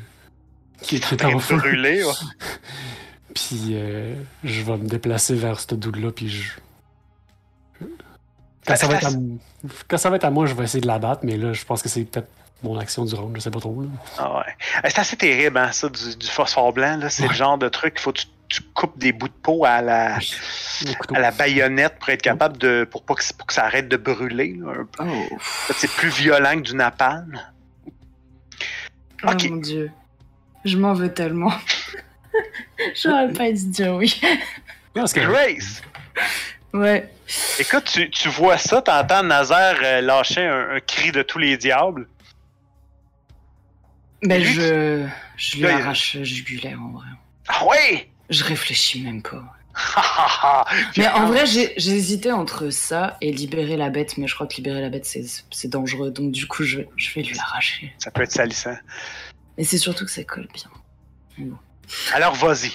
qui, 0.81 0.99
qui 0.99 1.15
est 1.15 1.25
en 1.25 1.39
feu. 1.39 1.57
brûlé, 1.57 2.03
ouais. 2.03 2.11
Puis 3.33 3.71
euh, 3.73 4.15
je 4.45 4.61
vais 4.61 4.77
me 4.77 4.87
déplacer 4.87 5.35
vers 5.35 5.59
ce 5.59 5.75
dude-là, 5.75 6.11
puis 6.13 6.29
je... 6.29 6.53
Quand 8.65 8.75
ça, 8.77 8.87
va 8.87 8.95
être 8.95 9.07
à... 9.07 9.11
Quand 9.89 9.97
ça 9.97 10.09
va 10.09 10.15
être 10.15 10.23
à 10.23 10.31
moi, 10.31 10.45
je 10.45 10.53
vais 10.53 10.63
essayer 10.63 10.79
de 10.81 10.87
la 10.87 10.99
battre, 10.99 11.21
mais 11.23 11.35
là, 11.37 11.51
je 11.51 11.65
pense 11.65 11.83
que 11.83 11.89
c'est 11.89 12.05
peut-être 12.05 12.29
mon 12.63 12.79
action 12.79 13.03
du 13.03 13.13
round, 13.13 13.35
je 13.35 13.41
sais 13.41 13.51
pas 13.51 13.59
trop. 13.59 13.79
là. 13.81 13.89
Ah 14.17 14.37
ouais. 14.37 14.43
Euh, 14.77 14.81
C'est 14.85 14.99
assez 14.99 15.17
terrible, 15.17 15.57
hein, 15.57 15.71
ça, 15.73 15.89
du, 15.89 16.15
du 16.15 16.27
phosphore 16.27 16.71
blanc. 16.71 16.97
là. 16.97 17.09
C'est 17.09 17.27
le 17.27 17.33
genre 17.33 17.57
de 17.57 17.67
truc 17.67 17.95
qu'il 17.95 18.01
faut 18.01 18.13
que 18.13 18.19
tu, 18.19 18.27
tu 18.49 18.61
coupes 18.73 18.97
des 18.97 19.11
bouts 19.11 19.27
de 19.27 19.33
peau 19.33 19.65
à 19.65 19.81
la, 19.81 20.15
à 21.13 21.19
la 21.19 21.31
baïonnette 21.31 21.97
pour 21.99 22.09
être 22.09 22.21
capable 22.21 22.57
de. 22.57 22.87
pour 22.89 23.03
pas 23.03 23.15
que, 23.15 23.23
pour 23.37 23.47
que 23.47 23.53
ça 23.53 23.65
arrête 23.65 23.87
de 23.87 23.97
brûler. 23.97 24.55
là, 24.59 24.71
un 24.81 24.85
peu. 24.85 25.03
Oh, 25.03 25.37
c'est 25.75 25.89
plus 25.91 26.09
violent 26.09 26.55
que 26.57 26.61
du 26.69 26.75
napalm. 26.75 27.39
oh 29.23 29.31
mon 29.49 29.55
dieu. 29.57 29.91
Je 30.63 30.77
m'en 30.77 30.93
veux 30.93 31.13
tellement. 31.13 31.53
J'aurais 32.95 33.31
pas 33.33 33.51
dû 33.51 33.67
dire 33.69 33.95
oui. 33.95 34.19
Parce 34.93 35.13
que- 35.13 35.19
Grace! 35.21 35.81
Ouais. 36.73 37.09
Écoute, 37.59 37.85
tu, 37.85 38.09
tu 38.09 38.29
vois 38.29 38.57
ça, 38.57 38.81
t'entends 38.81 39.23
Nazaire 39.23 39.77
euh, 39.81 40.01
lâcher 40.01 40.45
un, 40.45 40.71
un 40.75 40.79
cri 40.79 41.11
de 41.11 41.21
tous 41.21 41.39
les 41.39 41.55
diables. 41.57 42.07
Ben 44.23 44.41
Lui, 44.41 44.51
je, 44.53 45.07
je 45.37 45.57
lui 45.57 45.67
arrache 45.67 46.15
le 46.15 46.23
jugulaire 46.23 46.81
en 46.81 46.89
vrai. 46.91 47.07
Ah 47.47 47.65
ouais! 47.65 48.09
Je 48.29 48.43
réfléchis 48.43 49.01
même 49.03 49.21
pas. 49.21 49.43
Mais 50.97 51.07
en 51.09 51.25
vrai, 51.27 51.43
hésité 51.43 52.31
entre 52.31 52.69
ça 52.69 53.17
et 53.21 53.31
libérer 53.31 53.75
la 53.75 53.89
bête, 53.89 54.17
mais 54.17 54.25
je 54.25 54.33
crois 54.33 54.47
que 54.47 54.55
libérer 54.55 54.79
la 54.81 54.89
bête, 54.89 55.05
c'est 55.05 55.67
dangereux. 55.67 56.11
Donc 56.11 56.31
du 56.31 56.47
coup, 56.47 56.63
je, 56.63 56.79
je 56.95 57.13
vais 57.13 57.21
lui 57.23 57.37
arracher. 57.37 57.93
Ça 57.99 58.09
peut 58.09 58.21
être 58.23 58.31
salissant. 58.31 58.75
Mais 59.57 59.65
c'est 59.65 59.77
surtout 59.77 60.05
que 60.05 60.11
ça 60.11 60.23
colle 60.23 60.47
bien. 61.37 61.49
Alors 62.13 62.33
vas-y. 62.35 62.71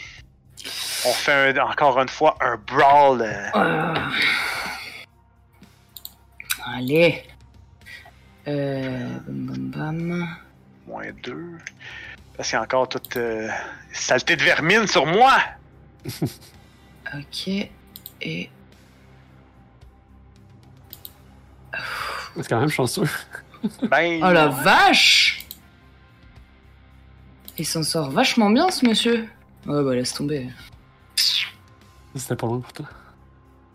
On 1.06 1.12
fait 1.14 1.58
un- 1.58 1.64
encore 1.64 1.98
une 2.00 2.08
fois 2.10 2.36
un 2.42 2.56
brawl. 2.58 3.22
euh, 3.22 3.46
Ah. 3.54 3.94
Allez. 6.66 7.22
Euh, 8.46 9.18
bam 9.26 9.46
bam 9.46 9.70
bam. 9.70 10.36
moins 10.86 11.12
deux. 11.22 11.56
Parce 12.40 12.48
qu'il 12.48 12.56
y 12.56 12.58
a 12.58 12.62
encore 12.62 12.88
toute 12.88 13.18
euh, 13.18 13.50
saleté 13.92 14.34
de 14.34 14.42
vermine 14.42 14.86
sur 14.86 15.04
moi. 15.04 15.36
Ok. 17.14 17.48
Et 18.22 18.50
C'est 22.34 22.48
quand 22.48 22.60
même 22.60 22.70
chanceux. 22.70 23.02
Ben. 23.82 24.22
oh 24.24 24.32
la 24.32 24.46
vache 24.46 25.44
Il 27.58 27.66
s'en 27.66 27.82
sort 27.82 28.10
vachement 28.10 28.48
bien 28.48 28.70
ce 28.70 28.86
monsieur. 28.86 29.28
Ouais 29.66 29.82
bah 29.84 29.94
laisse 29.94 30.14
tomber. 30.14 30.48
C'était 32.14 32.36
pas 32.36 32.46
loin 32.46 32.60
pourtant. 32.60 32.86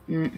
Hmm. 0.08 0.30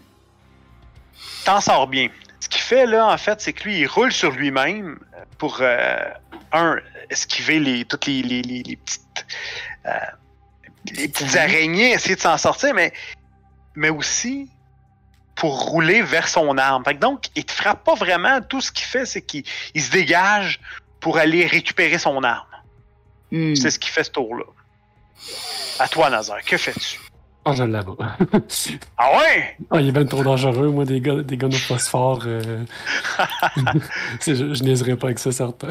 t'en 1.45 1.61
sors 1.61 1.87
bien. 1.87 2.09
Ce 2.39 2.49
qu'il 2.49 2.61
fait 2.61 2.85
là, 2.85 3.07
en 3.07 3.17
fait, 3.17 3.41
c'est 3.41 3.53
que 3.53 3.63
lui, 3.63 3.79
il 3.79 3.87
roule 3.87 4.11
sur 4.11 4.31
lui-même 4.31 4.99
pour 5.37 5.57
euh, 5.61 5.97
un 6.51 6.75
esquiver 7.09 7.59
les 7.59 7.85
toutes 7.85 8.05
les, 8.05 8.21
les, 8.21 8.41
les- 8.41 8.63
les 8.63 8.75
petites 8.75 9.25
euh, 9.85 9.91
les 10.91 11.07
petites 11.07 11.35
araignées, 11.35 11.91
essayer 11.93 12.15
de 12.15 12.21
s'en 12.21 12.37
sortir, 12.37 12.73
mais 12.73 12.93
mais 13.75 13.89
aussi 13.89 14.49
pour 15.35 15.69
rouler 15.69 16.01
vers 16.01 16.27
son 16.27 16.57
arme. 16.57 16.83
Fait 16.83 16.95
que 16.95 16.99
donc, 16.99 17.25
il 17.35 17.45
te 17.45 17.51
frappe 17.51 17.83
pas 17.83 17.93
vraiment. 17.95 18.41
Tout 18.41 18.61
ce 18.61 18.71
qu'il 18.71 18.85
fait, 18.85 19.05
c'est 19.05 19.21
qu'il 19.21 19.43
il 19.73 19.81
se 19.83 19.91
dégage 19.91 20.59
pour 20.99 21.17
aller 21.17 21.45
récupérer 21.45 21.97
son 21.97 22.23
arme. 22.23 22.47
Hmm. 23.31 23.53
C'est 23.55 23.69
ce 23.71 23.77
qu'il 23.79 23.91
fait 23.91 24.03
ce 24.03 24.11
tour-là. 24.11 24.45
À 25.79 25.87
toi, 25.87 26.09
Nazar, 26.09 26.41
que 26.43 26.57
fais-tu? 26.57 26.99
Ah, 27.49 27.53
je 27.53 27.63
l'avais. 27.63 27.91
Ah 28.97 29.09
ouais? 29.17 29.57
Ah, 29.71 29.79
il 29.79 29.87
est 29.87 29.91
bien 29.93 30.03
trop 30.05 30.21
dangereux, 30.21 30.67
moi, 30.69 30.83
des 30.83 30.99
gars, 30.99 31.21
des 31.23 31.37
gars 31.37 31.47
de 31.47 31.55
phosphore. 31.55 32.23
euh. 32.25 32.65
Je, 34.25 34.53
je 34.53 34.63
pas 34.95 35.07
avec 35.07 35.17
ça, 35.19 35.31
certain. 35.31 35.69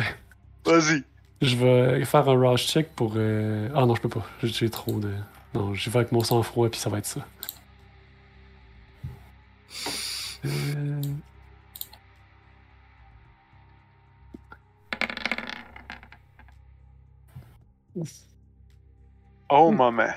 Vas-y. 0.65 1.03
Je 1.43 1.55
vais 1.55 2.03
faire 2.07 2.27
un 2.31 2.49
rush 2.51 2.67
check 2.67 2.95
pour. 2.97 3.13
euh, 3.17 3.69
Ah 3.75 3.85
non, 3.85 3.95
je 3.95 4.01
peux 4.01 4.09
pas. 4.09 4.25
J'ai 4.43 4.71
trop 4.71 4.99
de. 5.01 5.13
Non, 5.55 5.75
j'y 5.75 5.91
vais 5.91 5.99
avec 5.99 6.13
mon 6.13 6.23
sang-froid, 6.23 6.71
puis 6.71 6.81
ça 6.81 6.89
va 6.89 6.97
être 6.97 7.05
ça. 7.07 7.21
Euh, 10.47 11.01
Hmm. 19.71 19.77
moment. 19.77 20.13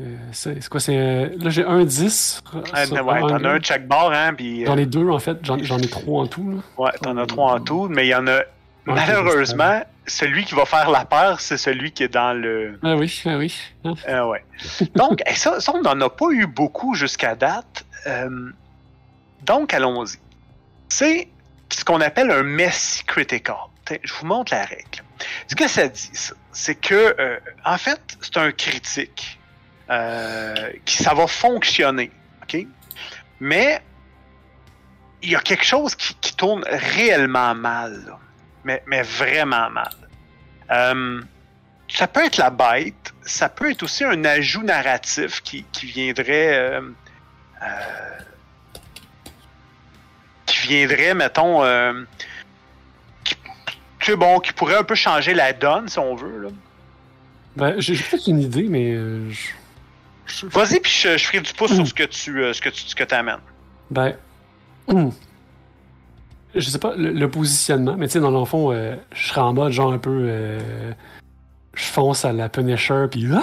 Euh, 0.00 0.16
c'est 0.32 0.68
quoi? 0.68 0.80
C'est. 0.80 0.96
euh, 0.96 1.28
Là, 1.38 1.50
j'ai 1.50 1.64
un 1.64 1.84
10. 1.84 2.42
Ah, 2.72 2.84
sur 2.86 3.06
ouais, 3.06 3.20
t'en 3.20 3.44
as 3.44 3.48
un 3.48 3.58
de 3.58 3.64
chaque 3.64 3.86
bord, 3.86 4.12
hein, 4.12 4.34
puis... 4.34 4.62
euh, 4.62 4.66
J'en 4.66 4.76
ai 4.76 4.86
deux, 4.86 5.08
en 5.08 5.18
fait. 5.18 5.38
J'en 5.42 5.56
ai 5.78 5.88
trois 5.88 6.22
en 6.22 6.26
tout. 6.26 6.50
Là. 6.50 6.56
Ouais, 6.84 6.90
t'en 7.02 7.16
as 7.16 7.26
trois 7.26 7.52
en 7.54 7.60
tout, 7.60 7.88
mais 7.88 8.06
il 8.06 8.10
y 8.10 8.14
en 8.14 8.26
a... 8.26 8.40
Malheureusement, 8.86 9.82
celui 10.06 10.44
qui 10.44 10.54
va 10.54 10.64
faire 10.66 10.90
la 10.90 11.04
peur, 11.04 11.40
c'est 11.40 11.56
celui 11.56 11.92
qui 11.92 12.02
est 12.02 12.08
dans 12.12 12.32
le... 12.38 12.78
Ah 12.82 12.96
oui, 12.96 13.22
ah 13.24 13.38
oui. 13.38 13.54
Ah. 13.84 13.92
Euh, 14.08 14.26
ouais. 14.26 14.44
Donc, 14.94 15.20
ça, 15.34 15.60
ça, 15.60 15.72
on 15.74 15.80
n'en 15.80 15.98
a 16.00 16.10
pas 16.10 16.30
eu 16.30 16.46
beaucoup 16.46 16.94
jusqu'à 16.94 17.34
date. 17.34 17.86
Euh, 18.06 18.50
donc, 19.46 19.72
allons-y. 19.72 20.18
C'est 20.88 21.28
ce 21.70 21.84
qu'on 21.84 22.00
appelle 22.00 22.30
un 22.30 22.42
messy 22.42 23.04
critical. 23.04 23.56
Je 24.02 24.12
vous 24.14 24.26
montre 24.26 24.52
la 24.52 24.64
règle. 24.64 25.02
Ce 25.48 25.54
que 25.54 25.66
ça 25.68 25.88
dit, 25.88 26.10
c'est 26.52 26.74
que, 26.74 27.14
euh, 27.18 27.38
en 27.64 27.78
fait, 27.78 28.00
c'est 28.20 28.36
un 28.36 28.52
critique. 28.52 29.38
Euh, 29.90 30.72
ça 30.86 31.14
va 31.14 31.26
fonctionner. 31.26 32.10
OK? 32.42 32.66
Mais 33.40 33.82
il 35.22 35.30
y 35.30 35.36
a 35.36 35.40
quelque 35.40 35.64
chose 35.64 35.94
qui, 35.94 36.14
tourne 36.36 36.64
réellement 36.68 37.54
mal. 37.54 38.16
Mais, 38.64 38.82
mais 38.86 39.02
vraiment 39.02 39.70
mal. 39.70 39.94
Euh, 40.70 41.20
ça 41.88 42.08
peut 42.08 42.24
être 42.24 42.38
la 42.38 42.50
bête, 42.50 43.14
ça 43.22 43.48
peut 43.48 43.70
être 43.70 43.82
aussi 43.82 44.04
un 44.04 44.24
ajout 44.24 44.62
narratif 44.62 45.42
qui, 45.42 45.64
qui 45.70 45.86
viendrait. 45.86 46.58
euh, 46.58 46.80
qui 50.46 50.66
viendrait, 50.66 51.14
mettons. 51.14 51.62
qui, 53.22 53.36
tu 54.00 54.16
bon, 54.16 54.40
qui 54.40 54.52
pourrait 54.52 54.76
un 54.76 54.84
peu 54.84 54.94
changer 54.94 55.34
la 55.34 55.52
donne, 55.52 55.88
si 55.88 55.98
on 55.98 56.14
veut. 56.14 56.42
là. 56.42 56.48
Ben, 57.56 57.74
j'ai 57.78 57.94
peut-être 57.94 58.26
une 58.26 58.40
idée, 58.40 58.66
mais. 58.68 58.96
Vas-y, 60.44 60.80
puis 60.80 60.90
je, 60.92 61.16
je 61.16 61.26
ferai 61.26 61.40
du 61.40 61.52
pouce 61.52 61.74
sur 61.74 61.86
ce 61.86 61.94
que 61.94 62.04
tu 62.04 62.42
euh, 62.42 62.52
ce 62.52 62.60
que 62.60 62.68
tu 62.70 62.82
ce 62.82 62.94
que 62.94 63.14
amènes. 63.14 63.36
Ben. 63.90 64.14
hum. 64.88 65.12
Je 66.54 66.60
sais 66.70 66.78
pas 66.78 66.94
le, 66.96 67.10
le 67.10 67.28
positionnement, 67.30 67.96
mais 67.98 68.06
tu 68.06 68.12
sais, 68.14 68.20
dans 68.20 68.30
le 68.30 68.44
fond, 68.44 68.70
euh, 68.72 68.94
je 69.12 69.26
serais 69.28 69.40
en 69.40 69.52
mode 69.52 69.72
genre 69.72 69.92
un 69.92 69.98
peu. 69.98 70.26
euh, 70.28 70.92
je 71.74 71.84
fonce 71.84 72.24
à 72.24 72.32
la 72.32 72.48
Punisher, 72.48 73.06
puis. 73.10 73.26
ah! 73.34 73.40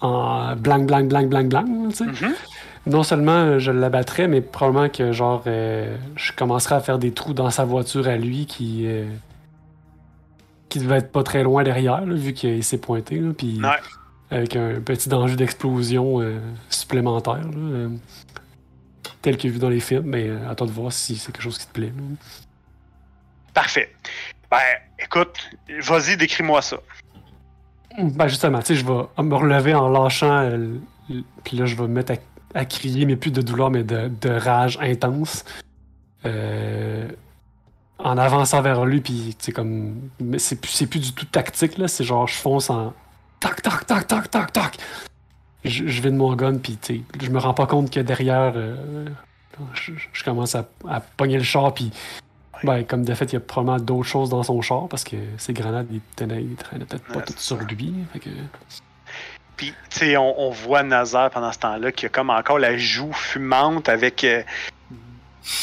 en 0.00 0.56
blanc, 0.56 0.80
blanc, 0.80 1.04
blanc, 1.04 1.22
blanc, 1.24 1.44
blanc, 1.44 1.64
tu 1.90 1.96
sais. 1.96 2.04
Mhm. 2.06 2.34
Non 2.86 3.02
seulement 3.02 3.32
euh, 3.32 3.58
je 3.58 3.70
l'abattrais, 3.70 4.26
mais 4.26 4.40
probablement 4.40 4.88
que 4.88 5.12
genre. 5.12 5.42
euh, 5.46 5.96
je 6.16 6.32
commencerais 6.32 6.76
à 6.76 6.80
faire 6.80 6.98
des 6.98 7.12
trous 7.12 7.34
dans 7.34 7.50
sa 7.50 7.64
voiture 7.64 8.08
à 8.08 8.16
lui 8.16 8.46
qui. 8.46 8.84
euh, 8.86 9.04
qui 10.70 10.80
devait 10.80 10.96
être 10.98 11.12
pas 11.12 11.22
très 11.22 11.42
loin 11.42 11.62
derrière, 11.62 12.04
là, 12.04 12.14
vu 12.14 12.34
qu'il 12.34 12.62
s'est 12.64 12.78
pointé, 12.78 13.18
là, 13.18 13.32
puis. 13.36 13.58
Ouais. 13.62 13.68
Avec 14.30 14.56
un 14.56 14.80
petit 14.80 15.08
danger 15.08 15.36
d'explosion 15.36 16.20
euh, 16.20 16.38
supplémentaire. 16.68 17.36
là, 17.44 17.56
euh, 17.56 17.88
tel 19.22 19.36
que 19.38 19.48
vu 19.48 19.58
dans 19.58 19.70
les 19.70 19.80
films, 19.80 20.04
mais 20.06 20.28
euh, 20.28 20.50
à 20.50 20.54
toi 20.54 20.66
de 20.66 20.72
voir 20.72 20.92
si 20.92 21.16
c'est 21.16 21.32
quelque 21.32 21.42
chose 21.42 21.58
qui 21.58 21.66
te 21.66 21.72
plaît. 21.72 21.92
là. 21.96 22.02
Parfait. 23.54 23.94
Ben, 24.50 24.58
écoute, 24.98 25.50
vas-y, 25.82 26.16
décris-moi 26.16 26.62
ça. 26.62 26.78
Ben 27.98 28.28
justement, 28.28 28.60
tu 28.60 28.66
sais, 28.66 28.74
je 28.76 28.84
vais 28.86 29.22
me 29.22 29.34
relever 29.34 29.74
en 29.74 29.88
lâchant, 29.88 30.38
euh, 30.42 30.74
puis 31.42 31.56
là, 31.56 31.66
je 31.66 31.74
vais 31.74 31.82
me 31.82 31.88
mettre 31.88 32.12
à, 32.12 32.16
à 32.60 32.64
crier, 32.64 33.06
mais 33.06 33.16
plus 33.16 33.30
de 33.32 33.42
douleur, 33.42 33.70
mais 33.70 33.82
de, 33.82 34.08
de 34.08 34.30
rage 34.30 34.78
intense. 34.80 35.44
euh, 36.24 37.08
en 37.98 38.16
avançant 38.16 38.62
vers 38.62 38.84
lui, 38.84 39.00
puis 39.00 39.34
c'est 39.40 39.50
comme. 39.52 40.10
Mais 40.20 40.38
c'est 40.38 40.60
plus, 40.60 40.70
c'est 40.70 40.86
plus 40.86 41.00
du 41.00 41.12
tout 41.12 41.24
tactique, 41.26 41.76
là. 41.78 41.88
C'est 41.88 42.04
genre, 42.04 42.28
je 42.28 42.34
fonce 42.34 42.70
en. 42.70 42.94
Tac, 43.40 43.62
tac, 43.62 43.86
tac, 43.86 44.06
tac, 44.06 44.30
tac, 44.30 44.52
tac. 44.52 44.76
Je, 45.64 45.86
je 45.86 46.02
vais 46.02 46.10
de 46.10 46.16
mon 46.16 46.34
gun, 46.34 46.58
puis 46.58 46.78
je 47.20 47.30
me 47.30 47.38
rends 47.38 47.54
pas 47.54 47.66
compte 47.66 47.90
que 47.90 48.00
derrière, 48.00 48.52
euh, 48.56 49.06
je, 49.74 49.92
je 50.12 50.24
commence 50.24 50.54
à, 50.54 50.68
à 50.88 51.00
pogner 51.00 51.38
le 51.38 51.44
char, 51.44 51.72
puis. 51.74 51.90
Ben, 52.64 52.84
comme 52.84 53.04
de 53.04 53.14
fait, 53.14 53.26
il 53.26 53.34
y 53.34 53.36
a 53.36 53.40
probablement 53.40 53.78
d'autres 53.78 54.08
choses 54.08 54.30
dans 54.30 54.42
son 54.42 54.60
char 54.62 54.88
parce 54.88 55.04
que 55.04 55.16
ses 55.36 55.52
grenades, 55.52 55.86
ils 55.92 56.00
traînaient 56.16 56.42
peut-être 56.42 57.04
pas 57.04 57.18
Ouais, 57.18 57.24
toutes 57.24 57.38
sur 57.38 57.56
lui. 57.56 57.94
Fait 58.12 58.18
que... 58.18 58.30
Puis, 59.56 59.72
tu 59.90 59.98
sais, 59.98 60.16
on, 60.16 60.40
on 60.40 60.50
voit 60.50 60.82
Nazar 60.82 61.30
pendant 61.30 61.52
ce 61.52 61.58
temps-là 61.60 61.92
qui 61.92 62.06
a 62.06 62.08
comme 62.08 62.30
encore 62.30 62.58
la 62.58 62.76
joue 62.76 63.12
fumante 63.12 63.88
avec 63.88 64.24
euh, 64.24 64.42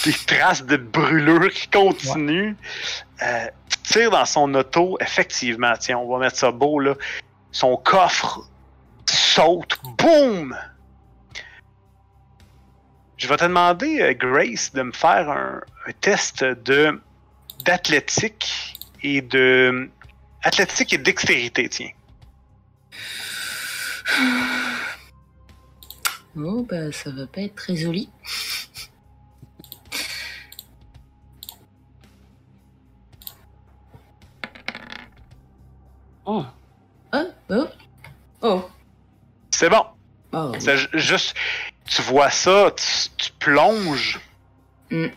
des 0.05 0.13
traces 0.13 0.65
de 0.65 0.77
brûlure 0.77 1.49
qui 1.49 1.67
continuent. 1.67 2.55
Euh, 3.21 3.47
tire 3.83 4.11
dans 4.11 4.25
son 4.25 4.53
auto, 4.53 4.97
effectivement, 4.99 5.73
tiens, 5.79 5.97
on 5.97 6.11
va 6.11 6.19
mettre 6.19 6.37
ça 6.37 6.51
beau, 6.51 6.79
là. 6.79 6.95
Son 7.55 7.77
coffre 7.77 8.49
saute, 9.09 9.79
boum! 9.97 10.57
Je 13.15 13.29
vais 13.29 13.37
te 13.37 13.45
demander, 13.45 14.01
euh, 14.01 14.13
Grace, 14.13 14.73
de 14.73 14.81
me 14.81 14.91
faire 14.91 15.29
un, 15.29 15.61
un 15.87 15.91
test 16.01 16.43
de 16.43 17.01
d'athlétique 17.63 18.77
et 19.03 19.21
de 19.21 19.89
athlétique 20.43 20.91
et 20.91 20.97
dextérité, 20.97 21.69
tiens. 21.69 21.91
Oh, 26.35 26.67
bah, 26.69 26.91
ça 26.91 27.09
va 27.11 27.25
pas 27.25 27.39
être 27.39 27.55
très 27.55 27.77
joli. 27.77 28.09
Oh, 36.25 36.43
Oh, 37.49 37.67
oh. 38.41 38.69
C'est 39.51 39.69
bon. 39.69 39.85
Oh. 40.33 40.51
C'est 40.59 40.77
ju- 40.77 40.87
juste, 40.93 41.35
tu 41.85 42.01
vois 42.01 42.29
ça, 42.29 42.71
tu, 42.75 43.09
tu 43.17 43.31
plonges 43.39 44.19
Mm. 44.91 45.07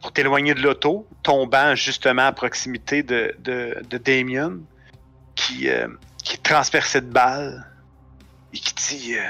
pour 0.00 0.12
t'éloigner 0.12 0.54
de 0.54 0.60
l'auto, 0.62 1.06
tombant 1.22 1.74
justement 1.74 2.26
à 2.26 2.32
proximité 2.32 3.02
de, 3.02 3.34
de, 3.40 3.76
de 3.88 3.98
Damien, 3.98 4.58
qui, 5.34 5.68
euh, 5.68 5.88
qui 6.24 6.34
est 6.34 6.42
transpercé 6.42 7.00
de 7.02 7.10
balles 7.10 7.66
et 8.54 8.58
qui 8.58 8.74
dit. 8.74 9.14
euh, 9.18 9.28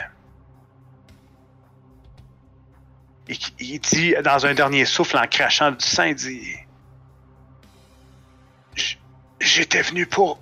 et 3.28 3.36
qui 3.36 3.53
il 3.61 3.80
dit 3.80 4.14
dans 4.24 4.44
un 4.46 4.55
dernier 4.55 4.84
souffle 4.84 5.16
en 5.18 5.26
crachant 5.26 5.70
du 5.72 5.84
sang, 5.84 6.05
il 6.05 6.14
dit 6.16 6.55
J'étais 9.40 9.82
venu 9.82 10.07
pour. 10.07 10.38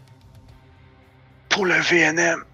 Pour 1.48 1.66
le 1.66 1.74
VNM. 1.74 2.44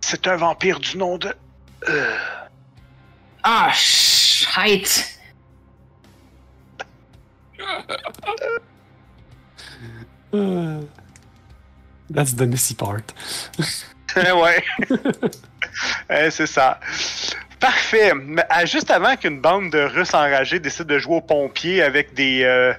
C'est 0.00 0.26
un 0.26 0.36
vampire 0.36 0.80
du 0.80 0.96
nom 0.98 1.18
de. 1.18 1.32
euh, 1.88 2.16
Ah, 3.42 3.70
shite. 3.74 5.18
euh, 10.34 10.80
that's 12.12 12.34
the 12.36 12.42
messy 12.42 12.74
part. 12.74 12.96
ouais. 14.16 14.64
Ouais, 16.10 16.30
c'est 16.30 16.46
ça. 16.46 16.78
Parfait. 17.60 18.12
Mais, 18.14 18.44
ah, 18.50 18.64
juste 18.66 18.90
avant 18.90 19.16
qu'une 19.16 19.40
bande 19.40 19.70
de 19.70 19.80
Russes 19.80 20.14
enragés 20.14 20.58
décide 20.58 20.86
de 20.86 20.98
jouer 20.98 21.16
aux 21.16 21.20
pompiers 21.20 21.82
avec 21.82 22.12
des, 22.14 22.42
euh, 22.42 22.74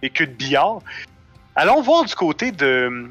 des 0.00 0.10
queues 0.10 0.26
de 0.28 0.32
billard, 0.32 0.78
allons 1.56 1.82
voir 1.82 2.04
du 2.04 2.14
côté 2.14 2.52
de, 2.52 3.10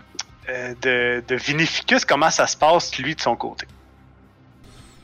euh, 0.49 0.73
de, 0.81 1.23
de 1.27 1.35
Vinificus 1.35 2.05
comment 2.05 2.29
ça 2.31 2.47
se 2.47 2.55
passe, 2.57 2.97
lui, 2.97 3.15
de 3.15 3.21
son 3.21 3.35
côté? 3.35 3.65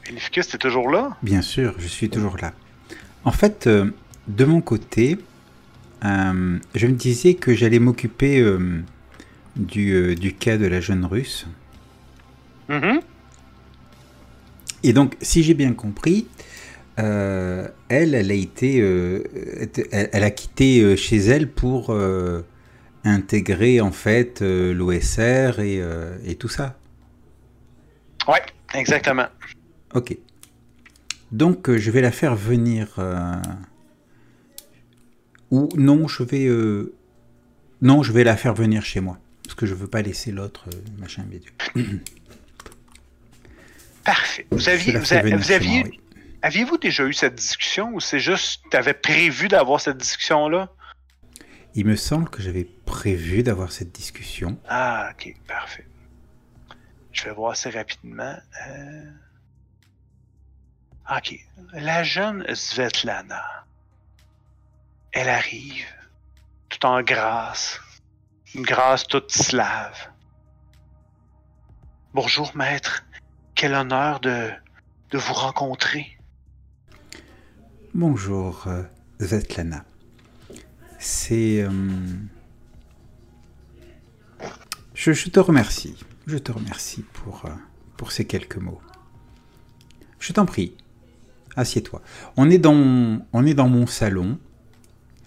Vinificus, 0.06 0.48
t'es 0.48 0.58
toujours 0.58 0.90
là? 0.90 1.18
Bien 1.22 1.42
sûr, 1.42 1.76
je 1.78 1.88
suis 1.88 2.10
toujours 2.10 2.38
là. 2.42 2.54
En 3.24 3.32
fait, 3.32 3.68
euh, 3.68 3.92
de 4.28 4.46
mon 4.46 4.60
côté, 4.62 5.18
euh, 6.04 6.60
je 6.76 6.88
me 6.88 6.94
disais 6.94 7.36
que 7.36 7.54
j'allais 7.54 7.80
m'occuper 7.80 8.42
euh, 8.42 8.82
du, 9.56 10.16
du 10.16 10.34
cas 10.34 10.58
de 10.58 10.66
la 10.66 10.82
jeune 10.82 11.06
russe. 11.06 11.48
Mhm. 12.68 13.00
Et 14.84 14.92
donc, 14.92 15.16
si 15.22 15.44
j'ai 15.44 15.54
bien 15.54 15.74
compris, 15.74 16.28
elle, 16.98 17.72
elle 17.90 18.32
a 18.32 18.34
été, 18.34 18.78
elle, 18.78 20.10
elle 20.12 20.24
a 20.24 20.30
quitté 20.30 20.98
chez 20.98 21.18
elle 21.18 21.50
pour 21.50 21.96
intégrer 23.04 23.82
en 23.82 23.92
fait 23.92 24.42
euh, 24.42 24.74
l'OSR 24.74 25.60
et, 25.60 25.82
euh, 25.82 26.18
et 26.26 26.36
tout 26.36 26.48
ça. 26.50 26.78
Ouais, 28.28 28.42
exactement. 28.74 29.28
Ok. 29.94 30.18
Donc, 31.32 31.70
euh, 31.70 31.78
je 31.78 31.92
vais 31.92 32.02
la 32.02 32.12
faire 32.12 32.36
venir. 32.36 33.00
Ou 35.52 35.70
non, 35.76 36.08
je 36.08 36.24
vais. 36.24 36.50
Non, 37.82 38.02
je 38.04 38.12
vais 38.12 38.24
la 38.24 38.38
faire 38.38 38.54
venir 38.54 38.84
chez 38.86 39.02
moi. 39.02 39.18
Parce 39.44 39.56
que 39.56 39.66
je 39.66 39.74
veux 39.74 39.88
pas 39.88 40.02
laisser 40.02 40.32
l'autre 40.32 40.70
machin 41.00 41.24
bidule. 41.24 41.52
Parfait. 44.06 44.46
Vous 44.52 44.70
aviez, 44.70 44.98
vous, 44.98 45.14
a- 45.14 45.18
aviez, 45.18 45.34
moi, 45.84 45.90
oui. 45.92 46.00
aviez-vous 46.42 46.78
déjà 46.78 47.06
eu 47.06 47.14
cette 47.14 47.36
discussion 47.36 47.92
ou 47.94 48.00
c'est 48.00 48.20
juste, 48.20 48.62
t'avais 48.70 48.94
prévu 48.94 49.48
d'avoir 49.48 49.80
cette 49.80 49.98
discussion-là? 49.98 50.70
Il 51.76 51.86
me 51.86 51.96
semble 51.96 52.30
que 52.30 52.42
j'avais 52.42 52.66
prévu 52.66 53.42
d'avoir 53.44 53.72
cette 53.72 53.92
discussion. 53.92 54.60
Ah, 54.68 55.10
ok, 55.12 55.34
parfait. 55.48 55.88
Je 57.12 57.26
vais 57.26 57.32
voir 57.34 57.52
assez 57.52 57.70
rapidement. 57.70 58.36
Euh, 58.68 59.12
Ok. 61.12 61.36
La 61.74 62.04
jeune 62.04 62.46
Svetlana. 62.56 63.44
Elle 65.12 65.28
arrive, 65.30 65.86
tout 66.70 66.86
en 66.86 67.02
grâce. 67.02 67.80
Une 68.56 68.64
grâce 68.64 69.06
toute 69.08 69.32
slave. 69.32 70.10
Bonjour, 72.14 72.56
maître. 72.56 73.04
Quel 73.56 73.74
honneur 73.74 74.20
de, 74.22 74.50
de 75.12 75.18
vous 75.18 75.34
rencontrer. 75.34 76.18
Bonjour, 77.94 78.68
euh, 78.68 78.84
Svetlana. 79.20 79.84
C'est. 81.04 81.62
euh, 81.62 81.70
Je, 84.94 85.12
je 85.12 85.30
te 85.30 85.40
remercie. 85.42 85.96
Je 86.28 86.38
te 86.38 86.52
remercie 86.54 87.04
pour, 87.12 87.46
euh, 87.46 87.50
pour 87.98 88.14
ces 88.14 88.26
quelques 88.26 88.56
mots. 88.56 88.80
Je 90.20 90.32
t'en 90.32 90.46
prie. 90.46 90.76
Assieds-toi. 91.58 92.02
On 92.38 92.50
est 92.50 92.58
dans, 92.58 93.20
on 93.34 93.46
est 93.46 93.54
dans 93.54 93.68
mon 93.68 93.86
salon, 93.86 94.40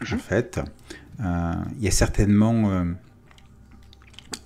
en 0.01 0.16
fait. 0.18 0.59
Euh, 1.20 1.55
Il 1.77 1.85
y 1.85 1.89
a 1.89 1.91
certainement 1.91 2.70
euh, 2.70 2.85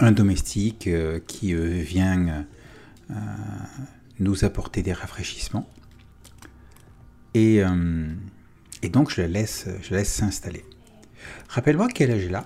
un 0.01 0.11
domestique 0.13 0.89
euh, 0.89 1.21
qui 1.21 1.55
vient 1.55 2.45
nous 4.19 4.45
apporter 4.45 4.83
des 4.83 4.93
rafraîchissements. 4.93 5.69
Et, 7.35 7.63
et 8.83 8.89
donc, 8.89 9.11
je 9.11 9.21
la 9.23 9.29
laisse, 9.29 9.67
je 9.83 9.91
la 9.93 9.99
laisse 9.99 10.13
s'installer. 10.13 10.65
Rappelle-moi 11.49 11.89
quel 11.95 12.11
âge 12.11 12.25
elle 12.25 12.35
a 12.35 12.45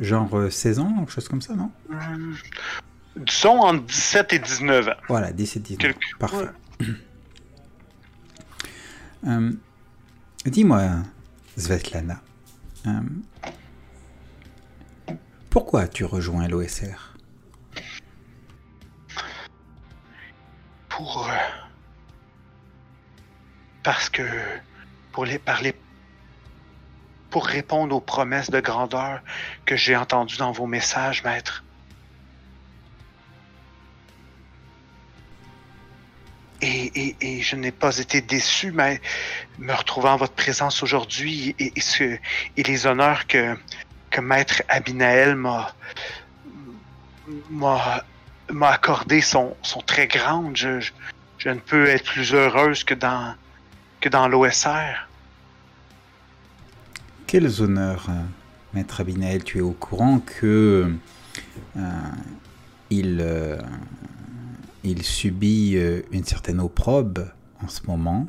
Genre 0.00 0.34
euh, 0.38 0.50
16 0.50 0.78
ans, 0.78 0.94
quelque 1.00 1.12
chose 1.12 1.28
comme 1.28 1.42
ça, 1.42 1.54
non? 1.54 1.70
Hum, 1.90 2.36
Disons 3.16 3.60
entre 3.60 3.84
17 3.84 4.32
et 4.32 4.38
19 4.38 4.88
ans. 4.88 4.92
Voilà, 5.08 5.32
17-19. 5.32 5.76
Quelque- 5.76 5.98
Parfait. 6.18 6.36
ouais. 6.80 6.86
Euh, 9.26 9.52
Dis-moi, 10.46 10.82
Svetlana, 11.56 12.20
euh, 12.86 13.00
pourquoi 15.50 15.82
as-tu 15.82 16.04
rejoint 16.04 16.48
l'OSR 16.48 17.14
pour 20.88 21.28
euh, 21.28 21.34
parce 23.82 24.08
que 24.08 24.22
pour 25.12 25.24
les 25.24 25.38
parler 25.38 25.74
pour 27.32 27.46
répondre 27.46 27.96
aux 27.96 28.00
promesses 28.00 28.50
de 28.50 28.60
grandeur 28.60 29.20
que 29.64 29.74
j'ai 29.74 29.96
entendues 29.96 30.36
dans 30.36 30.52
vos 30.52 30.66
messages, 30.66 31.24
maître. 31.24 31.64
Et, 36.60 37.16
et- 37.20 37.42
je 37.42 37.56
n'ai 37.56 37.72
pas 37.72 37.98
été 37.98 38.20
déçu, 38.20 38.70
mais 38.70 39.00
me 39.58 39.72
retrouvant 39.72 40.12
en 40.12 40.16
votre 40.16 40.34
présence 40.34 40.82
aujourd'hui 40.84 41.56
et, 41.58 41.72
et 42.56 42.62
les 42.62 42.86
honneurs 42.86 43.26
que, 43.26 43.56
que 44.10 44.20
maître 44.20 44.62
Abinaël 44.68 45.34
m'a 45.34 45.74
m'a 47.50 48.04
m'a 48.50 48.70
accordé 48.70 49.22
sont, 49.22 49.56
sont 49.62 49.80
très 49.80 50.06
grandes. 50.06 50.56
Je, 50.56 50.78
je, 50.80 50.92
je 51.38 51.48
ne 51.48 51.58
peux 51.60 51.88
être 51.88 52.04
plus 52.04 52.34
heureuse 52.34 52.84
que 52.84 52.94
dans, 52.94 53.34
que 54.00 54.08
dans 54.10 54.28
l'OSR. 54.28 55.08
Quels 57.32 57.62
honneurs, 57.62 58.10
euh, 58.10 58.22
maître 58.74 59.00
Abinael 59.00 59.42
Tu 59.42 59.56
es 59.56 59.62
au 59.62 59.72
courant 59.72 60.20
que 60.20 60.94
euh, 61.78 61.80
il, 62.90 63.20
euh, 63.22 63.56
il 64.84 65.02
subit 65.02 65.78
une 66.10 66.24
certaine 66.24 66.60
opprobe 66.60 67.26
en 67.64 67.68
ce 67.68 67.86
moment 67.86 68.28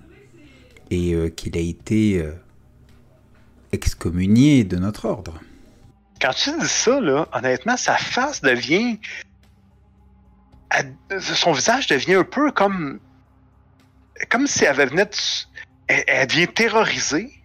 et 0.90 1.34
qu'il 1.36 1.58
a 1.58 1.60
été 1.60 2.26
excommunié 3.74 4.64
de 4.64 4.78
notre 4.78 5.04
ordre? 5.04 5.42
Quand 6.22 6.34
tu 6.34 6.58
dis 6.58 6.68
ça, 6.70 7.02
là, 7.02 7.28
honnêtement, 7.34 7.76
sa 7.76 7.98
face 7.98 8.40
devient. 8.40 9.00
son 11.10 11.52
visage 11.52 11.88
devient 11.88 12.16
un 12.16 12.24
peu 12.24 12.54
comme. 12.54 13.02
Comme 14.30 14.48
si 14.48 14.64
elle 14.64 14.78
venait 14.78 15.10
Elle, 15.88 16.04
elle 16.08 16.28
devient 16.28 16.48
terrorisée. 16.48 17.43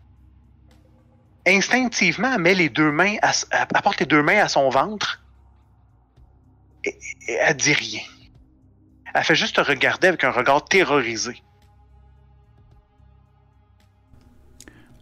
Instinctivement, 1.49 2.35
elle 2.35 2.43
met 2.43 2.55
les 2.55 2.69
deux 2.69 2.93
mains. 2.93 3.17
À, 3.23 3.33
elle 3.51 3.67
apporte 3.75 4.01
les 4.01 4.07
deux 4.07 4.23
mains 4.23 4.39
à 4.39 4.49
son 4.49 4.69
ventre. 4.69 5.25
Et, 6.85 6.97
et 7.29 7.33
elle 7.41 7.57
dit 7.57 7.73
rien. 7.73 8.03
Elle 9.15 9.25
fait 9.25 9.35
juste 9.35 9.57
te 9.57 9.61
regarder 9.61 10.09
avec 10.09 10.23
un 10.25 10.31
regard 10.31 10.65
terrorisé. 10.65 11.43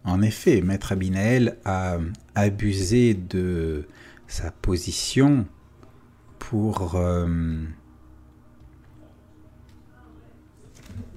En 0.04 0.22
effet, 0.22 0.60
Maître 0.60 0.92
Abinael 0.92 1.58
a 1.64 1.98
abusé 2.36 3.14
de 3.14 3.88
sa 4.28 4.50
position 4.52 5.46
pour... 6.38 6.94
euh, 6.94 7.26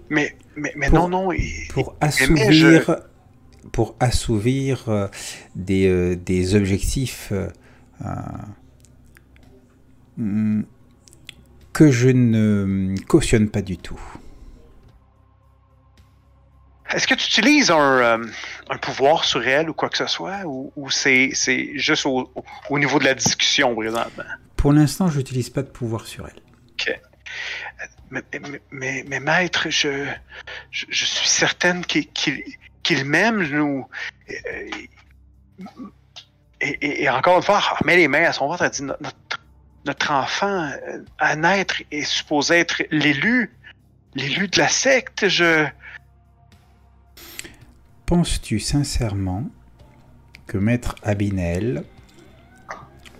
Mais, 0.09 0.35
mais, 0.55 0.73
mais 0.75 0.89
Pour- 0.89 1.07
non, 1.07 1.25
non. 1.25 1.31
il- 1.31 1.67
pour 1.69 1.95
assouvir, 2.01 2.95
pour 3.79 3.95
assouvir 4.01 4.89
euh, 4.89 5.07
des, 5.55 5.87
euh, 5.87 6.17
des 6.17 6.53
objectifs 6.53 7.31
euh, 7.31 7.47
que 11.71 11.89
je 11.89 12.09
ne 12.09 12.97
cautionne 13.07 13.47
pas 13.49 13.61
du 13.61 13.77
tout. 13.77 14.01
Est-ce 16.93 17.07
que 17.07 17.13
tu 17.13 17.25
utilises 17.27 17.71
un, 17.71 18.19
un 18.69 18.77
pouvoir 18.81 19.23
sur 19.23 19.47
elle 19.47 19.69
ou 19.69 19.73
quoi 19.73 19.87
que 19.87 19.95
ce 19.97 20.07
soit, 20.07 20.41
ou, 20.45 20.73
ou 20.75 20.89
c'est 20.89 21.29
c'est 21.33 21.71
juste 21.77 22.05
au, 22.05 22.29
au- 22.35 22.43
au 22.69 22.79
niveau 22.79 22.99
de 22.99 23.05
la 23.05 23.13
discussion 23.13 23.73
présentement? 23.75 24.25
Pour 24.57 24.73
l'instant, 24.73 25.07
je 25.07 25.19
n'utilise 25.19 25.49
pas 25.49 25.61
de 25.61 25.69
pouvoir 25.69 26.05
sur 26.05 26.27
elle. 26.27 26.41
Mais, 28.11 28.23
mais, 28.41 28.61
mais- 28.71 29.05
mais 29.07 29.19
maître, 29.21 29.69
je, 29.69 30.05
je, 30.71 30.85
je 30.89 31.05
suis 31.05 31.29
certaine 31.29 31.85
qu'il 31.85 32.07
qu'il- 32.07 32.43
qu'il 32.83 33.05
m'aime, 33.05 33.41
nous. 33.43 33.87
Euh, 34.29 34.33
Et, 36.61 36.77
et- 36.81 37.03
et 37.03 37.09
encore 37.09 37.37
une 37.37 37.43
fois, 37.43 37.61
elle 37.71 37.77
remet 37.79 37.95
les 37.95 38.07
mains 38.09 38.25
à 38.25 38.33
son 38.33 38.47
ventre, 38.47 38.63
elle 38.63 38.71
dit 38.71 38.83
notre, 38.83 40.11
enfant 40.11 40.69
euh, 40.87 41.01
à 41.17 41.37
naître 41.37 41.81
est 41.89 42.03
supposé 42.03 42.55
être 42.59 42.83
l'élu, 42.91 43.49
l'élu 44.13 44.49
de 44.49 44.57
la 44.59 44.67
secte. 44.67 45.29
Je. 45.29 45.65
Penses-tu 48.05 48.59
sincèrement 48.59 49.47
que 50.47 50.57
Maître 50.57 50.95
Abinel 51.01 51.85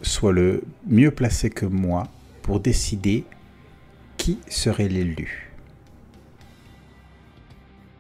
soit 0.02 0.34
le 0.34 0.62
mieux 0.86 1.12
placé 1.12 1.50
que 1.50 1.66
moi 1.66 2.08
pour 2.42 2.60
décider 2.60 3.24
qui 4.18 4.40
serait 4.50 4.90
l'élu? 4.90 5.50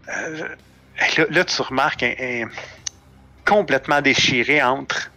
Euh, 0.10 0.47
là, 1.29 1.45
tu 1.45 1.61
remarques 1.61 2.03
un, 2.03 2.47
complètement 3.45 4.01
déchiré 4.01 4.61
entre 4.61 5.11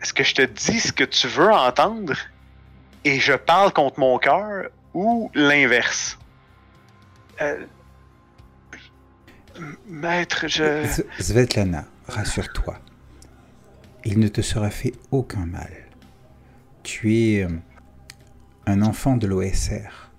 est-ce 0.00 0.14
que 0.14 0.24
je 0.24 0.34
te 0.34 0.42
dis 0.42 0.80
ce 0.80 0.92
que 0.92 1.04
tu 1.04 1.28
veux 1.28 1.52
entendre 1.52 2.14
et 3.04 3.20
je 3.20 3.34
parle 3.34 3.72
contre 3.72 3.98
mon 4.00 4.18
cœur 4.18 4.70
ou 4.94 5.30
l'inverse? 5.34 6.18
Euh, 7.40 7.64
maître, 9.86 10.46
je. 10.46 10.86
Svetlana, 11.18 11.84
rassure-toi. 12.08 12.78
Il 14.04 14.18
ne 14.18 14.28
te 14.28 14.40
sera 14.40 14.70
fait 14.70 14.92
aucun 15.10 15.46
mal. 15.46 15.70
Tu 16.82 17.14
es 17.16 17.44
euh, 17.44 17.48
un 18.66 18.82
enfant 18.82 19.16
de 19.16 19.26
l'OSR. 19.26 20.10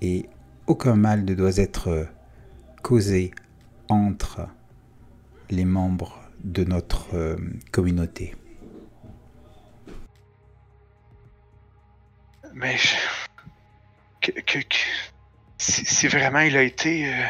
Et 0.00 0.28
aucun 0.66 0.94
mal 0.94 1.24
ne 1.24 1.34
doit 1.34 1.56
être 1.56 2.06
causé 2.86 3.32
entre 3.88 4.46
les 5.50 5.64
membres 5.64 6.20
de 6.44 6.62
notre 6.62 7.16
euh, 7.16 7.36
communauté. 7.72 8.36
Mais 12.54 12.76
je- 12.76 12.94
que, 14.20 14.30
que- 14.30 14.60
que- 14.60 14.76
si, 15.58 15.84
si 15.84 16.06
vraiment 16.06 16.38
il 16.38 16.56
a 16.56 16.62
été 16.62 17.12
euh, 17.12 17.24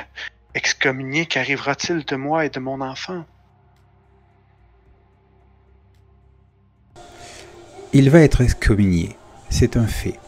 excommunié, 0.54 1.24
qu'arrivera-t-il 1.24 2.04
de 2.04 2.16
moi 2.16 2.44
et 2.44 2.50
de 2.50 2.60
mon 2.60 2.82
enfant? 2.82 3.24
Il 7.94 8.10
va 8.10 8.20
être 8.20 8.42
excommunié, 8.42 9.16
c'est 9.48 9.78
un 9.78 9.86
fait. 9.86 10.20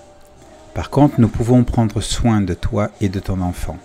Par 0.73 0.89
contre, 0.89 1.21
nous 1.21 1.29
pouvons 1.29 1.65
prendre 1.65 2.01
soin 2.01 2.41
de 2.41 2.55
toi 2.55 2.91
et 3.03 3.11
de 3.11 3.21
ton 3.21 3.43
enfant. 3.43 3.77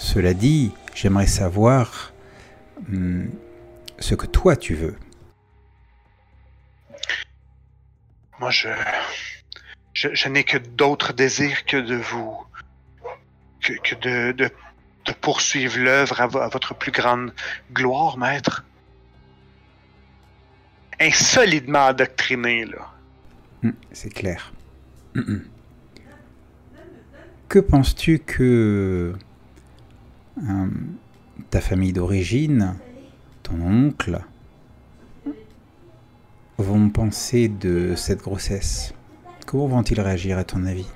Cela 0.00 0.32
dit, 0.34 0.72
j'aimerais 0.94 1.26
savoir 1.26 2.12
hum, 2.88 3.30
ce 3.98 4.14
que 4.14 4.24
toi 4.26 4.56
tu 4.56 4.74
veux. 4.74 4.96
Moi, 8.38 8.50
je. 8.50 8.68
Je, 9.92 10.08
je 10.14 10.28
n'ai 10.28 10.44
que 10.44 10.56
d'autres 10.56 11.12
désirs 11.12 11.64
que 11.66 11.76
de 11.76 11.96
vous. 11.96 12.34
que, 13.60 13.74
que 13.82 13.94
de, 13.96 14.32
de, 14.32 14.50
de 15.04 15.12
poursuivre 15.20 15.78
l'œuvre 15.78 16.20
à, 16.22 16.26
vo- 16.26 16.38
à 16.38 16.48
votre 16.48 16.74
plus 16.74 16.92
grande 16.92 17.34
gloire, 17.72 18.16
maître. 18.16 18.64
Insolidement 20.98 21.86
endoctriné, 21.88 22.64
là. 22.64 22.90
Hum, 23.64 23.74
C'est 23.92 24.10
clair. 24.10 24.52
Hum. 25.14 25.44
Que 27.48 27.58
penses-tu 27.58 28.20
que 28.20 29.12
hum, 30.40 30.96
ta 31.50 31.60
famille 31.60 31.92
d'origine, 31.92 32.76
ton 33.42 33.60
oncle, 33.60 34.20
vont 36.58 36.90
penser 36.90 37.48
de 37.48 37.94
cette 37.94 38.20
grossesse 38.20 38.92
Comment 39.50 39.66
vont-ils 39.66 40.00
réagir 40.00 40.38
à 40.38 40.44
ton 40.44 40.64
avis? 40.64 40.86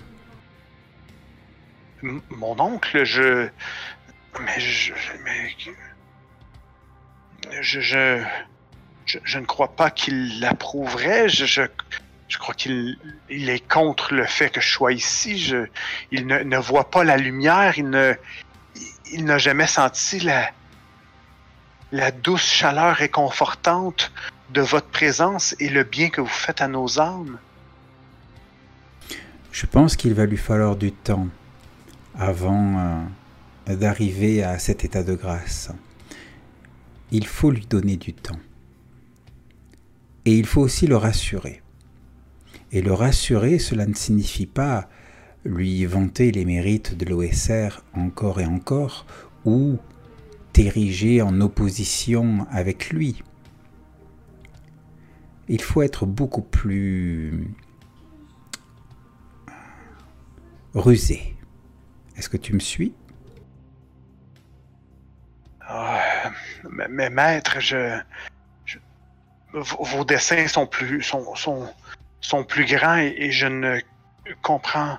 Mon 2.02 2.60
oncle, 2.60 3.04
je. 3.04 3.48
Mais 4.40 4.60
je. 4.60 4.92
Mais. 5.24 5.50
Je, 7.60 8.22
je 9.06 9.38
ne 9.40 9.44
crois 9.44 9.74
pas 9.74 9.90
qu'il 9.90 10.38
l'approuverait. 10.38 11.28
Je, 11.28 11.46
je, 11.46 11.62
je 12.28 12.38
crois 12.38 12.54
qu'il 12.54 12.96
il 13.28 13.50
est 13.50 13.66
contre 13.66 14.14
le 14.14 14.24
fait 14.24 14.50
que 14.50 14.60
je 14.60 14.68
sois 14.68 14.92
ici. 14.92 15.36
Je, 15.36 15.66
il 16.12 16.28
ne, 16.28 16.38
ne 16.44 16.58
voit 16.58 16.90
pas 16.90 17.02
la 17.02 17.16
lumière. 17.16 17.76
Il 17.76 17.90
ne. 17.90 18.14
Il 19.12 19.24
n'a 19.24 19.38
jamais 19.38 19.66
senti 19.66 20.20
la. 20.20 20.50
Douce 22.22 22.42
chaleur 22.42 22.96
réconfortante 22.96 24.10
de 24.52 24.60
votre 24.60 24.88
présence 24.88 25.54
et 25.60 25.68
le 25.68 25.84
bien 25.84 26.10
que 26.10 26.20
vous 26.20 26.26
faites 26.26 26.60
à 26.60 26.66
nos 26.66 26.98
âmes. 26.98 27.38
Je 29.52 29.66
pense 29.66 29.94
qu'il 29.94 30.14
va 30.14 30.26
lui 30.26 30.36
falloir 30.36 30.74
du 30.74 30.90
temps 30.90 31.28
avant 32.18 33.06
euh, 33.68 33.76
d'arriver 33.76 34.42
à 34.42 34.58
cet 34.58 34.84
état 34.84 35.04
de 35.04 35.14
grâce. 35.14 35.70
Il 37.12 37.26
faut 37.26 37.52
lui 37.52 37.66
donner 37.66 37.96
du 37.96 38.12
temps. 38.12 38.40
Et 40.24 40.36
il 40.36 40.46
faut 40.46 40.62
aussi 40.62 40.88
le 40.88 40.96
rassurer. 40.96 41.62
Et 42.72 42.82
le 42.82 42.92
rassurer, 42.92 43.60
cela 43.60 43.86
ne 43.86 43.94
signifie 43.94 44.46
pas 44.46 44.88
lui 45.44 45.84
vanter 45.84 46.30
les 46.30 46.44
mérites 46.44 46.96
de 46.96 47.04
l'OSR 47.04 47.82
encore 47.94 48.40
et 48.40 48.46
encore, 48.46 49.06
ou 49.44 49.78
t'ériger 50.52 51.20
en 51.20 51.40
opposition 51.40 52.46
avec 52.50 52.90
lui. 52.90 53.22
Il 55.48 55.60
faut 55.60 55.82
être 55.82 56.06
beaucoup 56.06 56.42
plus 56.42 57.54
rusé. 60.74 61.36
Est-ce 62.16 62.28
que 62.28 62.36
tu 62.36 62.54
me 62.54 62.60
suis? 62.60 62.94
Ah, 65.60 66.30
mais, 66.88 67.10
maître, 67.10 67.60
je, 67.60 67.98
vos 69.52 70.04
dessins 70.04 70.46
sont 70.46 70.66
plus 70.66 71.02
sont, 71.02 71.34
sont, 71.34 71.68
sont 72.20 72.44
plus 72.44 72.64
grands 72.64 72.98
et, 72.98 73.14
et 73.18 73.30
je 73.32 73.46
ne 73.46 73.80
comprends 74.42 74.98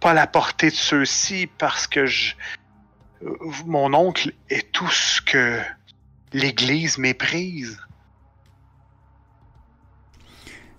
pas 0.00 0.14
la 0.14 0.26
portée 0.26 0.70
de 0.70 0.74
ceux-ci 0.74 1.46
parce 1.58 1.86
que 1.86 2.06
mon 3.66 3.92
oncle 3.94 4.32
est 4.48 4.72
tout 4.72 4.90
ce 4.90 5.20
que 5.20 5.60
l'Église 6.32 6.98
méprise. 6.98 7.78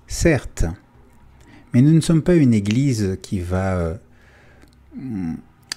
Certes, 0.08 0.66
mais 1.74 1.82
nous 1.82 1.94
ne 1.94 2.02
sommes 2.02 2.24
pas 2.24 2.36
une 2.36 2.54
Église 2.54 3.18
qui 3.22 3.40
va 3.40 3.76
euh, 3.76 3.96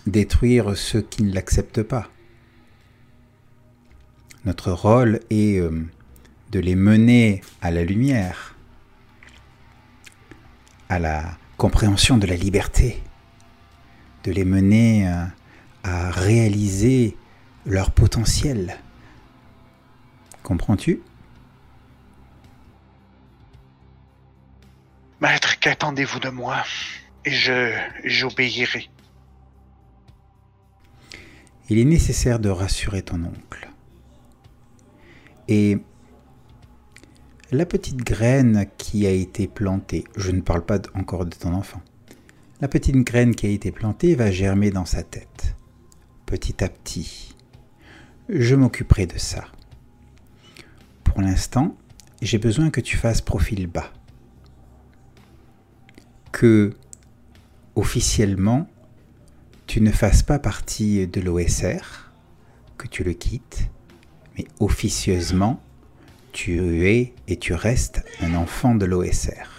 détruire 0.07 0.77
ceux 0.77 1.03
qui 1.03 1.23
ne 1.23 1.33
l'acceptent 1.33 1.83
pas. 1.83 2.09
Notre 4.45 4.73
rôle 4.73 5.21
est 5.31 5.59
euh, 5.59 5.87
de 6.51 6.61
les 6.61 6.75
mener 6.75 7.43
à 7.63 7.71
la 7.71 7.85
lumière, 7.85 8.57
à 10.89 10.99
la 10.99 11.39
compréhension 11.57 12.19
de 12.19 12.27
la 12.27 12.37
liberté, 12.37 13.03
de 14.25 14.33
les 14.33 14.45
mener 14.45 15.09
euh, 15.09 15.25
à 15.85 16.11
réaliser 16.11 17.17
leur 17.67 17.91
potentiel. 17.91 18.79
Comprends-tu? 20.43 21.03
Maître, 25.21 25.59
qu'attendez-vous 25.61 26.21
de 26.21 26.29
moi? 26.29 26.63
Et 27.25 27.31
je 27.31 27.73
j'obéirai. 28.05 28.91
Il 31.71 31.79
est 31.79 31.85
nécessaire 31.85 32.39
de 32.39 32.51
rassurer 32.51 33.03
ton 33.03 33.25
oncle. 33.25 33.71
Et 35.49 35.79
la 37.51 37.65
petite 37.65 37.99
graine 37.99 38.67
qui 38.77 39.07
a 39.07 39.11
été 39.11 39.47
plantée, 39.47 40.05
je 40.17 40.31
ne 40.31 40.41
parle 40.41 40.65
pas 40.65 40.79
encore 40.95 41.25
de 41.25 41.35
ton 41.35 41.55
enfant, 41.55 41.81
la 42.65 42.69
petite 42.69 42.97
graine 42.97 43.35
qui 43.35 43.45
a 43.45 43.51
été 43.51 43.71
plantée 43.71 44.15
va 44.15 44.31
germer 44.31 44.71
dans 44.71 44.87
sa 44.87 45.03
tête, 45.03 45.55
petit 46.25 46.65
à 46.65 46.71
petit. 46.71 47.37
Je 48.31 48.55
m'occuperai 48.55 49.07
de 49.07 49.19
ça. 49.19 49.45
Pour 51.05 51.21
l'instant, 51.21 51.77
j'ai 52.23 52.39
besoin 52.39 52.71
que 52.71 52.81
tu 52.81 52.97
fasses 52.97 53.21
profil 53.21 53.67
bas. 53.67 53.93
Que, 56.33 56.73
officiellement, 57.75 58.67
tu 59.67 59.83
ne 59.83 59.91
fasses 59.91 60.23
pas 60.23 60.39
partie 60.39 61.07
de 61.07 61.21
l'OSR, 61.21 62.15
que 62.79 62.89
tu 62.89 63.05
le 63.05 63.13
quittes, 63.13 63.69
mais 64.39 64.47
officieusement, 64.59 65.61
tu 66.33 66.87
es 66.87 67.13
et 67.29 67.37
tu 67.37 67.53
restes 67.53 68.03
un 68.23 68.35
enfant 68.35 68.75
de 68.75 68.87
l'OSR. 68.87 69.54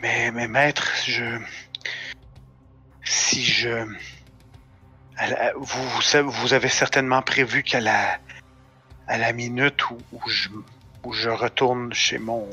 Mais, 0.00 0.30
mais 0.30 0.48
maître, 0.48 0.88
je. 1.06 1.38
Si 3.04 3.42
je. 3.44 3.86
Vous, 5.56 6.30
vous 6.30 6.54
avez 6.54 6.70
certainement 6.70 7.20
prévu 7.20 7.62
qu'à 7.62 7.80
la, 7.80 8.18
à 9.06 9.18
la 9.18 9.32
minute 9.32 9.90
où, 9.90 10.00
je, 10.28 11.28
retourne 11.28 11.92
chez 11.92 12.18
mon, 12.18 12.48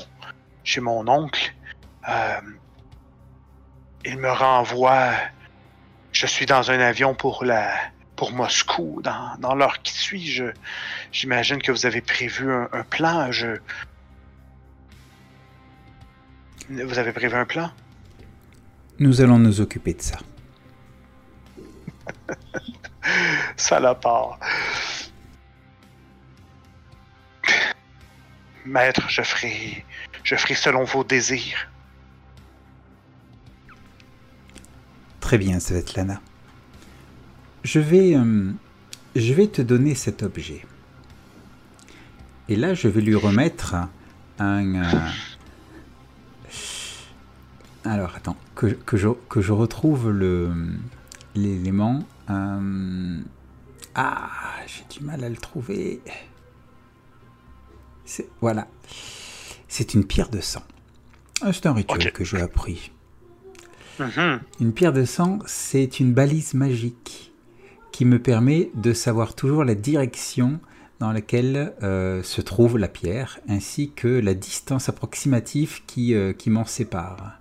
chez 0.65 0.81
mon 0.81 1.07
oncle, 1.07 1.53
euh, 2.09 2.41
il 4.03 4.17
me 4.17 4.31
renvoie. 4.31 5.11
Je 6.11 6.25
suis 6.25 6.45
dans 6.45 6.71
un 6.71 6.79
avion 6.79 7.13
pour 7.13 7.45
la 7.45 7.71
pour 8.15 8.31
Moscou 8.31 9.01
dans, 9.03 9.37
dans 9.37 9.53
l'heure 9.53 9.81
qui 9.83 9.93
suit. 9.93 10.41
J'imagine 11.11 11.61
que 11.61 11.71
vous 11.71 11.85
avez 11.85 12.01
prévu 12.01 12.51
un, 12.51 12.83
plan. 12.89 13.29
Vous 16.69 16.97
avez 16.99 17.11
prévu 17.13 17.35
un 17.35 17.45
plan? 17.45 17.71
Nous 18.99 19.21
allons 19.21 19.39
nous 19.39 19.61
occuper 19.61 19.93
de 19.93 20.01
ça. 20.01 20.17
Salopard. 23.55 24.39
Maître, 28.65 29.03
je 29.09 29.21
ferai, 29.21 29.85
je 30.23 30.35
ferai 30.35 30.55
selon 30.55 30.83
vos 30.83 31.03
désirs. 31.03 31.69
Très 35.21 35.37
bien, 35.37 35.59
Svetlana. 35.59 36.21
Je 37.63 37.79
vais, 37.79 38.15
euh, 38.15 38.51
je 39.15 39.33
vais 39.33 39.47
te 39.47 39.61
donner 39.61 39.95
cet 39.95 40.23
objet. 40.23 40.65
Et 42.49 42.55
là, 42.55 42.73
je 42.73 42.87
vais 42.87 43.01
lui 43.01 43.15
remettre 43.15 43.75
un. 44.39 44.75
euh, 44.75 45.09
Alors, 47.87 48.13
attends, 48.15 48.35
que, 48.55 48.67
que 48.67 48.97
je, 48.97 49.09
que 49.29 49.41
je 49.41 49.51
retrouve 49.53 50.09
le 50.11 50.51
l'élément. 51.35 52.03
euh, 52.29 53.19
Ah, 53.95 54.29
j'ai 54.67 54.83
du 54.99 55.05
mal 55.05 55.23
à 55.23 55.29
le 55.29 55.37
trouver. 55.37 56.01
Voilà. 58.41 58.67
C'est 59.67 59.93
une 59.93 60.05
pierre 60.05 60.29
de 60.29 60.39
sang. 60.41 60.63
Ah, 61.41 61.51
C'est 61.53 61.65
un 61.65 61.73
rituel 61.73 62.11
que 62.11 62.23
j'ai 62.23 62.41
appris. 62.41 62.91
Mhm. 63.99 64.39
Une 64.59 64.73
pierre 64.73 64.93
de 64.93 65.05
sang, 65.05 65.39
c'est 65.45 65.99
une 65.99 66.13
balise 66.13 66.53
magique 66.53 67.31
qui 67.91 68.05
me 68.05 68.19
permet 68.19 68.69
de 68.75 68.93
savoir 68.93 69.33
toujours 69.35 69.63
la 69.63 69.73
direction 69.75 70.59
dans 70.99 71.11
laquelle 71.11 71.73
euh, 71.83 72.23
se 72.23 72.41
trouve 72.41 72.77
la 72.77 72.87
pierre, 72.87 73.39
ainsi 73.47 73.91
que 73.91 74.07
la 74.07 74.33
distance 74.33 74.89
approximative 74.89 75.81
qui, 75.85 76.13
euh, 76.15 76.33
qui 76.33 76.49
m'en 76.49 76.65
sépare. 76.65 77.39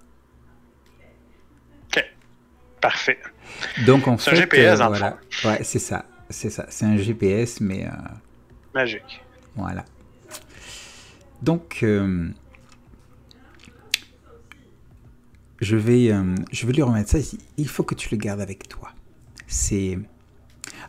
Parfait. 2.80 3.18
Donc 3.86 4.06
en 4.06 4.18
C'est 4.18 4.32
un 4.32 4.34
GPS, 4.34 4.80
euh, 4.80 4.86
voilà, 4.86 5.18
ouais, 5.44 5.64
c'est 5.64 5.78
ça, 5.78 6.04
c'est 6.30 6.50
ça, 6.50 6.66
c'est 6.68 6.84
un 6.84 6.96
GPS, 6.96 7.60
mais 7.60 7.86
euh, 7.86 7.90
Magique. 8.74 9.22
voilà. 9.54 9.84
Donc, 11.42 11.80
euh, 11.82 12.28
je 15.60 15.76
vais, 15.76 16.12
je 16.52 16.66
vais 16.66 16.72
lui 16.72 16.82
remettre 16.82 17.10
ça 17.10 17.18
ici. 17.18 17.38
Il 17.56 17.68
faut 17.68 17.82
que 17.82 17.94
tu 17.94 18.08
le 18.10 18.16
gardes 18.16 18.40
avec 18.40 18.68
toi. 18.68 18.90
C'est, 19.46 19.98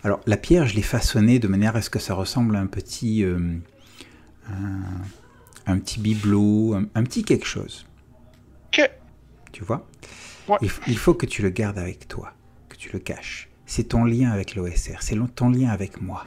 alors 0.03 0.19
la 0.25 0.37
pierre, 0.37 0.65
je 0.67 0.75
l'ai 0.75 0.81
façonnée 0.81 1.39
de 1.39 1.47
manière 1.47 1.75
à 1.75 1.81
ce 1.81 1.89
que 1.89 1.99
ça 1.99 2.13
ressemble 2.13 2.55
à 2.55 2.59
un 2.59 2.67
petit, 2.67 3.23
un, 3.25 4.81
un 5.65 5.79
petit 5.79 5.99
bibelot, 5.99 6.73
un, 6.75 6.85
un 6.95 7.03
petit 7.03 7.23
quelque 7.23 7.45
chose. 7.45 7.85
Ok. 8.73 8.89
Tu 9.51 9.63
vois? 9.63 9.87
Ouais. 10.47 10.57
il, 10.87 10.97
faut 10.97 11.13
que 11.13 11.25
tu 11.25 11.41
le 11.41 11.49
gardes 11.49 11.77
avec 11.77 12.07
toi, 12.07 12.33
que 12.69 12.75
tu 12.75 12.89
le 12.91 12.99
caches. 12.99 13.49
C'est 13.65 13.89
ton 13.89 14.05
lien 14.05 14.31
avec 14.31 14.55
l'OSR, 14.55 15.01
c'est 15.01 15.17
ton 15.35 15.49
lien 15.49 15.69
avec 15.69 15.99
moi. 16.01 16.25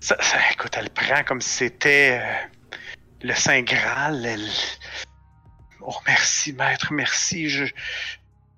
Ça, 0.00 0.16
ça- 0.20 0.38
écoute, 0.52 0.74
elle 0.78 0.90
prend 0.90 1.22
comme 1.24 1.40
si 1.40 1.50
c'était 1.50 2.20
euh, 2.22 2.76
le 3.22 3.34
Saint 3.34 3.62
Graal. 3.62 4.24
Elle... 4.24 4.48
Oh, 5.80 5.94
merci, 6.06 6.52
maître, 6.52 6.92
merci. 6.92 7.48
Je... 7.50 7.64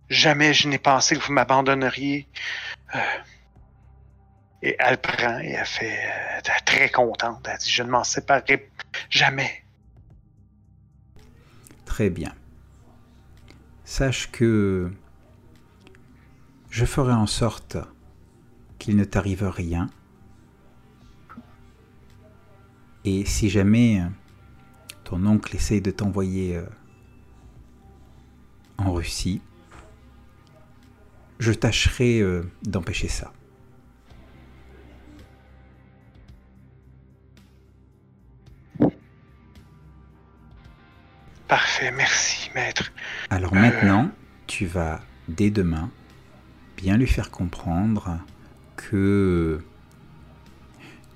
Jamais 0.08 0.54
je 0.54 0.68
n'ai 0.68 0.78
pensé 0.78 1.16
que 1.16 1.20
vous 1.22 1.32
m'abandonneriez. 1.32 2.28
Euh, 2.94 2.98
Et 4.62 4.76
elle 4.78 4.98
prend 4.98 5.38
et 5.40 5.50
elle 5.50 5.66
fait 5.66 5.98
euh, 6.04 6.40
très 6.64 6.88
contente. 6.90 7.46
Elle 7.50 7.58
dit 7.58 7.70
Je 7.70 7.82
ne 7.82 7.90
m'en 7.90 8.04
séparerai 8.04 8.70
jamais. 9.10 9.64
Très 11.84 12.10
bien. 12.10 12.34
Sache 13.90 14.30
que 14.30 14.92
je 16.68 16.84
ferai 16.84 17.14
en 17.14 17.26
sorte 17.26 17.78
qu'il 18.78 18.96
ne 18.96 19.04
t'arrive 19.04 19.44
rien. 19.48 19.88
Et 23.06 23.24
si 23.24 23.48
jamais 23.48 24.02
ton 25.04 25.24
oncle 25.24 25.56
essaye 25.56 25.80
de 25.80 25.90
t'envoyer 25.90 26.58
euh, 26.58 26.66
en 28.76 28.92
Russie, 28.92 29.40
je 31.38 31.52
tâcherai 31.52 32.20
euh, 32.20 32.42
d'empêcher 32.64 33.08
ça. 33.08 33.32
Parfait, 41.48 41.90
merci, 41.90 42.37
maître. 42.58 42.92
Alors 43.30 43.54
maintenant, 43.54 44.10
tu 44.46 44.66
vas 44.66 45.00
dès 45.28 45.50
demain 45.50 45.90
bien 46.76 46.96
lui 46.96 47.06
faire 47.06 47.30
comprendre 47.30 48.18
que 48.76 49.60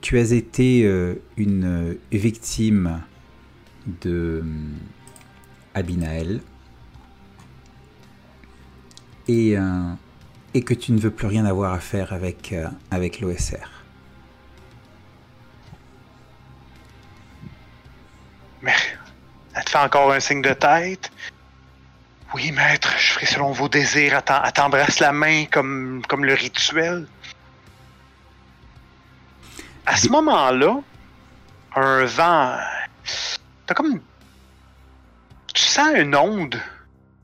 tu 0.01 0.19
as 0.19 0.33
été 0.33 0.85
euh, 0.85 1.15
une 1.37 1.97
victime 2.11 3.03
de 3.87 4.43
euh, 4.43 4.43
Abinael 5.75 6.41
et, 9.29 9.57
euh, 9.57 9.93
et 10.55 10.63
que 10.63 10.75
tu 10.75 10.93
ne 10.93 10.99
veux 10.99 11.11
plus 11.11 11.27
rien 11.29 11.45
avoir 11.45 11.73
à 11.73 11.81
faire 11.81 12.13
avec, 12.13 12.53
euh, 12.53 12.67
avec 12.91 13.21
l'OSR. 13.21 13.69
Mais 18.61 18.75
elle 19.55 19.65
te 19.65 19.71
fait 19.71 19.79
encore 19.79 20.13
un 20.13 20.21
signe 20.21 20.43
de 20.43 20.53
tête? 20.53 21.11
Oui, 22.35 22.51
maître, 22.51 22.91
je 22.97 23.13
ferai 23.13 23.27
selon 23.27 23.53
vos 23.53 23.69
désirs. 23.69 24.23
Elle 24.27 24.53
t'embrasse 24.53 25.01
la 25.01 25.13
main 25.13 25.45
comme, 25.47 26.03
comme 26.09 26.25
le 26.25 26.33
rituel. 26.33 27.07
À 29.85 29.97
ce 29.97 30.09
moment-là, 30.09 30.81
un 31.77 32.05
vent. 32.05 32.59
T'as 33.67 33.75
comme. 33.75 34.01
Tu 35.53 35.63
sens 35.63 35.91
une 35.95 36.17
onde 36.17 36.59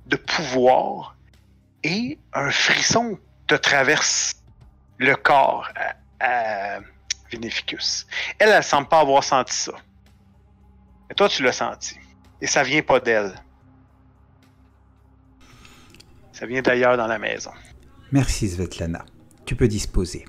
de 0.07 0.17
pouvoir 0.17 1.17
et 1.83 2.19
un 2.35 2.51
frisson 2.51 3.19
te 3.47 3.55
traverse 3.55 4.35
le 4.99 5.15
corps 5.15 5.71
à, 6.21 6.77
à 6.77 6.81
Vinificus. 7.31 8.07
Elle, 8.39 8.51
elle 8.51 8.63
semble 8.63 8.89
pas 8.89 9.01
avoir 9.01 9.25
senti 9.25 9.57
ça. 9.57 9.73
Et 11.11 11.15
toi, 11.15 11.31
tu 11.31 11.43
l'as 11.43 11.53
senti. 11.53 11.97
Et 12.43 12.47
ça 12.47 12.63
vient 12.63 12.83
pas 12.83 13.01
d'elle. 13.01 13.35
Ça 16.39 16.47
vient 16.47 16.62
d'ailleurs 16.62 16.97
dans 16.97 17.09
la 17.09 17.18
maison. 17.18 17.51
Merci 18.12 18.49
Svetlana. 18.49 19.05
Tu 19.45 19.57
peux 19.57 19.66
disposer. 19.66 20.24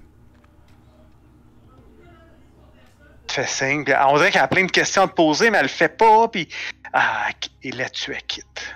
Fais 3.30 3.45
signe. 3.45 3.84
Puis 3.84 3.93
on 4.07 4.18
dirait 4.18 4.32
qu'elle 4.32 4.41
a 4.41 4.47
plein 4.47 4.66
de 4.66 4.72
questions 4.72 5.03
à 5.03 5.07
te 5.07 5.14
poser, 5.14 5.51
mais 5.51 5.60
elle 5.60 5.66
le 5.66 5.70
fait 5.70 5.95
pas. 5.95 6.28
Puis. 6.28 6.49
Ah, 6.93 7.30
et 7.62 7.72
là, 7.72 7.88
tu 7.91 8.12
es 8.12 8.22
quitte. 8.22 8.76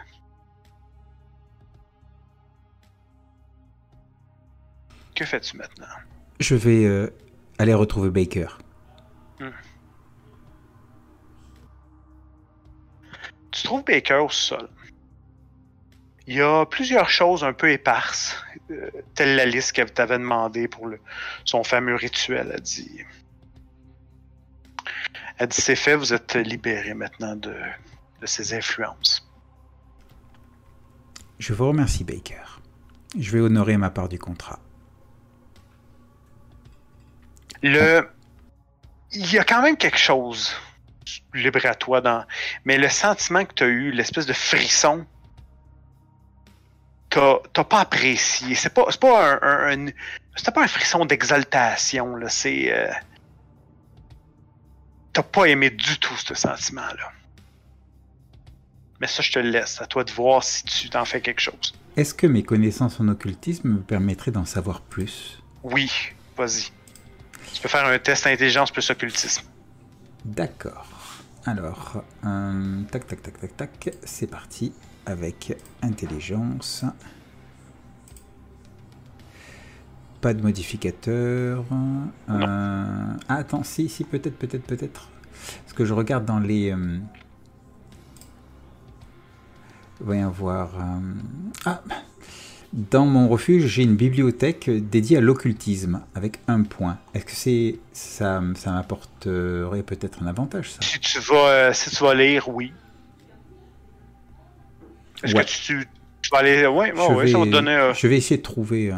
Que 5.16 5.26
fais-tu 5.26 5.58
maintenant? 5.58 5.88
Je 6.40 6.54
vais 6.54 6.86
euh, 6.86 7.10
aller 7.58 7.74
retrouver 7.74 8.12
Baker. 8.12 8.50
Hmm. 9.40 9.50
Tu 13.50 13.64
trouves 13.64 13.84
Baker 13.84 14.22
au 14.26 14.30
sol? 14.30 14.70
Il 16.26 16.36
y 16.36 16.42
a 16.42 16.66
plusieurs 16.66 17.10
choses 17.10 17.44
un 17.44 17.54
peu 17.54 17.70
éparses, 17.72 18.42
euh, 18.72 18.90
telle 19.14 19.36
la 19.36 19.46
liste 19.46 19.74
qu'elle 19.74 19.92
t'avait 19.92 20.18
demandé 20.18 20.68
pour 20.68 20.88
le, 20.88 21.00
son 21.44 21.64
fameux 21.64 21.96
rituel. 21.96 22.52
Elle 22.54 22.62
dit, 22.62 23.02
elle 25.38 25.48
dit 25.48 25.62
c'est 25.62 25.76
fait, 25.76 25.96
vous 25.96 26.14
êtes 26.14 26.36
libéré 26.36 26.94
maintenant 26.94 27.36
de, 27.36 27.56
de 28.22 28.26
ses 28.26 28.54
influences. 28.54 29.30
Je 31.40 31.54
vous 31.54 31.68
remercie, 31.68 32.06
Baker. 32.06 32.62
Je 33.20 33.32
vais 33.32 33.42
honorer 33.42 33.76
ma 33.76 33.90
part 33.90 34.08
du 34.08 34.18
contrat. 34.18 34.60
Le, 37.62 38.08
il 39.12 39.32
y 39.32 39.38
a 39.38 39.44
quand 39.44 39.62
même 39.62 39.78
quelque 39.78 39.98
chose 39.98 40.56
libre 41.34 41.66
à 41.66 41.76
toi 41.76 42.02
dans, 42.02 42.26
mais 42.66 42.78
le 42.78 42.90
sentiment 42.90 43.44
que 43.46 43.54
tu 43.54 43.64
as 43.64 43.68
eu, 43.68 43.92
l'espèce 43.92 44.26
de 44.26 44.34
frisson 44.34 45.06
t'as 47.54 47.64
pas 47.64 47.82
apprécié. 47.82 48.56
C'est 48.56 48.74
pas, 48.74 48.86
pas 49.00 49.40
un, 49.42 49.88
c'était 50.36 50.52
pas 50.52 50.64
un 50.64 50.68
frisson 50.68 51.06
d'exaltation, 51.06 52.16
là. 52.16 52.30
C'est. 52.30 52.74
Euh, 52.74 52.92
t'as 55.14 55.24
pas 55.24 55.46
aimé 55.46 55.70
du 55.70 56.00
tout 56.00 56.16
ce 56.16 56.34
sentiment-là. 56.34 57.12
Mais 59.00 59.08
ça, 59.08 59.22
je 59.22 59.32
te 59.32 59.40
le 59.40 59.50
laisse. 59.50 59.82
À 59.82 59.86
toi 59.86 60.04
de 60.04 60.12
voir 60.12 60.44
si 60.44 60.64
tu 60.64 60.90
t'en 60.90 61.06
fais 61.06 61.22
quelque 61.22 61.42
chose. 61.42 61.74
Est-ce 61.96 62.14
que 62.14 62.26
mes 62.26 62.44
connaissances 62.44 63.00
en 63.00 63.08
occultisme 63.08 63.70
me 63.70 63.82
permettraient 63.82 64.32
d'en 64.32 64.46
savoir 64.46 64.82
plus? 64.82 65.42
Oui, 65.62 65.92
vas-y. 66.38 66.72
Tu 67.54 67.62
peux 67.62 67.70
faire 67.70 67.86
un 67.86 68.00
test 68.00 68.26
intelligence 68.26 68.72
plus 68.72 68.90
occultisme. 68.90 69.46
D'accord. 70.26 70.88
Alors, 71.46 72.04
euh, 72.26 72.82
tac, 72.90 73.06
tac, 73.06 73.22
tac, 73.22 73.40
tac, 73.40 73.58
tac, 73.58 73.90
c'est 74.04 74.28
parti 74.28 74.74
avec 75.06 75.58
intelligence. 75.82 76.86
Pas 80.22 80.34
de 80.34 80.42
modificateur. 80.42 81.66
Euh, 82.30 82.38
ah, 83.28 83.36
attends, 83.36 83.64
si, 83.64 83.90
si, 83.90 84.04
peut-être, 84.04 84.38
peut-être, 84.38 84.64
peut-être. 84.64 85.10
Parce 85.64 85.74
que 85.74 85.86
je 85.86 85.94
regarde 85.94 86.26
dans 86.26 86.40
les. 86.40 86.72
Euh, 86.72 86.98
voyons 90.00 90.30
voir. 90.30 90.72
Euh, 90.78 91.00
ah 91.66 91.82
Dans 92.72 93.06
mon 93.06 93.28
refuge, 93.28 93.66
j'ai 93.68 93.84
une 93.84 93.98
bibliothèque 93.98 94.70
dédiée 94.70 95.18
à 95.18 95.22
l'occultisme 95.22 96.02
avec 96.16 96.40
un 96.48 96.64
point. 96.64 97.00
Est-ce 97.14 97.26
que 97.26 97.32
c'est 97.34 97.80
ça, 97.92 98.42
ça 98.56 98.72
m'apporterait 98.72 99.84
peut-être 99.84 100.24
un 100.24 100.28
avantage 100.28 100.72
ça? 100.72 100.80
Si 100.82 101.00
tu 101.00 101.20
vas, 101.20 101.74
si 101.74 101.90
tu 101.90 102.02
vas 102.02 102.16
lire, 102.16 102.48
oui. 102.48 102.72
Est-ce 105.24 105.34
que 105.36 105.42
tu, 105.42 105.88
vas 106.32 106.40
aller. 106.40 106.68
Ouais, 106.68 106.92
ouais, 106.92 107.28
ça 107.28 107.38
va 107.38 107.46
te 107.46 107.50
donner. 107.50 107.76
Euh, 107.76 107.94
je 107.94 108.08
vais 108.08 108.18
essayer 108.18 108.38
de 108.38 108.42
trouver, 108.42 108.92
euh, 108.92 108.96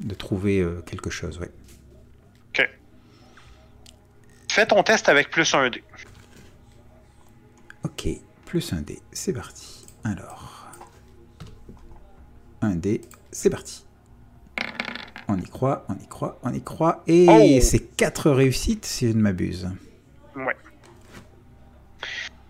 de 0.00 0.14
trouver 0.14 0.60
euh, 0.60 0.80
quelque 0.86 1.10
chose, 1.10 1.38
ouais. 1.38 1.50
Ok. 2.50 2.68
Fais 4.50 4.66
ton 4.66 4.82
test 4.82 5.08
avec 5.08 5.30
plus 5.30 5.52
un 5.54 5.68
dé. 5.68 5.82
Ok, 7.82 8.08
plus 8.44 8.72
un 8.72 8.80
dé, 8.80 9.00
c'est 9.12 9.32
parti. 9.32 9.86
Alors. 10.04 10.70
Un 12.62 12.76
dé, 12.76 13.00
c'est 13.32 13.50
parti. 13.50 13.84
On 15.28 15.36
y 15.36 15.48
croit, 15.48 15.84
on 15.88 15.94
y 15.94 16.06
croit, 16.06 16.38
on 16.42 16.52
y 16.52 16.62
croit. 16.62 17.02
Et 17.08 17.26
oh! 17.28 17.60
c'est 17.60 17.96
quatre 17.96 18.30
réussites 18.30 18.86
si 18.86 19.08
je 19.08 19.12
ne 19.12 19.20
m'abuse. 19.20 19.68
Ouais. 20.36 20.56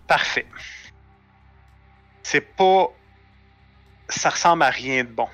Parfait. 0.07 0.45
C'est 2.21 2.41
pas 2.41 2.91
ça 4.09 4.29
ressemble 4.29 4.63
à 4.63 4.69
rien 4.69 5.03
de 5.03 5.09
bon. 5.09 5.27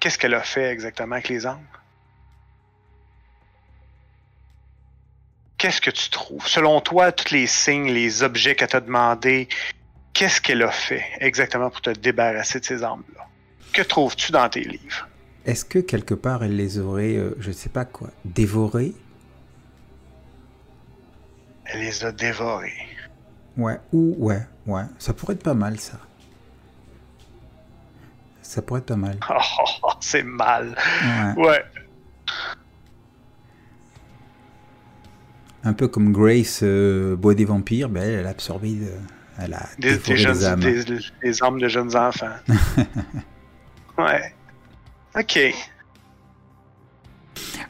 Qu'est-ce 0.00 0.18
qu'elle 0.18 0.34
a 0.34 0.42
fait 0.42 0.70
exactement 0.70 1.16
avec 1.16 1.28
les 1.28 1.46
âmes? 1.46 1.66
Qu'est-ce 5.56 5.80
que 5.80 5.90
tu 5.90 6.08
trouves? 6.08 6.46
Selon 6.46 6.80
toi, 6.80 7.10
tous 7.10 7.34
les 7.34 7.48
signes, 7.48 7.90
les 7.90 8.22
objets 8.22 8.54
qu'elle 8.54 8.68
t'a 8.68 8.80
demandé, 8.80 9.48
qu'est-ce 10.12 10.40
qu'elle 10.40 10.62
a 10.62 10.70
fait 10.70 11.04
exactement 11.18 11.68
pour 11.68 11.80
te 11.80 11.90
débarrasser 11.90 12.60
de 12.60 12.64
ces 12.64 12.82
armes-là? 12.84 13.26
Que 13.72 13.82
trouves-tu 13.82 14.30
dans 14.30 14.48
tes 14.48 14.62
livres? 14.62 15.08
Est-ce 15.44 15.64
que 15.64 15.80
quelque 15.80 16.14
part 16.14 16.44
elle 16.44 16.56
les 16.56 16.78
aurait, 16.78 17.16
euh, 17.16 17.34
je 17.40 17.48
ne 17.48 17.54
sais 17.54 17.70
pas 17.70 17.84
quoi, 17.84 18.10
dévorées? 18.24 18.94
Elle 21.64 21.80
les 21.80 22.04
a 22.04 22.12
dévorées. 22.12 22.88
Ouais, 23.56 23.78
ou 23.92 24.14
ouais, 24.18 24.46
ouais, 24.68 24.84
ça 24.98 25.12
pourrait 25.12 25.34
être 25.34 25.42
pas 25.42 25.54
mal 25.54 25.78
ça. 25.80 25.98
Ça 28.42 28.62
pourrait 28.62 28.80
être 28.80 28.86
pas 28.86 28.96
mal. 28.96 29.18
Oh, 29.82 29.92
c'est 30.00 30.22
mal. 30.22 30.76
Ouais. 31.36 31.64
Un 35.64 35.72
peu 35.72 35.88
comme 35.88 36.12
Grace 36.12 36.60
euh, 36.62 37.16
Bois 37.16 37.34
des 37.34 37.44
Vampires, 37.44 37.88
ben, 37.88 38.02
elle 38.02 38.26
a 38.26 38.30
absorbé, 38.30 38.76
euh, 38.82 38.98
elle 39.38 39.54
a 39.54 39.66
des, 39.78 39.98
des, 39.98 40.16
jeunes, 40.16 40.44
âmes. 40.44 40.60
Des, 40.60 40.84
des, 41.22 41.42
âmes 41.42 41.60
de 41.60 41.68
jeunes 41.68 41.96
enfants. 41.96 42.36
ouais. 43.98 44.34
Ok. 45.16 45.38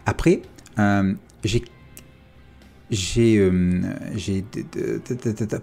Après, 0.06 0.42
euh, 0.78 1.14
j'ai 1.44 1.64
j'ai 2.90 3.38
euh, 3.38 3.80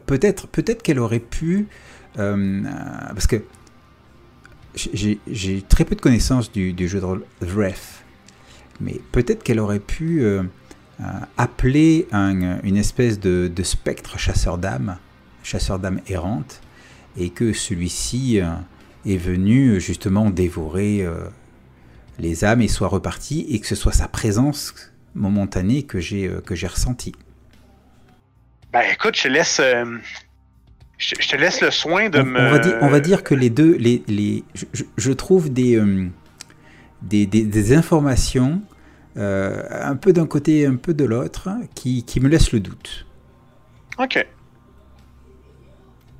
peut-être 0.06 0.48
peut-être 0.48 0.84
qu'elle 0.84 1.00
aurait 1.00 1.20
pu 1.20 1.68
euh, 2.20 2.62
parce 3.10 3.28
que 3.28 3.44
j'ai 4.76 5.62
très 5.68 5.86
peu 5.86 5.96
de 5.96 6.02
connaissances 6.02 6.52
du, 6.52 6.88
jeu 6.88 7.00
de 7.00 7.06
rôle 7.06 7.24
Wrath 7.42 8.04
mais 8.80 9.00
peut-être 9.12 9.42
qu'elle 9.42 9.60
aurait 9.60 9.80
pu 9.80 10.24
euh, 10.24 10.44
appeler 11.38 12.08
un, 12.12 12.62
une 12.62 12.78
espèce 12.78 13.20
de, 13.20 13.52
de 13.54 13.64
spectre 13.64 14.20
chasseur 14.20 14.58
d'âmes 14.58 14.98
chasseur 15.44 15.80
d'âmes 15.80 16.02
errante 16.08 16.62
et 17.18 17.30
que 17.30 17.54
celui-ci 17.54 18.40
est 19.06 19.18
venu 19.18 19.80
justement 19.80 20.30
dévorer 20.30 21.08
les 22.20 22.44
âmes 22.44 22.62
et 22.62 22.68
soit 22.68 22.88
reparti 22.88 23.46
et 23.50 23.60
que 23.60 23.68
ce 23.68 23.76
soit 23.76 23.94
sa 23.94 24.08
présence 24.08 24.74
momentanée 25.16 25.84
que 25.84 26.00
j'ai 26.00 26.28
euh, 26.28 26.42
que 26.42 26.54
j'ai 26.54 26.68
ressenti. 26.68 27.14
Ben 28.72 28.84
écoute, 28.92 29.16
je 29.16 29.24
te 29.24 29.28
laisse 29.30 29.60
euh, 29.60 29.86
je, 30.98 31.16
te 31.16 31.36
laisse 31.36 31.62
le 31.62 31.72
soin 31.72 32.10
de 32.10 32.22
me. 32.22 32.40
On 32.40 32.52
va 32.52 32.60
dire, 32.60 32.78
on 32.82 32.90
va 32.90 33.00
dire 33.00 33.24
que 33.24 33.34
les 33.34 33.50
deux, 33.50 33.76
les, 33.78 34.04
les 34.08 34.44
je, 34.98 35.12
trouve 35.12 35.52
des, 35.52 35.76
euh, 35.76 36.08
des, 37.02 37.26
des, 37.26 37.74
informations 37.74 38.62
un 39.18 39.96
peu 39.96 40.12
d'un 40.12 40.28
côté, 40.28 40.66
un 40.66 40.76
peu 40.76 40.94
de 40.94 41.06
l'autre, 41.06 41.50
qui, 41.74 42.04
qui 42.04 42.20
me 42.20 42.28
laissent 42.28 42.52
le 42.52 42.60
doute. 42.60 43.06
Ok. 43.98 44.26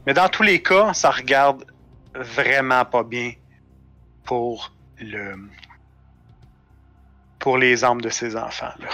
Mais 0.06 0.14
dans 0.14 0.30
tous 0.30 0.44
les 0.44 0.62
cas, 0.62 0.94
ça 0.94 1.12
regarde 1.12 1.66
vraiment 2.14 2.86
pas 2.86 3.04
bien 3.04 3.34
pour 4.24 4.74
le 5.00 5.36
pour 7.46 7.60
les 7.60 7.86
âmes 7.86 8.02
de 8.02 8.10
ces 8.10 8.36
enfants-là. 8.36 8.90